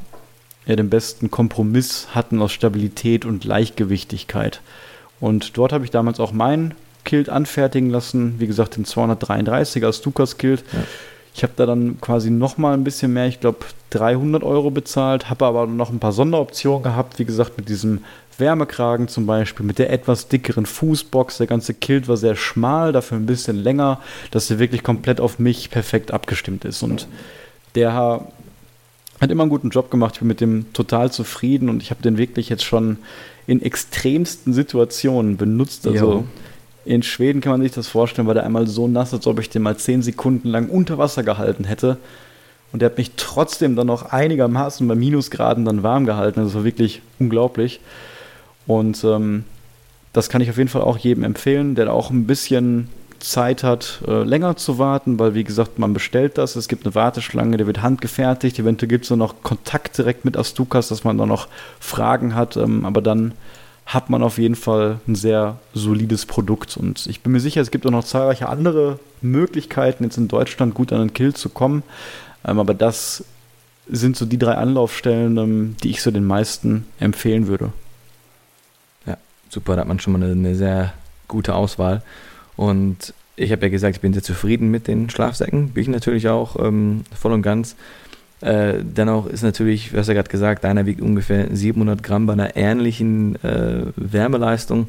ja, 0.65 0.75
den 0.75 0.89
besten 0.89 1.29
Kompromiss 1.29 2.07
hatten 2.15 2.41
aus 2.41 2.51
Stabilität 2.51 3.25
und 3.25 3.45
Leichtgewichtigkeit. 3.45 4.61
Und 5.19 5.57
dort 5.57 5.71
habe 5.71 5.85
ich 5.85 5.91
damals 5.91 6.19
auch 6.19 6.31
meinen 6.31 6.73
Kilt 7.03 7.29
anfertigen 7.29 7.91
lassen. 7.91 8.35
Wie 8.39 8.47
gesagt, 8.47 8.77
den 8.77 8.85
233er 8.85 9.93
Stukas 9.93 10.37
Kilt. 10.37 10.63
Ja. 10.73 10.79
Ich 11.35 11.43
habe 11.43 11.51
da 11.57 11.65
dann 11.65 11.99
quasi 11.99 12.31
noch 12.31 12.57
mal 12.57 12.73
ein 12.73 12.85
bisschen 12.85 13.11
mehr, 13.11 13.27
ich 13.27 13.41
glaube 13.41 13.65
300 13.89 14.41
Euro 14.41 14.71
bezahlt, 14.71 15.29
habe 15.29 15.45
aber 15.45 15.67
noch 15.67 15.89
ein 15.89 15.99
paar 15.99 16.13
Sonderoptionen 16.13 16.83
gehabt, 16.83 17.19
wie 17.19 17.25
gesagt 17.25 17.57
mit 17.57 17.67
diesem 17.67 18.05
Wärmekragen 18.37 19.09
zum 19.09 19.25
Beispiel, 19.25 19.65
mit 19.65 19.77
der 19.77 19.91
etwas 19.91 20.29
dickeren 20.29 20.65
Fußbox. 20.65 21.37
Der 21.37 21.47
ganze 21.47 21.73
Kilt 21.73 22.07
war 22.07 22.15
sehr 22.15 22.35
schmal, 22.35 22.93
dafür 22.93 23.17
ein 23.17 23.25
bisschen 23.25 23.57
länger, 23.57 23.99
dass 24.31 24.47
der 24.47 24.59
wirklich 24.59 24.81
komplett 24.81 25.19
auf 25.19 25.37
mich 25.37 25.69
perfekt 25.71 26.11
abgestimmt 26.11 26.63
ist. 26.63 26.81
Und 26.83 27.07
der 27.75 27.93
Hat 27.93 29.31
immer 29.31 29.43
einen 29.43 29.49
guten 29.49 29.69
Job 29.69 29.91
gemacht. 29.91 30.15
Ich 30.15 30.19
bin 30.19 30.27
mit 30.27 30.41
dem 30.41 30.71
total 30.73 31.11
zufrieden 31.11 31.69
und 31.69 31.81
ich 31.81 31.89
habe 31.89 32.01
den 32.01 32.17
wirklich 32.17 32.49
jetzt 32.49 32.63
schon 32.63 32.97
in 33.47 33.61
extremsten 33.61 34.53
Situationen 34.53 35.37
benutzt. 35.37 35.87
Also 35.87 36.11
jo. 36.11 36.23
In 36.85 37.03
Schweden 37.03 37.41
kann 37.41 37.51
man 37.51 37.61
sich 37.61 37.71
das 37.71 37.87
vorstellen, 37.87 38.27
weil 38.27 38.35
der 38.35 38.45
einmal 38.45 38.67
so 38.67 38.87
nass, 38.87 39.13
als 39.13 39.27
ob 39.27 39.39
ich 39.39 39.49
den 39.49 39.63
mal 39.63 39.77
zehn 39.77 40.01
Sekunden 40.01 40.49
lang 40.49 40.69
unter 40.69 40.97
Wasser 40.97 41.23
gehalten 41.23 41.63
hätte. 41.63 41.97
Und 42.71 42.81
der 42.81 42.89
hat 42.89 42.97
mich 42.97 43.11
trotzdem 43.17 43.75
dann 43.75 43.87
noch 43.87 44.11
einigermaßen 44.11 44.87
bei 44.87 44.95
Minusgraden 44.95 45.65
dann 45.65 45.83
warm 45.83 46.05
gehalten. 46.05 46.43
Das 46.43 46.53
war 46.53 46.63
wirklich 46.63 47.01
unglaublich. 47.19 47.79
Und 48.67 49.03
ähm, 49.03 49.45
das 50.13 50.29
kann 50.29 50.41
ich 50.41 50.49
auf 50.49 50.57
jeden 50.57 50.69
Fall 50.69 50.81
auch 50.81 50.97
jedem 50.97 51.23
empfehlen, 51.23 51.75
der 51.75 51.91
auch 51.91 52.09
ein 52.09 52.27
bisschen 52.27 52.89
Zeit 53.19 53.63
hat, 53.63 54.01
äh, 54.07 54.23
länger 54.23 54.55
zu 54.55 54.77
warten, 54.77 55.17
weil 55.19 55.33
wie 55.33 55.43
gesagt, 55.43 55.79
man 55.79 55.93
bestellt 55.93 56.37
das, 56.37 56.55
es 56.55 56.67
gibt 56.67 56.85
eine 56.85 56.95
Warteschlange, 56.95 57.57
der 57.57 57.67
wird 57.67 57.81
handgefertigt, 57.81 58.59
eventuell 58.59 58.89
gibt 58.89 59.05
es 59.05 59.11
noch 59.11 59.41
Kontakt 59.41 59.97
direkt 59.97 60.25
mit 60.25 60.37
Astukas, 60.37 60.89
dass 60.89 61.03
man 61.03 61.17
da 61.17 61.25
noch 61.25 61.47
Fragen 61.79 62.35
hat, 62.35 62.55
ähm, 62.55 62.85
aber 62.85 63.01
dann 63.01 63.33
hat 63.85 64.09
man 64.09 64.23
auf 64.23 64.37
jeden 64.37 64.55
Fall 64.55 64.99
ein 65.07 65.15
sehr 65.15 65.57
solides 65.73 66.25
Produkt 66.25 66.77
und 66.77 67.05
ich 67.07 67.21
bin 67.21 67.31
mir 67.31 67.39
sicher, 67.39 67.61
es 67.61 67.71
gibt 67.71 67.85
auch 67.85 67.91
noch 67.91 68.03
zahlreiche 68.03 68.49
andere 68.49 68.99
Möglichkeiten, 69.21 70.03
jetzt 70.03 70.17
in 70.17 70.27
Deutschland 70.27 70.73
gut 70.73 70.91
an 70.91 71.01
einen 71.01 71.13
Kill 71.13 71.33
zu 71.33 71.49
kommen, 71.49 71.83
ähm, 72.45 72.59
aber 72.59 72.73
das 72.73 73.23
sind 73.87 74.15
so 74.17 74.25
die 74.25 74.39
drei 74.39 74.55
Anlaufstellen, 74.55 75.37
ähm, 75.37 75.75
die 75.83 75.91
ich 75.91 76.01
so 76.01 76.11
den 76.11 76.25
meisten 76.25 76.87
empfehlen 76.99 77.47
würde. 77.47 77.71
Ja, 79.05 79.17
super, 79.49 79.75
da 79.75 79.81
hat 79.81 79.87
man 79.87 79.99
schon 79.99 80.13
mal 80.13 80.23
eine, 80.23 80.31
eine 80.31 80.55
sehr 80.55 80.93
gute 81.27 81.55
Auswahl. 81.55 82.01
Und 82.55 83.13
ich 83.35 83.51
habe 83.51 83.63
ja 83.63 83.69
gesagt, 83.69 83.97
ich 83.97 84.01
bin 84.01 84.13
sehr 84.13 84.23
zufrieden 84.23 84.71
mit 84.71 84.87
den 84.87 85.09
Schlafsäcken. 85.09 85.69
Bin 85.69 85.83
ich 85.83 85.89
natürlich 85.89 86.29
auch 86.29 86.55
ähm, 86.59 87.03
voll 87.15 87.33
und 87.33 87.41
ganz. 87.41 87.75
Äh, 88.41 88.75
dennoch 88.83 89.27
ist 89.27 89.43
natürlich, 89.43 89.91
du 89.91 89.97
hast 89.97 90.07
ja 90.07 90.13
gerade 90.13 90.29
gesagt, 90.29 90.63
deiner 90.63 90.85
wiegt 90.85 91.01
ungefähr 91.01 91.47
700 91.55 92.03
Gramm 92.03 92.25
bei 92.25 92.33
einer 92.33 92.55
ähnlichen 92.55 93.41
äh, 93.43 93.85
Wärmeleistung. 93.95 94.87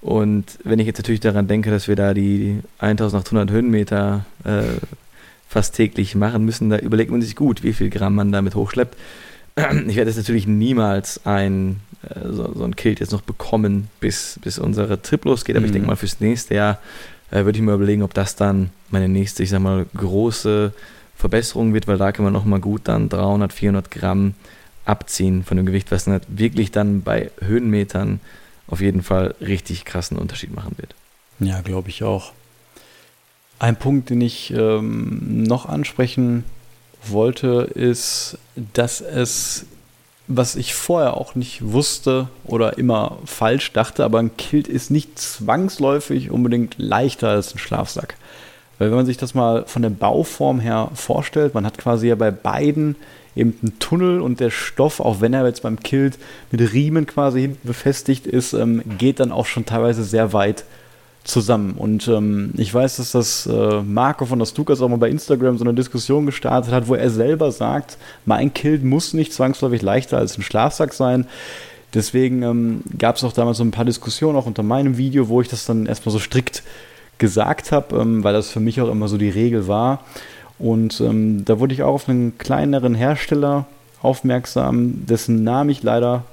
Und 0.00 0.58
wenn 0.64 0.78
ich 0.78 0.86
jetzt 0.86 0.98
natürlich 0.98 1.20
daran 1.20 1.48
denke, 1.48 1.70
dass 1.70 1.88
wir 1.88 1.96
da 1.96 2.12
die 2.12 2.60
1800 2.78 3.50
Höhenmeter 3.50 4.26
äh, 4.44 4.62
fast 5.48 5.74
täglich 5.74 6.14
machen 6.14 6.44
müssen, 6.44 6.68
da 6.68 6.78
überlegt 6.78 7.10
man 7.10 7.22
sich 7.22 7.36
gut, 7.36 7.62
wie 7.62 7.72
viel 7.72 7.88
Gramm 7.88 8.14
man 8.14 8.32
damit 8.32 8.54
hochschleppt. 8.54 8.96
Ich 9.86 9.96
werde 9.96 10.10
jetzt 10.10 10.16
natürlich 10.16 10.46
niemals 10.46 11.24
ein, 11.24 11.80
äh, 12.02 12.28
so, 12.28 12.52
so, 12.54 12.64
ein 12.64 12.76
Kilt 12.76 13.00
jetzt 13.00 13.12
noch 13.12 13.22
bekommen, 13.22 13.88
bis, 14.00 14.38
bis 14.42 14.58
unsere 14.58 15.00
Trip 15.00 15.24
losgeht, 15.24 15.56
aber 15.56 15.60
mhm. 15.60 15.66
ich 15.66 15.72
denke 15.72 15.86
mal 15.86 15.96
fürs 15.96 16.20
nächste 16.20 16.56
Jahr 16.56 16.80
äh, 17.30 17.44
würde 17.44 17.56
ich 17.56 17.62
mir 17.62 17.72
überlegen, 17.72 18.02
ob 18.02 18.12
das 18.14 18.36
dann 18.36 18.70
meine 18.90 19.08
nächste, 19.08 19.42
ich 19.42 19.50
sag 19.50 19.60
mal, 19.60 19.86
große 19.96 20.72
Verbesserung 21.24 21.72
wird, 21.72 21.88
weil 21.88 21.96
da 21.96 22.12
kann 22.12 22.22
man 22.22 22.34
nochmal 22.34 22.60
gut 22.60 22.82
dann 22.84 23.08
300, 23.08 23.50
400 23.50 23.90
Gramm 23.90 24.34
abziehen 24.84 25.42
von 25.42 25.56
dem 25.56 25.64
Gewicht, 25.64 25.90
was 25.90 26.04
dann 26.04 26.20
wirklich 26.28 26.70
dann 26.70 27.00
bei 27.00 27.30
Höhenmetern 27.40 28.20
auf 28.66 28.82
jeden 28.82 29.02
Fall 29.02 29.34
richtig 29.40 29.86
krassen 29.86 30.18
Unterschied 30.18 30.54
machen 30.54 30.74
wird. 30.76 30.94
Ja, 31.40 31.62
glaube 31.62 31.88
ich 31.88 32.04
auch. 32.04 32.32
Ein 33.58 33.76
Punkt, 33.76 34.10
den 34.10 34.20
ich 34.20 34.52
ähm, 34.54 35.44
noch 35.44 35.64
ansprechen 35.64 36.44
wollte, 37.06 37.70
ist, 37.74 38.36
dass 38.74 39.00
es, 39.00 39.64
was 40.26 40.56
ich 40.56 40.74
vorher 40.74 41.16
auch 41.16 41.34
nicht 41.34 41.72
wusste 41.72 42.28
oder 42.44 42.76
immer 42.76 43.16
falsch 43.24 43.72
dachte, 43.72 44.04
aber 44.04 44.18
ein 44.18 44.36
Kilt 44.36 44.68
ist 44.68 44.90
nicht 44.90 45.18
zwangsläufig 45.18 46.30
unbedingt 46.30 46.74
leichter 46.76 47.30
als 47.30 47.54
ein 47.54 47.58
Schlafsack. 47.58 48.16
Weil 48.78 48.88
wenn 48.88 48.96
man 48.96 49.06
sich 49.06 49.16
das 49.16 49.34
mal 49.34 49.64
von 49.66 49.82
der 49.82 49.90
Bauform 49.90 50.60
her 50.60 50.90
vorstellt, 50.94 51.54
man 51.54 51.64
hat 51.64 51.78
quasi 51.78 52.08
ja 52.08 52.14
bei 52.14 52.30
beiden 52.30 52.96
eben 53.36 53.56
einen 53.62 53.78
Tunnel 53.78 54.20
und 54.20 54.40
der 54.40 54.50
Stoff, 54.50 55.00
auch 55.00 55.20
wenn 55.20 55.34
er 55.34 55.46
jetzt 55.46 55.62
beim 55.62 55.80
Kilt 55.80 56.18
mit 56.50 56.72
Riemen 56.72 57.06
quasi 57.06 57.42
hinten 57.42 57.66
befestigt 57.66 58.26
ist, 58.26 58.52
ähm, 58.52 58.82
geht 58.98 59.20
dann 59.20 59.32
auch 59.32 59.46
schon 59.46 59.64
teilweise 59.64 60.04
sehr 60.04 60.32
weit 60.32 60.64
zusammen. 61.24 61.74
Und 61.76 62.06
ähm, 62.06 62.52
ich 62.56 62.72
weiß, 62.72 62.96
dass 62.96 63.12
das 63.12 63.46
äh, 63.46 63.82
Marco 63.82 64.26
von 64.26 64.38
der 64.38 64.46
Stukas 64.46 64.80
auch 64.80 64.88
mal 64.88 64.98
bei 64.98 65.08
Instagram 65.08 65.58
so 65.58 65.64
eine 65.64 65.74
Diskussion 65.74 66.26
gestartet 66.26 66.72
hat, 66.72 66.86
wo 66.86 66.94
er 66.94 67.10
selber 67.10 67.50
sagt, 67.50 67.96
mein 68.26 68.52
Kilt 68.52 68.84
muss 68.84 69.14
nicht 69.14 69.32
zwangsläufig 69.32 69.82
leichter 69.82 70.18
als 70.18 70.36
ein 70.36 70.42
Schlafsack 70.42 70.92
sein. 70.92 71.26
Deswegen 71.94 72.42
ähm, 72.42 72.82
gab 72.98 73.16
es 73.16 73.24
auch 73.24 73.32
damals 73.32 73.58
so 73.58 73.64
ein 73.64 73.70
paar 73.70 73.84
Diskussionen, 73.84 74.36
auch 74.36 74.46
unter 74.46 74.62
meinem 74.62 74.98
Video, 74.98 75.28
wo 75.28 75.40
ich 75.40 75.48
das 75.48 75.64
dann 75.64 75.86
erstmal 75.86 76.12
so 76.12 76.18
strikt 76.18 76.62
gesagt 77.24 77.72
habe, 77.72 77.96
ähm, 77.96 78.22
weil 78.22 78.34
das 78.34 78.50
für 78.50 78.60
mich 78.60 78.82
auch 78.82 78.90
immer 78.90 79.08
so 79.08 79.16
die 79.16 79.30
Regel 79.30 79.66
war. 79.66 80.00
Und 80.58 81.00
ähm, 81.00 81.44
da 81.46 81.58
wurde 81.58 81.72
ich 81.72 81.82
auch 81.82 81.94
auf 81.94 82.08
einen 82.08 82.36
kleineren 82.36 82.94
Hersteller 82.94 83.64
aufmerksam, 84.02 85.06
dessen 85.06 85.42
Namen 85.42 85.70
ich 85.70 85.82
leider 85.82 86.24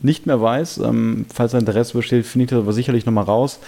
nicht 0.00 0.26
mehr 0.26 0.40
weiß. 0.40 0.78
Ähm, 0.78 1.26
falls 1.34 1.54
ein 1.54 1.60
Interesse 1.60 1.96
besteht, 1.96 2.24
finde 2.24 2.44
ich 2.44 2.50
das 2.50 2.60
aber 2.60 2.72
sicherlich 2.72 3.04
nochmal 3.04 3.24
raus. 3.24 3.58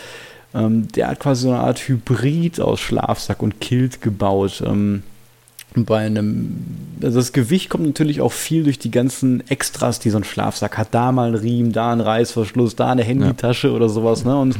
Ähm, 0.54 0.86
der 0.92 1.08
hat 1.08 1.18
quasi 1.18 1.42
so 1.42 1.50
eine 1.50 1.60
Art 1.60 1.80
Hybrid 1.80 2.60
aus 2.60 2.78
Schlafsack 2.78 3.42
und 3.42 3.60
Kilt 3.60 4.00
gebaut. 4.00 4.62
Ähm, 4.64 5.02
bei 5.74 6.06
einem, 6.06 6.64
also 7.02 7.18
das 7.18 7.32
Gewicht 7.32 7.68
kommt 7.68 7.84
natürlich 7.84 8.20
auch 8.20 8.32
viel 8.32 8.62
durch 8.62 8.78
die 8.78 8.90
ganzen 8.92 9.48
Extras, 9.48 9.98
die 9.98 10.10
so 10.10 10.18
ein 10.18 10.24
Schlafsack 10.24 10.78
hat. 10.78 10.88
Da 10.92 11.10
mal 11.10 11.30
ein 11.30 11.34
Riemen, 11.34 11.72
da 11.72 11.92
ein 11.92 12.00
Reißverschluss, 12.00 12.76
da 12.76 12.90
eine 12.90 13.02
Handytasche 13.02 13.68
ja. 13.68 13.74
oder 13.74 13.88
sowas. 13.88 14.24
Ne? 14.24 14.38
Und 14.38 14.56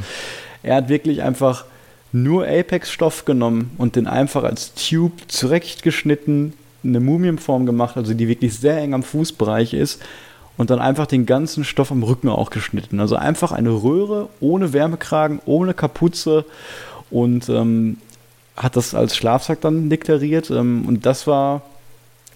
er 0.63 0.77
hat 0.77 0.89
wirklich 0.89 1.23
einfach 1.23 1.65
nur 2.13 2.47
Apex-Stoff 2.47 3.25
genommen 3.25 3.71
und 3.79 3.97
den 3.97 4.07
einfach 4.07 4.45
als 4.45 4.75
Tube 4.75 5.13
zurechtgeschnitten, 5.29 6.55
eine 6.83 7.01
Mumienform 7.01 7.67
gemacht, 7.67 7.97
also 7.97 8.15
die 8.15 8.29
wirklich 8.29 8.59
sehr 8.59 8.79
eng 8.79 8.95
am 8.95 9.03
Fußbereich 9.03 9.75
ist 9.75 10.03
und 10.57 10.71
dann 10.71 10.79
einfach 10.79 11.07
den 11.07 11.27
ganzen 11.27 11.65
Stoff 11.65 11.93
am 11.93 12.03
Rücken 12.03 12.29
auch 12.29 12.51
geschnitten. 12.51 13.01
Also 13.01 13.17
einfach 13.17 13.53
eine 13.53 13.71
Röhre 13.71 14.29
ohne 14.41 14.73
Wärmekragen, 14.73 15.41
ohne 15.47 15.75
Kapuze 15.75 16.45
und 17.11 17.49
ähm, 17.49 17.99
hat 18.57 18.77
das 18.77 18.95
als 18.95 19.17
Schlafsack 19.17 19.61
dann 19.61 19.89
deklariert. 19.89 20.51
Ähm, 20.51 20.85
und 20.87 21.07
das 21.07 21.27
war, 21.27 21.63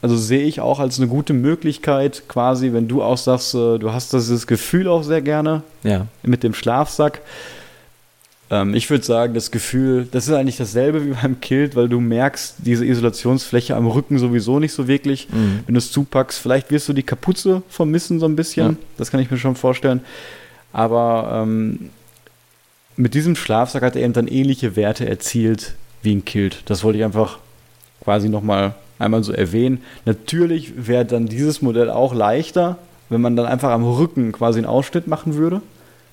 also 0.01 0.17
sehe 0.17 0.45
ich 0.45 0.61
auch 0.61 0.81
als 0.81 0.99
eine 0.99 1.09
gute 1.09 1.33
Möglichkeit, 1.33 2.25
quasi, 2.29 2.73
wenn 2.73 2.89
du 2.89 3.03
auch 3.03 3.19
sagst, 3.19 3.55
äh, 3.55 3.79
du 3.79 3.93
hast 3.93 4.13
dieses 4.13 4.47
Gefühl 4.47 4.89
auch 4.89 5.03
sehr 5.03 5.23
gerne 5.23 5.63
ja. 5.83 6.07
mit 6.23 6.43
dem 6.43 6.55
Schlafsack 6.55 7.21
ähm, 8.51 8.75
ich 8.75 8.91
würde 8.91 9.05
sagen, 9.05 9.35
das 9.35 9.51
Gefühl, 9.51 10.07
das 10.11 10.29
ist 10.29 10.35
eigentlich 10.35 10.57
dasselbe 10.57 11.07
wie 11.07 11.11
beim 11.11 11.41
Kilt, 11.41 11.77
weil 11.77 11.89
du 11.89 12.01
merkst 12.01 12.57
diese 12.59 12.85
Isolationsfläche 12.85 13.75
am 13.75 13.87
Rücken 13.87 14.19
sowieso 14.19 14.59
nicht 14.59 14.73
so 14.73 14.87
wirklich. 14.87 15.29
Mhm. 15.31 15.61
Wenn 15.67 15.75
du 15.75 15.79
es 15.79 15.91
zupackst, 15.91 16.39
vielleicht 16.39 16.71
wirst 16.71 16.89
du 16.89 16.93
die 16.93 17.03
Kapuze 17.03 17.63
vermissen 17.69 18.21
so 18.21 18.27
ein 18.27 18.37
bisschen. 18.37 18.73
Ja. 18.73 18.77
Das 18.97 19.11
kann 19.11 19.21
ich 19.21 19.31
mir 19.31 19.39
schon 19.39 19.57
vorstellen. 19.57 20.01
Aber 20.73 21.43
ähm, 21.43 21.91
mit 22.97 23.15
diesem 23.15 23.37
Schlafsack 23.37 23.83
hat 23.83 23.97
er 23.97 24.03
eben 24.03 24.13
dann 24.13 24.29
ähnliche 24.29 24.77
Werte 24.77 25.09
erzielt 25.09 25.75
wie 26.03 26.15
ein 26.15 26.25
Kilt. 26.25 26.63
Das 26.67 26.85
wollte 26.85 26.99
ich 26.99 27.05
einfach 27.05 27.39
quasi 28.03 28.29
nochmal 28.29 28.75
einmal 28.99 29.25
so 29.25 29.33
erwähnen. 29.33 29.83
Natürlich 30.05 30.87
wäre 30.87 31.05
dann 31.05 31.27
dieses 31.27 31.63
Modell 31.63 31.91
auch 31.91 32.15
leichter, 32.15 32.79
wenn 33.09 33.21
man 33.21 33.37
dann 33.37 33.47
einfach 33.47 33.71
am 33.71 33.85
Rücken 33.85 34.33
quasi 34.33 34.59
einen 34.59 34.67
Ausschnitt 34.67 35.07
machen 35.07 35.35
würde. 35.35 35.63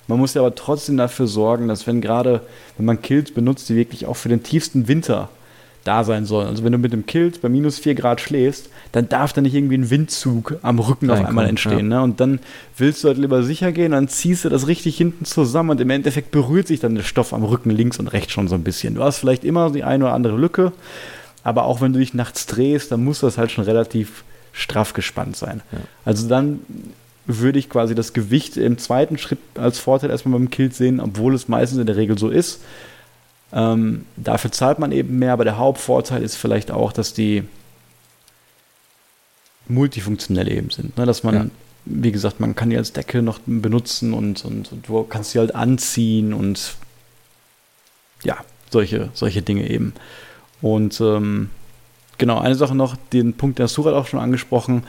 Man 0.08 0.18
muss 0.18 0.34
ja 0.34 0.42
aber 0.42 0.54
trotzdem 0.54 0.96
dafür 0.96 1.26
sorgen, 1.26 1.68
dass 1.68 1.86
wenn 1.86 2.00
gerade, 2.00 2.40
wenn 2.76 2.86
man 2.86 3.00
Kilts 3.02 3.32
benutzt, 3.32 3.68
die 3.68 3.76
wirklich 3.76 4.06
auch 4.06 4.16
für 4.16 4.28
den 4.28 4.42
tiefsten 4.42 4.88
Winter 4.88 5.28
da 5.84 6.04
sein 6.04 6.24
sollen. 6.24 6.48
Also 6.48 6.64
wenn 6.64 6.72
du 6.72 6.78
mit 6.78 6.92
dem 6.92 7.06
Kilt 7.06 7.42
bei 7.42 7.48
minus 7.48 7.78
4 7.78 7.94
Grad 7.94 8.20
schläfst, 8.20 8.68
dann 8.92 9.08
darf 9.08 9.32
da 9.32 9.40
nicht 9.40 9.54
irgendwie 9.54 9.76
ein 9.76 9.90
Windzug 9.90 10.58
am 10.62 10.78
Rücken 10.78 11.06
Nein, 11.06 11.20
auf 11.20 11.26
einmal 11.26 11.48
entstehen. 11.48 11.90
Ja. 11.90 11.98
Ne? 11.98 12.02
Und 12.02 12.20
dann 12.20 12.40
willst 12.76 13.02
du 13.02 13.08
halt 13.08 13.18
lieber 13.18 13.42
sicher 13.42 13.72
gehen, 13.72 13.92
dann 13.92 14.08
ziehst 14.08 14.44
du 14.44 14.48
das 14.48 14.68
richtig 14.68 14.96
hinten 14.96 15.24
zusammen 15.24 15.70
und 15.70 15.80
im 15.80 15.90
Endeffekt 15.90 16.30
berührt 16.30 16.68
sich 16.68 16.80
dann 16.80 16.94
der 16.94 17.02
Stoff 17.02 17.32
am 17.32 17.44
Rücken 17.44 17.70
links 17.70 17.98
und 17.98 18.08
rechts 18.08 18.32
schon 18.32 18.48
so 18.48 18.54
ein 18.54 18.62
bisschen. 18.62 18.94
Du 18.94 19.02
hast 19.02 19.18
vielleicht 19.18 19.44
immer 19.44 19.70
die 19.70 19.84
eine 19.84 20.04
oder 20.04 20.14
andere 20.14 20.36
Lücke, 20.36 20.72
aber 21.42 21.64
auch 21.64 21.80
wenn 21.80 21.92
du 21.92 21.98
dich 21.98 22.14
nachts 22.14 22.46
drehst, 22.46 22.92
dann 22.92 23.02
muss 23.02 23.20
das 23.20 23.38
halt 23.38 23.50
schon 23.50 23.64
relativ 23.64 24.24
straff 24.52 24.92
gespannt 24.92 25.36
sein. 25.36 25.62
Ja. 25.72 25.78
Also 26.04 26.28
dann 26.28 26.60
würde 27.26 27.58
ich 27.58 27.70
quasi 27.70 27.94
das 27.94 28.12
Gewicht 28.12 28.56
im 28.56 28.78
zweiten 28.78 29.18
Schritt 29.18 29.38
als 29.54 29.78
Vorteil 29.78 30.10
erstmal 30.10 30.38
beim 30.38 30.50
Kilt 30.50 30.74
sehen, 30.74 31.00
obwohl 31.00 31.34
es 31.34 31.48
meistens 31.48 31.78
in 31.78 31.86
der 31.86 31.96
Regel 31.96 32.18
so 32.18 32.28
ist. 32.28 32.60
Ähm, 33.52 34.06
dafür 34.16 34.50
zahlt 34.50 34.78
man 34.78 34.92
eben 34.92 35.18
mehr, 35.18 35.32
aber 35.32 35.44
der 35.44 35.58
Hauptvorteil 35.58 36.22
ist 36.22 36.36
vielleicht 36.36 36.70
auch, 36.70 36.92
dass 36.92 37.12
die 37.12 37.44
multifunktionell 39.68 40.50
eben 40.50 40.70
sind. 40.70 40.96
Ne? 40.96 41.06
Dass 41.06 41.22
man, 41.22 41.34
ja. 41.34 41.46
wie 41.84 42.12
gesagt, 42.12 42.40
man 42.40 42.54
kann 42.54 42.70
die 42.70 42.76
als 42.76 42.92
Decke 42.92 43.22
noch 43.22 43.40
benutzen 43.46 44.14
und, 44.14 44.44
und, 44.44 44.72
und, 44.72 44.88
du 44.88 45.02
kannst 45.04 45.32
sie 45.32 45.38
halt 45.38 45.54
anziehen 45.54 46.32
und 46.32 46.76
ja, 48.24 48.38
solche, 48.70 49.10
solche 49.12 49.42
Dinge 49.42 49.68
eben. 49.68 49.92
Und 50.60 51.00
ähm, 51.00 51.50
genau, 52.18 52.38
eine 52.38 52.54
Sache 52.54 52.74
noch, 52.74 52.96
den 53.12 53.34
Punkt, 53.34 53.58
der 53.58 53.68
Surat 53.68 53.94
auch 53.94 54.06
schon 54.06 54.20
angesprochen, 54.20 54.84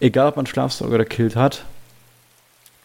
egal 0.00 0.28
ob 0.28 0.36
man 0.36 0.46
Schlafsack 0.46 0.88
oder 0.88 1.04
Kilt 1.04 1.36
hat, 1.36 1.64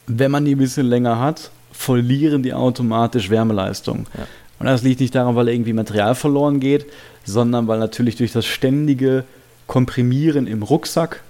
wenn 0.08 0.32
man 0.32 0.46
die 0.46 0.56
ein 0.56 0.58
bisschen 0.58 0.88
länger 0.88 1.20
hat, 1.20 1.52
verlieren 1.72 2.44
die 2.44 2.54
automatisch 2.54 3.30
Wärmeleistung. 3.30 4.06
Ja. 4.18 4.28
Und 4.60 4.68
das 4.68 4.84
liegt 4.84 5.00
nicht 5.00 5.16
daran, 5.16 5.36
weil 5.36 5.50
irgendwie 5.50 5.74
Material 5.74 6.16
verloren 6.16 6.60
geht, 6.60 6.86
sondern 7.26 7.68
weil 7.68 7.80
natürlich 7.80 8.16
durch 8.16 8.32
das 8.32 8.46
ständige 8.46 9.26
Komprimieren 9.68 10.46
im 10.46 10.62
Rucksack 10.62 11.22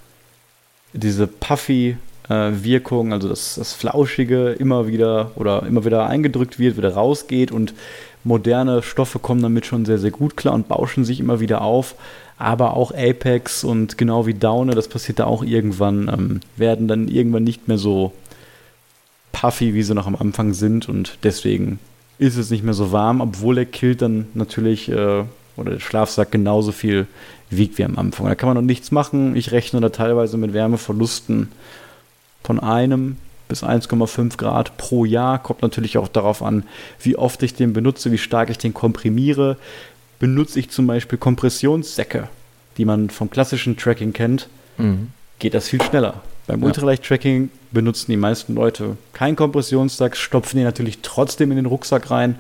diese 0.94 1.28
Puffy 1.28 1.98
äh, 2.30 2.34
also 2.34 3.30
dass 3.30 3.56
das 3.56 3.74
Flauschige 3.74 4.52
immer 4.52 4.88
wieder 4.88 5.32
oder 5.36 5.64
immer 5.64 5.86
wieder 5.86 6.08
eingedrückt 6.08 6.60
wird, 6.60 6.78
wieder 6.78 6.94
rausgeht 6.94 7.52
und 7.52 7.74
moderne 8.24 8.82
Stoffe 8.82 9.20
kommen 9.20 9.42
damit 9.42 9.66
schon 9.66 9.86
sehr, 9.86 9.98
sehr 9.98 10.12
gut 10.12 10.38
klar 10.38 10.54
und 10.54 10.68
bauschen 10.68 11.04
sich 11.04 11.20
immer 11.20 11.40
wieder 11.40 11.62
auf. 11.62 11.96
Aber 12.38 12.76
auch 12.76 12.92
Apex 12.92 13.64
und 13.64 13.98
genau 13.98 14.26
wie 14.26 14.34
Daune, 14.34 14.76
das 14.76 14.88
passiert 14.88 15.20
da 15.20 15.26
auch 15.26 15.44
irgendwann, 15.44 16.08
ähm, 16.08 16.40
werden 16.58 16.88
dann 16.88 17.08
irgendwann 17.08 17.44
nicht 17.44 17.68
mehr 17.68 17.78
so 17.78 18.12
puffy, 19.32 19.74
wie 19.74 19.84
sie 19.84 19.94
noch 19.94 20.08
am 20.08 20.16
Anfang 20.16 20.54
sind 20.54 20.90
und 20.90 21.18
deswegen 21.24 21.80
ist 22.18 22.38
es 22.38 22.50
nicht 22.50 22.64
mehr 22.64 22.74
so 22.74 22.92
warm, 22.92 23.22
obwohl 23.22 23.56
der 23.56 23.66
Kilt 23.66 24.02
dann 24.02 24.28
natürlich 24.34 24.90
äh, 24.90 25.24
oder 25.56 25.72
der 25.72 25.80
Schlafsack 25.80 26.32
genauso 26.32 26.72
viel 26.72 27.08
wiegt 27.50 27.78
wie 27.78 27.84
am 27.84 27.98
Anfang. 27.98 28.28
Da 28.28 28.36
kann 28.36 28.48
man 28.48 28.56
noch 28.56 28.64
nichts 28.64 28.92
machen. 28.92 29.36
Ich 29.36 29.52
rechne 29.52 29.82
da 29.82 29.90
teilweise 29.90 30.38
mit 30.38 30.54
Wärmeverlusten 30.54 31.50
von 32.44 32.60
einem 32.60 33.18
bis 33.48 33.64
1,5 33.64 34.38
Grad 34.38 34.78
pro 34.78 35.06
Jahr. 35.06 35.42
Kommt 35.42 35.62
natürlich 35.62 35.98
auch 35.98 36.08
darauf 36.08 36.42
an, 36.42 36.64
wie 37.00 37.16
oft 37.16 37.44
ich 37.44 37.54
den 37.54 37.74
benutze, 37.74 38.12
wie 38.12 38.18
stark 38.18 38.50
ich 38.50 38.58
den 38.58 38.74
komprimiere. 38.74 39.58
Benutze 40.20 40.60
ich 40.60 40.70
zum 40.70 40.88
Beispiel 40.88 41.18
Kompressionssäcke, 41.18 42.30
die 42.78 42.86
man 42.86 43.10
vom 43.10 43.30
klassischen 43.30 43.78
Tracking 43.78 44.14
kennt, 44.14 44.48
mhm. 44.78 45.10
geht 45.40 45.54
das 45.54 45.68
viel 45.68 45.82
schneller. 45.82 46.22
Beim 46.48 46.62
ja. 46.62 46.68
Ultraleicht-Tracking 46.68 47.50
benutzen 47.72 48.12
die 48.12 48.18
meisten 48.18 48.56
Leute 48.56 48.98
keinen 49.14 49.36
Kompressionssack, 49.36 50.18
stopfen 50.18 50.58
den 50.58 50.66
natürlich 50.66 51.00
trotzdem 51.02 51.52
in 51.52 51.58
den 51.58 51.66
Rucksack 51.66 52.12
rein. 52.12 52.36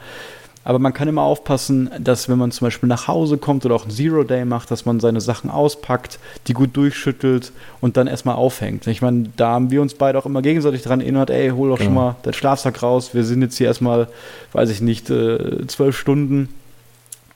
Aber 0.65 0.79
man 0.79 0.93
kann 0.93 1.09
immer 1.09 1.23
aufpassen, 1.23 1.89
dass 1.99 2.29
wenn 2.29 2.37
man 2.37 2.51
zum 2.51 2.67
Beispiel 2.67 2.87
nach 2.87 3.07
Hause 3.07 3.37
kommt 3.37 3.65
oder 3.65 3.75
auch 3.75 3.85
ein 3.85 3.91
Zero-Day 3.91 4.45
macht, 4.45 4.71
dass 4.71 4.85
man 4.85 5.01
seine 5.01 5.19
Sachen 5.19 5.49
auspackt, 5.49 6.19
die 6.47 6.53
gut 6.53 6.75
durchschüttelt 6.77 7.51
und 7.81 7.97
dann 7.97 8.07
erstmal 8.07 8.35
aufhängt. 8.35 8.87
Ich 8.87 9.01
meine, 9.01 9.25
da 9.35 9.49
haben 9.49 9.71
wir 9.71 9.81
uns 9.81 9.93
beide 9.93 10.17
auch 10.17 10.25
immer 10.25 10.41
gegenseitig 10.41 10.81
daran 10.81 11.01
erinnert, 11.01 11.29
ey, 11.29 11.49
hol 11.49 11.69
doch 11.69 11.77
genau. 11.77 11.87
schon 11.87 11.95
mal 11.95 12.15
deinen 12.23 12.33
Schlafsack 12.33 12.81
raus. 12.81 13.13
Wir 13.13 13.25
sind 13.25 13.41
jetzt 13.41 13.57
hier 13.57 13.67
erstmal, 13.67 14.07
weiß 14.53 14.69
ich 14.69 14.79
nicht, 14.79 15.09
äh, 15.09 15.67
zwölf 15.67 15.97
Stunden. 15.97 16.47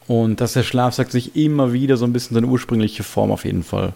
Und 0.07 0.39
dass 0.39 0.53
der 0.53 0.63
Schlafsack 0.63 1.11
sich 1.11 1.35
immer 1.35 1.73
wieder 1.73 1.97
so 1.97 2.05
ein 2.05 2.13
bisschen 2.13 2.35
seine 2.35 2.47
ursprüngliche 2.47 3.03
Form 3.03 3.31
auf 3.31 3.45
jeden 3.45 3.63
Fall 3.63 3.93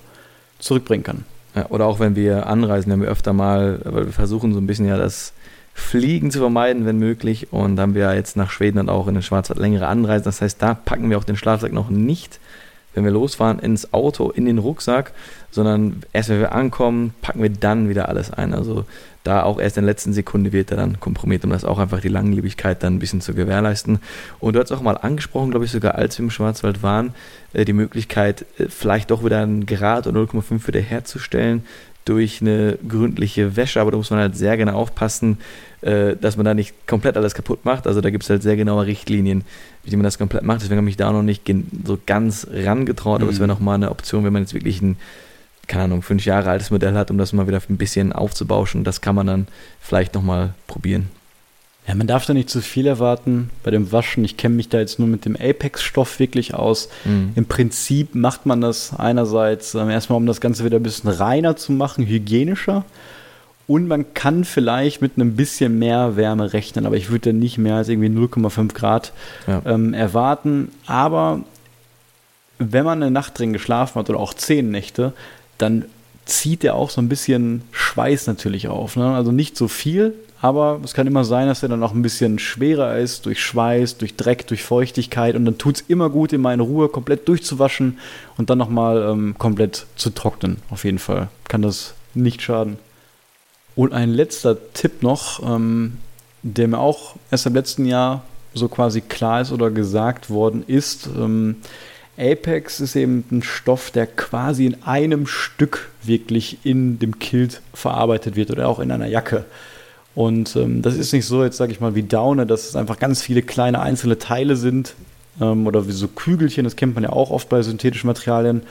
zurückbringen 0.60 1.04
kann. 1.04 1.24
Ja, 1.56 1.68
oder 1.70 1.86
auch 1.86 2.00
wenn 2.00 2.16
wir 2.16 2.48
anreisen, 2.48 2.92
wenn 2.92 3.02
wir 3.02 3.10
öfter 3.10 3.34
mal, 3.34 3.80
weil 3.84 4.06
wir 4.06 4.14
versuchen 4.14 4.54
so 4.54 4.60
ein 4.60 4.68
bisschen 4.68 4.88
ja 4.88 4.98
das 4.98 5.34
Fliegen 5.74 6.32
zu 6.32 6.40
vermeiden, 6.40 6.86
wenn 6.86 6.98
möglich. 6.98 7.52
Und 7.52 7.76
dann 7.76 7.90
haben 7.90 7.96
wir 7.96 8.14
jetzt 8.14 8.36
nach 8.38 8.52
Schweden 8.52 8.78
dann 8.78 8.90
auch 8.90 9.08
in 9.08 9.14
den 9.14 9.24
Schwarzwald 9.24 9.60
längere 9.60 9.88
Anreisen. 9.88 10.26
Das 10.26 10.42
heißt, 10.42 10.62
da 10.62 10.74
packen 10.74 11.10
wir 11.10 11.18
auch 11.18 11.24
den 11.24 11.38
Schlafsack 11.38 11.74
noch 11.74 11.90
nicht, 11.90 12.40
wenn 12.94 13.06
wir 13.06 13.12
losfahren, 13.12 13.60
ins 13.60 13.94
Auto, 13.94 14.30
in 14.30 14.46
den 14.46 14.58
Rucksack, 14.58 15.14
sondern 15.50 16.04
erst 16.12 16.30
wenn 16.30 16.40
wir 16.40 16.52
ankommen, 16.54 17.14
packen 17.22 17.42
wir 17.42 17.50
dann 17.50 17.90
wieder 17.90 18.10
alles 18.10 18.32
ein. 18.32 18.54
Also 18.54 18.86
da 19.24 19.44
auch 19.44 19.60
erst 19.60 19.78
in 19.78 19.84
der 19.84 19.92
letzten 19.92 20.14
Sekunde 20.14 20.52
wird 20.52 20.72
er 20.72 20.78
dann 20.78 21.00
kompromiert, 21.00 21.44
um 21.44 21.52
das 21.52 21.64
auch 21.64 21.78
einfach 21.78 22.02
die 22.02 22.08
Langlebigkeit 22.08 22.82
dann 22.82 22.96
ein 22.96 23.00
bisschen 23.00 23.22
zu 23.22 23.34
gewährleisten. 23.34 24.00
Und 24.40 24.56
du 24.56 24.60
hast 24.60 24.72
auch 24.72 24.82
mal 24.82 24.98
angesprochen, 24.98 25.52
glaube 25.52 25.66
ich, 25.66 25.72
sogar 25.72 25.96
als 25.96 26.18
wir 26.18 26.24
im 26.24 26.32
Schwarzwald 26.32 26.82
waren, 26.82 27.14
äh, 27.54 27.66
die 27.66 27.74
Möglichkeit, 27.74 28.46
äh, 28.58 28.66
vielleicht 28.70 29.12
doch 29.12 29.24
wieder 29.24 29.42
ein 29.42 29.66
Grad 29.66 30.08
oder 30.08 30.22
0,5 30.22 30.68
wieder 30.68 30.80
herzustellen 30.80 31.64
durch 32.06 32.42
eine 32.42 32.80
gründliche 32.88 33.56
Wäsche, 33.56 33.80
aber 33.80 33.92
da 33.92 33.98
muss 33.98 34.10
man 34.10 34.20
halt 34.20 34.36
sehr 34.36 34.58
genau 34.58 34.74
aufpassen, 34.74 35.38
äh, 35.82 36.16
dass 36.16 36.36
man 36.36 36.46
da 36.46 36.54
nicht 36.54 36.88
komplett 36.88 37.16
alles 37.16 37.36
kaputt 37.36 37.64
macht. 37.64 37.86
Also 37.86 38.02
da 38.02 38.10
gibt 38.10 38.24
es 38.24 38.30
halt 38.30 38.42
sehr 38.42 38.56
genaue 38.56 38.88
Richtlinien, 38.88 39.44
wie 39.84 39.96
man 39.96 40.04
das 40.04 40.18
komplett 40.18 40.44
macht. 40.44 40.62
Deswegen 40.62 40.78
habe 40.78 40.86
ich 40.88 40.94
mich 40.94 40.98
da 40.98 41.12
noch 41.12 41.22
nicht 41.22 41.44
so 41.86 42.00
ganz 42.06 42.48
rangetraut, 42.52 43.20
mhm. 43.20 43.24
aber 43.24 43.32
es 43.32 43.40
wäre 43.40 43.48
nochmal 43.48 43.76
eine 43.76 43.92
Option, 43.92 44.24
wenn 44.24 44.34
man 44.34 44.44
jetzt 44.44 44.56
wirklich 44.56 44.82
ein, 44.82 44.98
keine 45.68 45.84
Ahnung, 45.86 46.02
fünf 46.02 46.26
Jahre 46.26 46.50
altes 46.50 46.72
Modell 46.72 46.96
hat, 46.96 47.12
um 47.12 47.18
das 47.18 47.34
mal 47.34 47.48
wieder 47.48 47.62
ein 47.70 47.78
bisschen 47.78 48.14
aufzubauschen. 48.14 48.84
Das 48.84 49.02
kann 49.02 49.16
man 49.16 49.28
dann 49.28 49.48
vielleicht 49.80 50.14
nochmal 50.16 50.54
probieren. 50.68 51.10
Ja, 51.88 51.96
man 51.96 52.08
darf 52.08 52.26
da 52.26 52.34
nicht 52.34 52.50
zu 52.50 52.62
viel 52.62 52.86
erwarten 52.86 53.50
bei 53.64 53.72
dem 53.72 53.92
Waschen. 53.92 54.24
Ich 54.24 54.38
kenne 54.38 54.56
mich 54.56 54.70
da 54.70 54.80
jetzt 54.80 55.00
nur 55.00 55.08
mit 55.08 55.26
dem 55.26 55.36
Apex-Stoff 55.36 56.20
wirklich 56.20 56.54
aus. 56.54 56.90
Mhm. 57.06 57.32
Im 57.36 57.46
Prinzip 57.46 58.14
macht 58.14 58.46
man 58.46 58.62
das 58.62 58.94
einerseits 58.98 59.74
äh, 59.74 59.92
erstmal, 59.92 60.18
um 60.18 60.28
das 60.28 60.42
Ganze 60.42 60.64
wieder 60.64 60.78
ein 60.78 60.84
bisschen 60.84 61.10
reiner 61.10 61.56
zu 61.56 61.72
machen, 61.72 62.06
hygienischer. 62.06 62.86
Und 63.68 63.88
man 63.88 64.14
kann 64.14 64.44
vielleicht 64.44 65.02
mit 65.02 65.14
einem 65.16 65.36
bisschen 65.36 65.80
mehr 65.80 66.18
Wärme 66.18 66.54
rechnen, 66.54 66.86
aber 66.86 66.98
ich 66.98 67.10
würde 67.10 67.34
nicht 67.34 67.58
mehr 67.58 67.76
als 67.76 67.90
irgendwie 67.90 68.10
0,5 68.10 68.74
Grad 68.74 69.14
ja. 69.48 69.62
ähm, 69.66 69.94
erwarten. 69.94 70.72
Aber 70.86 71.42
wenn 72.60 72.86
man 72.86 73.02
eine 73.02 73.12
Nacht 73.12 73.40
drin 73.40 73.54
geschlafen 73.54 74.00
hat 74.00 74.10
oder 74.10 74.20
auch 74.20 74.34
zehn 74.34 74.70
Nächte, 74.70 75.14
dann 75.62 75.86
zieht 76.26 76.64
er 76.64 76.76
auch 76.76 76.90
so 76.90 77.02
ein 77.02 77.10
bisschen 77.10 77.64
Schweiß 77.72 78.28
natürlich 78.28 78.68
auf. 78.68 78.96
Ne? 78.96 79.14
Also 79.14 79.32
nicht 79.32 79.58
so 79.58 79.68
viel, 79.68 80.14
aber 80.42 80.80
es 80.84 80.94
kann 80.94 81.08
immer 81.08 81.24
sein, 81.24 81.48
dass 81.48 81.62
er 81.62 81.70
dann 81.70 81.84
auch 81.84 81.94
ein 81.94 82.02
bisschen 82.02 82.40
schwerer 82.40 82.98
ist 82.98 83.26
durch 83.26 83.42
Schweiß, 83.42 83.98
durch 83.98 84.16
Dreck, 84.16 84.48
durch 84.48 84.64
Feuchtigkeit 84.64 85.36
und 85.36 85.46
dann 85.46 85.58
tut 85.58 85.78
es 85.78 85.82
immer 85.88 86.10
gut, 86.10 86.34
in 86.34 86.42
meine 86.42 86.64
Ruhe 86.64 86.90
komplett 86.90 87.28
durchzuwaschen 87.28 88.00
und 88.38 88.50
dann 88.50 88.58
nochmal 88.58 89.04
ähm, 89.04 89.36
komplett 89.38 89.86
zu 89.96 90.10
trocknen. 90.10 90.58
Auf 90.70 90.84
jeden 90.84 91.00
Fall 91.00 91.30
kann 91.48 91.62
das 91.62 91.94
nicht 92.14 92.42
schaden. 92.42 92.78
Und 93.76 93.94
ein 93.94 94.10
letzter 94.10 94.58
Tipp 94.74 95.04
noch, 95.04 95.42
ähm, 95.44 95.98
der 96.44 96.68
mir 96.68 96.80
auch 96.80 97.16
erst 97.30 97.46
im 97.46 97.54
letzten 97.54 97.86
Jahr 97.86 98.24
so 98.54 98.68
quasi 98.68 99.02
klar 99.02 99.42
ist 99.42 99.52
oder 99.52 99.72
gesagt 99.72 100.30
worden 100.30 100.64
ist. 100.68 101.08
Ähm, 101.08 101.58
Apex 102.22 102.80
ist 102.80 102.96
eben 102.96 103.24
ein 103.32 103.42
Stoff, 103.42 103.92
der 103.92 104.06
quasi 104.06 104.66
in 104.66 104.84
einem 104.84 105.26
Stück 105.26 105.90
wirklich 106.04 106.60
in 106.64 107.00
dem 107.00 107.20
Kilt 107.20 107.62
verarbeitet 107.74 108.36
wird 108.36 108.52
oder 108.52 108.68
auch 108.68 108.80
in 108.80 108.92
einer 108.92 109.08
Jacke. 109.08 109.46
Und 110.14 110.56
ähm, 110.56 110.82
das 110.82 110.96
ist 110.96 111.14
nicht 111.14 111.26
so, 111.26 111.44
jetzt 111.44 111.58
sage 111.58 111.72
ich 111.72 111.80
mal, 111.80 111.96
wie 111.96 112.04
Daune, 112.04 112.46
dass 112.46 112.68
es 112.68 112.76
einfach 112.76 113.00
ganz 113.00 113.22
viele 113.22 113.42
kleine 113.42 113.80
einzelne 113.80 114.20
Teile 114.20 114.56
sind 114.56 114.94
ähm, 115.40 115.66
oder 115.66 115.88
wie 115.88 115.94
so 115.94 116.08
Kügelchen, 116.08 116.64
das 116.64 116.76
kennt 116.76 116.96
man 116.96 117.04
ja 117.04 117.12
auch 117.12 117.32
oft 117.32 117.50
bei 117.50 117.62
synthetischen 117.62 118.08
Materialien, 118.08 118.62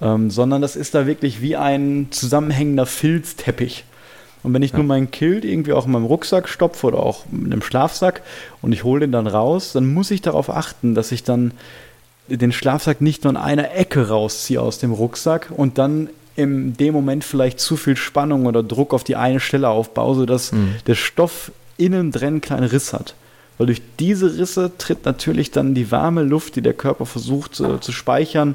ähm, 0.00 0.30
sondern 0.30 0.62
das 0.62 0.76
ist 0.76 0.94
da 0.94 1.06
wirklich 1.06 1.40
wie 1.42 1.56
ein 1.56 2.08
zusammenhängender 2.10 2.86
Filzteppich. 2.86 3.84
Und 4.42 4.54
wenn 4.54 4.62
ich 4.62 4.70
ja. 4.70 4.78
nur 4.78 4.86
meinen 4.86 5.10
Kilt 5.10 5.44
irgendwie 5.44 5.74
auch 5.74 5.84
in 5.84 5.92
meinem 5.92 6.06
Rucksack 6.06 6.48
stopfe 6.48 6.86
oder 6.86 7.00
auch 7.00 7.24
in 7.30 7.46
einem 7.46 7.62
Schlafsack 7.62 8.22
und 8.62 8.72
ich 8.72 8.84
hole 8.84 9.00
den 9.00 9.12
dann 9.12 9.26
raus, 9.26 9.72
dann 9.72 9.92
muss 9.92 10.10
ich 10.10 10.22
darauf 10.22 10.48
achten, 10.48 10.94
dass 10.94 11.12
ich 11.12 11.22
dann 11.24 11.52
den 12.36 12.52
Schlafsack 12.52 13.00
nicht 13.00 13.24
nur 13.24 13.32
in 13.32 13.36
einer 13.36 13.74
Ecke 13.74 14.08
rausziehe 14.08 14.60
aus 14.60 14.78
dem 14.78 14.92
Rucksack 14.92 15.52
und 15.56 15.78
dann 15.78 16.08
in 16.36 16.76
dem 16.76 16.94
Moment 16.94 17.24
vielleicht 17.24 17.60
zu 17.60 17.76
viel 17.76 17.96
Spannung 17.96 18.46
oder 18.46 18.62
Druck 18.62 18.94
auf 18.94 19.04
die 19.04 19.16
eine 19.16 19.40
Stelle 19.40 19.68
aufbaue, 19.68 20.14
sodass 20.14 20.52
mhm. 20.52 20.76
der 20.86 20.94
Stoff 20.94 21.52
innen 21.76 22.12
drin 22.12 22.28
einen 22.28 22.40
kleinen 22.40 22.66
Riss 22.66 22.92
hat. 22.92 23.14
Weil 23.58 23.66
durch 23.66 23.82
diese 23.98 24.38
Risse 24.38 24.70
tritt 24.78 25.04
natürlich 25.04 25.50
dann 25.50 25.74
die 25.74 25.90
warme 25.90 26.22
Luft, 26.22 26.56
die 26.56 26.62
der 26.62 26.72
Körper 26.72 27.04
versucht 27.04 27.60
äh, 27.60 27.80
zu 27.80 27.92
speichern, 27.92 28.54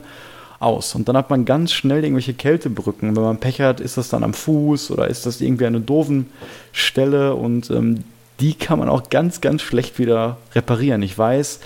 aus. 0.60 0.96
Und 0.96 1.08
dann 1.08 1.18
hat 1.18 1.30
man 1.30 1.46
ganz 1.46 1.72
schnell 1.74 2.04
irgendwelche 2.04 2.34
Kältebrücken. 2.34 3.16
Wenn 3.16 3.24
man 3.24 3.40
Pech 3.40 3.62
hat, 3.62 3.80
ist 3.80 3.98
das 3.98 4.10
dann 4.10 4.24
am 4.24 4.34
Fuß 4.34 4.92
oder 4.92 5.08
ist 5.08 5.26
das 5.26 5.42
irgendwie 5.42 5.66
eine 5.66 5.82
doofen 5.82 6.28
Stelle 6.72 7.36
und 7.36 7.70
ähm, 7.70 8.04
die 8.40 8.54
kann 8.54 8.80
man 8.80 8.90
auch 8.90 9.10
ganz, 9.10 9.42
ganz 9.42 9.62
schlecht 9.62 9.98
wieder 10.00 10.38
reparieren. 10.54 11.02
Ich 11.02 11.18
weiß, 11.18 11.60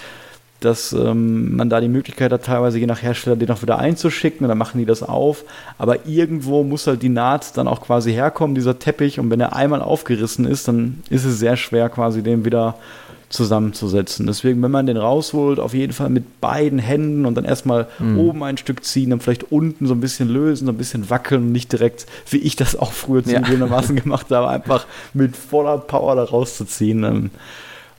dass 0.59 0.91
ähm, 0.93 1.55
man 1.55 1.69
da 1.69 1.79
die 1.79 1.87
Möglichkeit 1.87 2.31
hat, 2.31 2.45
teilweise 2.45 2.79
je 2.79 2.85
nach 2.85 3.01
Hersteller 3.01 3.35
den 3.35 3.49
auch 3.51 3.61
wieder 3.61 3.79
einzuschicken 3.79 4.41
und 4.41 4.49
dann 4.49 4.57
machen 4.57 4.79
die 4.79 4.85
das 4.85 5.03
auf. 5.03 5.45
Aber 5.77 6.05
irgendwo 6.05 6.63
muss 6.63 6.87
halt 6.87 7.01
die 7.01 7.09
Naht 7.09 7.57
dann 7.57 7.67
auch 7.67 7.81
quasi 7.81 8.11
herkommen, 8.11 8.55
dieser 8.55 8.77
Teppich. 8.77 9.19
Und 9.19 9.29
wenn 9.29 9.39
er 9.39 9.55
einmal 9.55 9.81
aufgerissen 9.81 10.45
ist, 10.45 10.67
dann 10.67 11.03
ist 11.09 11.25
es 11.25 11.39
sehr 11.39 11.55
schwer, 11.55 11.89
quasi 11.89 12.23
den 12.23 12.43
wieder 12.43 12.75
zusammenzusetzen. 13.29 14.25
Deswegen, 14.25 14.61
wenn 14.61 14.71
man 14.71 14.87
den 14.87 14.97
rausholt, 14.97 15.59
auf 15.59 15.73
jeden 15.73 15.93
Fall 15.93 16.09
mit 16.09 16.41
beiden 16.41 16.79
Händen 16.79 17.25
und 17.25 17.35
dann 17.35 17.45
erstmal 17.45 17.87
mhm. 17.99 18.19
oben 18.19 18.43
ein 18.43 18.57
Stück 18.57 18.83
ziehen, 18.83 19.11
dann 19.11 19.19
vielleicht 19.19 19.51
unten 19.51 19.85
so 19.85 19.93
ein 19.93 20.01
bisschen 20.01 20.29
lösen, 20.29 20.65
so 20.65 20.71
ein 20.71 20.77
bisschen 20.77 21.09
wackeln 21.09 21.43
und 21.43 21.51
nicht 21.51 21.71
direkt, 21.71 22.07
wie 22.29 22.37
ich 22.37 22.55
das 22.55 22.75
auch 22.75 22.91
früher 22.91 23.23
zugegebenermaßen 23.23 23.95
ja. 23.95 24.01
gemacht 24.03 24.31
habe, 24.31 24.49
einfach 24.49 24.87
mit 25.13 25.37
voller 25.37 25.77
Power 25.77 26.15
da 26.15 26.23
rauszuziehen. 26.23 27.03
Ähm, 27.03 27.29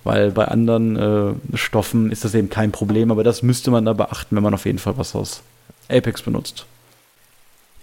weil 0.04 0.30
bei 0.30 0.46
anderen 0.46 0.96
äh, 0.96 1.56
Stoffen 1.56 2.10
ist 2.10 2.24
das 2.24 2.34
eben 2.34 2.50
kein 2.50 2.72
Problem, 2.72 3.10
aber 3.10 3.24
das 3.24 3.42
müsste 3.42 3.70
man 3.70 3.84
da 3.84 3.92
beachten, 3.92 4.36
wenn 4.36 4.42
man 4.42 4.54
auf 4.54 4.66
jeden 4.66 4.78
Fall 4.78 4.96
was 4.96 5.14
aus 5.14 5.42
Apex 5.88 6.22
benutzt. 6.22 6.66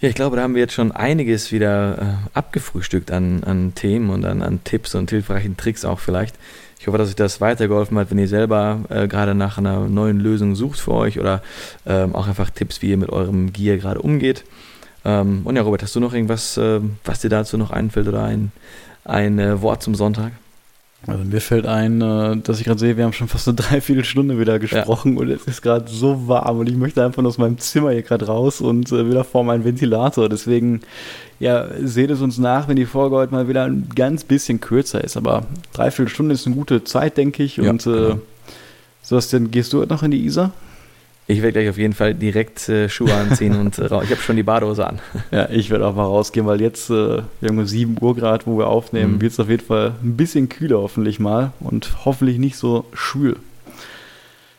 Ja, 0.00 0.08
ich 0.08 0.14
glaube, 0.14 0.36
da 0.36 0.42
haben 0.42 0.54
wir 0.54 0.62
jetzt 0.62 0.74
schon 0.74 0.92
einiges 0.92 1.50
wieder 1.50 1.98
äh, 1.98 2.38
abgefrühstückt 2.38 3.10
an, 3.10 3.42
an 3.42 3.74
Themen 3.74 4.10
und 4.10 4.24
an, 4.24 4.42
an 4.42 4.62
Tipps 4.62 4.94
und 4.94 5.10
hilfreichen 5.10 5.56
Tricks 5.56 5.84
auch 5.84 5.98
vielleicht. 5.98 6.36
Ich 6.78 6.86
hoffe, 6.86 6.98
dass 6.98 7.08
euch 7.08 7.16
das 7.16 7.40
weitergeholfen 7.40 7.98
hat, 7.98 8.10
wenn 8.10 8.18
ihr 8.18 8.28
selber 8.28 8.80
äh, 8.88 9.08
gerade 9.08 9.34
nach 9.34 9.58
einer 9.58 9.88
neuen 9.88 10.20
Lösung 10.20 10.54
sucht 10.54 10.78
für 10.78 10.92
euch 10.92 11.18
oder 11.18 11.42
ähm, 11.84 12.14
auch 12.14 12.28
einfach 12.28 12.50
Tipps, 12.50 12.80
wie 12.80 12.90
ihr 12.90 12.96
mit 12.96 13.10
eurem 13.10 13.52
Gear 13.52 13.76
gerade 13.76 14.00
umgeht. 14.00 14.44
Ähm, 15.04 15.40
und 15.44 15.56
ja, 15.56 15.62
Robert, 15.62 15.82
hast 15.82 15.96
du 15.96 16.00
noch 16.00 16.14
irgendwas, 16.14 16.56
äh, 16.56 16.80
was 17.04 17.20
dir 17.20 17.30
dazu 17.30 17.58
noch 17.58 17.72
einfällt 17.72 18.06
oder 18.06 18.22
ein, 18.22 18.52
ein 19.04 19.40
äh, 19.40 19.60
Wort 19.62 19.82
zum 19.82 19.96
Sonntag? 19.96 20.30
Also 21.06 21.24
mir 21.24 21.40
fällt 21.40 21.64
ein, 21.64 22.00
äh, 22.00 22.36
dass 22.38 22.58
ich 22.58 22.64
gerade 22.64 22.80
sehe, 22.80 22.96
wir 22.96 23.04
haben 23.04 23.12
schon 23.12 23.28
fast 23.28 23.46
eine 23.46 23.54
Dreiviertelstunde 23.56 24.38
wieder 24.38 24.58
gesprochen 24.58 25.14
ja. 25.14 25.20
und 25.20 25.30
es 25.30 25.44
ist 25.44 25.62
gerade 25.62 25.88
so 25.88 26.26
warm 26.26 26.58
und 26.58 26.68
ich 26.68 26.76
möchte 26.76 27.04
einfach 27.04 27.22
aus 27.24 27.38
meinem 27.38 27.58
Zimmer 27.58 27.92
hier 27.92 28.02
gerade 28.02 28.26
raus 28.26 28.60
und 28.60 28.90
äh, 28.90 29.08
wieder 29.08 29.22
vor 29.22 29.44
meinen 29.44 29.64
Ventilator. 29.64 30.28
Deswegen, 30.28 30.80
ja, 31.38 31.68
seht 31.80 32.10
es 32.10 32.20
uns 32.20 32.38
nach, 32.38 32.66
wenn 32.66 32.76
die 32.76 32.84
Folge 32.84 33.14
heute 33.16 33.32
mal 33.32 33.48
wieder 33.48 33.64
ein 33.64 33.88
ganz 33.94 34.24
bisschen 34.24 34.60
kürzer 34.60 35.02
ist. 35.02 35.16
Aber 35.16 35.46
Dreiviertelstunde 35.72 36.34
ist 36.34 36.46
eine 36.46 36.56
gute 36.56 36.82
Zeit, 36.82 37.16
denke 37.16 37.44
ich. 37.44 37.60
Und 37.60 37.84
ja, 37.86 37.92
genau. 37.92 38.08
äh, 38.14 38.16
Sebastian, 39.02 39.50
gehst 39.52 39.72
du 39.72 39.78
heute 39.78 39.92
noch 39.92 40.02
in 40.02 40.10
die 40.10 40.24
Isar? 40.24 40.52
Ich 41.30 41.42
werde 41.42 41.52
gleich 41.52 41.68
auf 41.68 41.76
jeden 41.76 41.92
Fall 41.92 42.14
direkt 42.14 42.70
äh, 42.70 42.88
Schuhe 42.88 43.12
anziehen 43.12 43.54
und 43.54 43.78
äh, 43.78 43.84
ich 43.84 43.90
habe 44.10 44.16
schon 44.16 44.36
die 44.36 44.42
Badehose 44.42 44.86
an. 44.86 44.98
Ja, 45.30 45.46
ich 45.50 45.68
werde 45.68 45.86
auch 45.86 45.94
mal 45.94 46.04
rausgehen, 46.04 46.46
weil 46.46 46.62
jetzt, 46.62 46.88
äh, 46.88 47.22
wir 47.40 47.48
haben 47.48 47.66
7 47.66 47.96
Uhr 48.00 48.16
Grad, 48.16 48.46
wo 48.46 48.56
wir 48.56 48.68
aufnehmen, 48.68 49.16
mhm. 49.16 49.20
wird 49.20 49.32
es 49.32 49.40
auf 49.40 49.50
jeden 49.50 49.64
Fall 49.64 49.92
ein 50.02 50.16
bisschen 50.16 50.48
kühler 50.48 50.78
hoffentlich 50.78 51.20
mal 51.20 51.52
und 51.60 52.06
hoffentlich 52.06 52.38
nicht 52.38 52.56
so 52.56 52.86
schwül. 52.94 53.36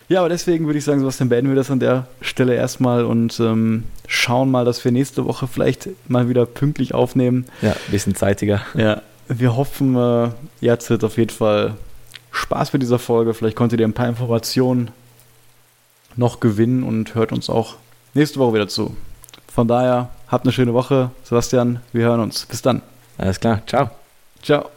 Ja, 0.10 0.20
aber 0.20 0.30
deswegen 0.30 0.68
würde 0.68 0.78
ich 0.78 0.86
sagen, 0.86 1.00
Sebastian, 1.00 1.30
beenden 1.30 1.50
wir 1.50 1.56
das 1.56 1.72
an 1.72 1.80
der 1.80 2.06
Stelle 2.22 2.54
erstmal 2.54 3.04
und 3.04 3.40
ähm, 3.40 3.86
schauen 4.08 4.52
mal, 4.52 4.64
dass 4.64 4.86
wir 4.86 4.92
nächste 4.92 5.26
Woche 5.26 5.48
vielleicht 5.48 5.90
mal 6.08 6.30
wieder 6.30 6.46
pünktlich 6.46 6.94
aufnehmen. 6.94 7.46
Ja, 7.64 7.72
ein 7.72 7.92
bisschen 7.92 8.16
zeitiger. 8.16 8.62
Ja, 8.76 9.02
wir 9.28 9.56
hoffen, 9.56 9.96
äh, 9.96 10.30
ihr 10.62 10.72
hattet 10.72 11.04
auf 11.04 11.18
jeden 11.18 11.32
Fall 11.32 11.74
Spaß 12.32 12.74
mit 12.74 12.84
dieser 12.84 13.00
Folge. 13.00 13.34
Vielleicht 13.34 13.56
konntet 13.56 13.80
ihr 13.80 13.88
ein 13.88 13.94
paar 13.94 14.08
Informationen 14.08 14.92
noch 16.20 16.40
gewinnen 16.40 16.84
und 16.84 17.16
hört 17.16 17.32
uns 17.32 17.50
auch 17.50 17.76
nächste 18.14 18.40
Woche 18.40 18.54
wieder 18.54 18.68
zu. 18.68 18.96
Von 19.52 19.68
daher, 19.68 20.10
habt 20.28 20.46
eine 20.46 20.52
schöne 20.54 20.74
Woche. 20.74 21.10
Sebastian, 21.24 21.80
wir 21.92 22.06
hören 22.06 22.20
uns. 22.20 22.46
Bis 22.46 22.62
dann. 22.62 22.82
Alles 23.18 23.40
klar. 23.40 23.62
Ciao. 23.66 23.90
Ciao. 24.44 24.70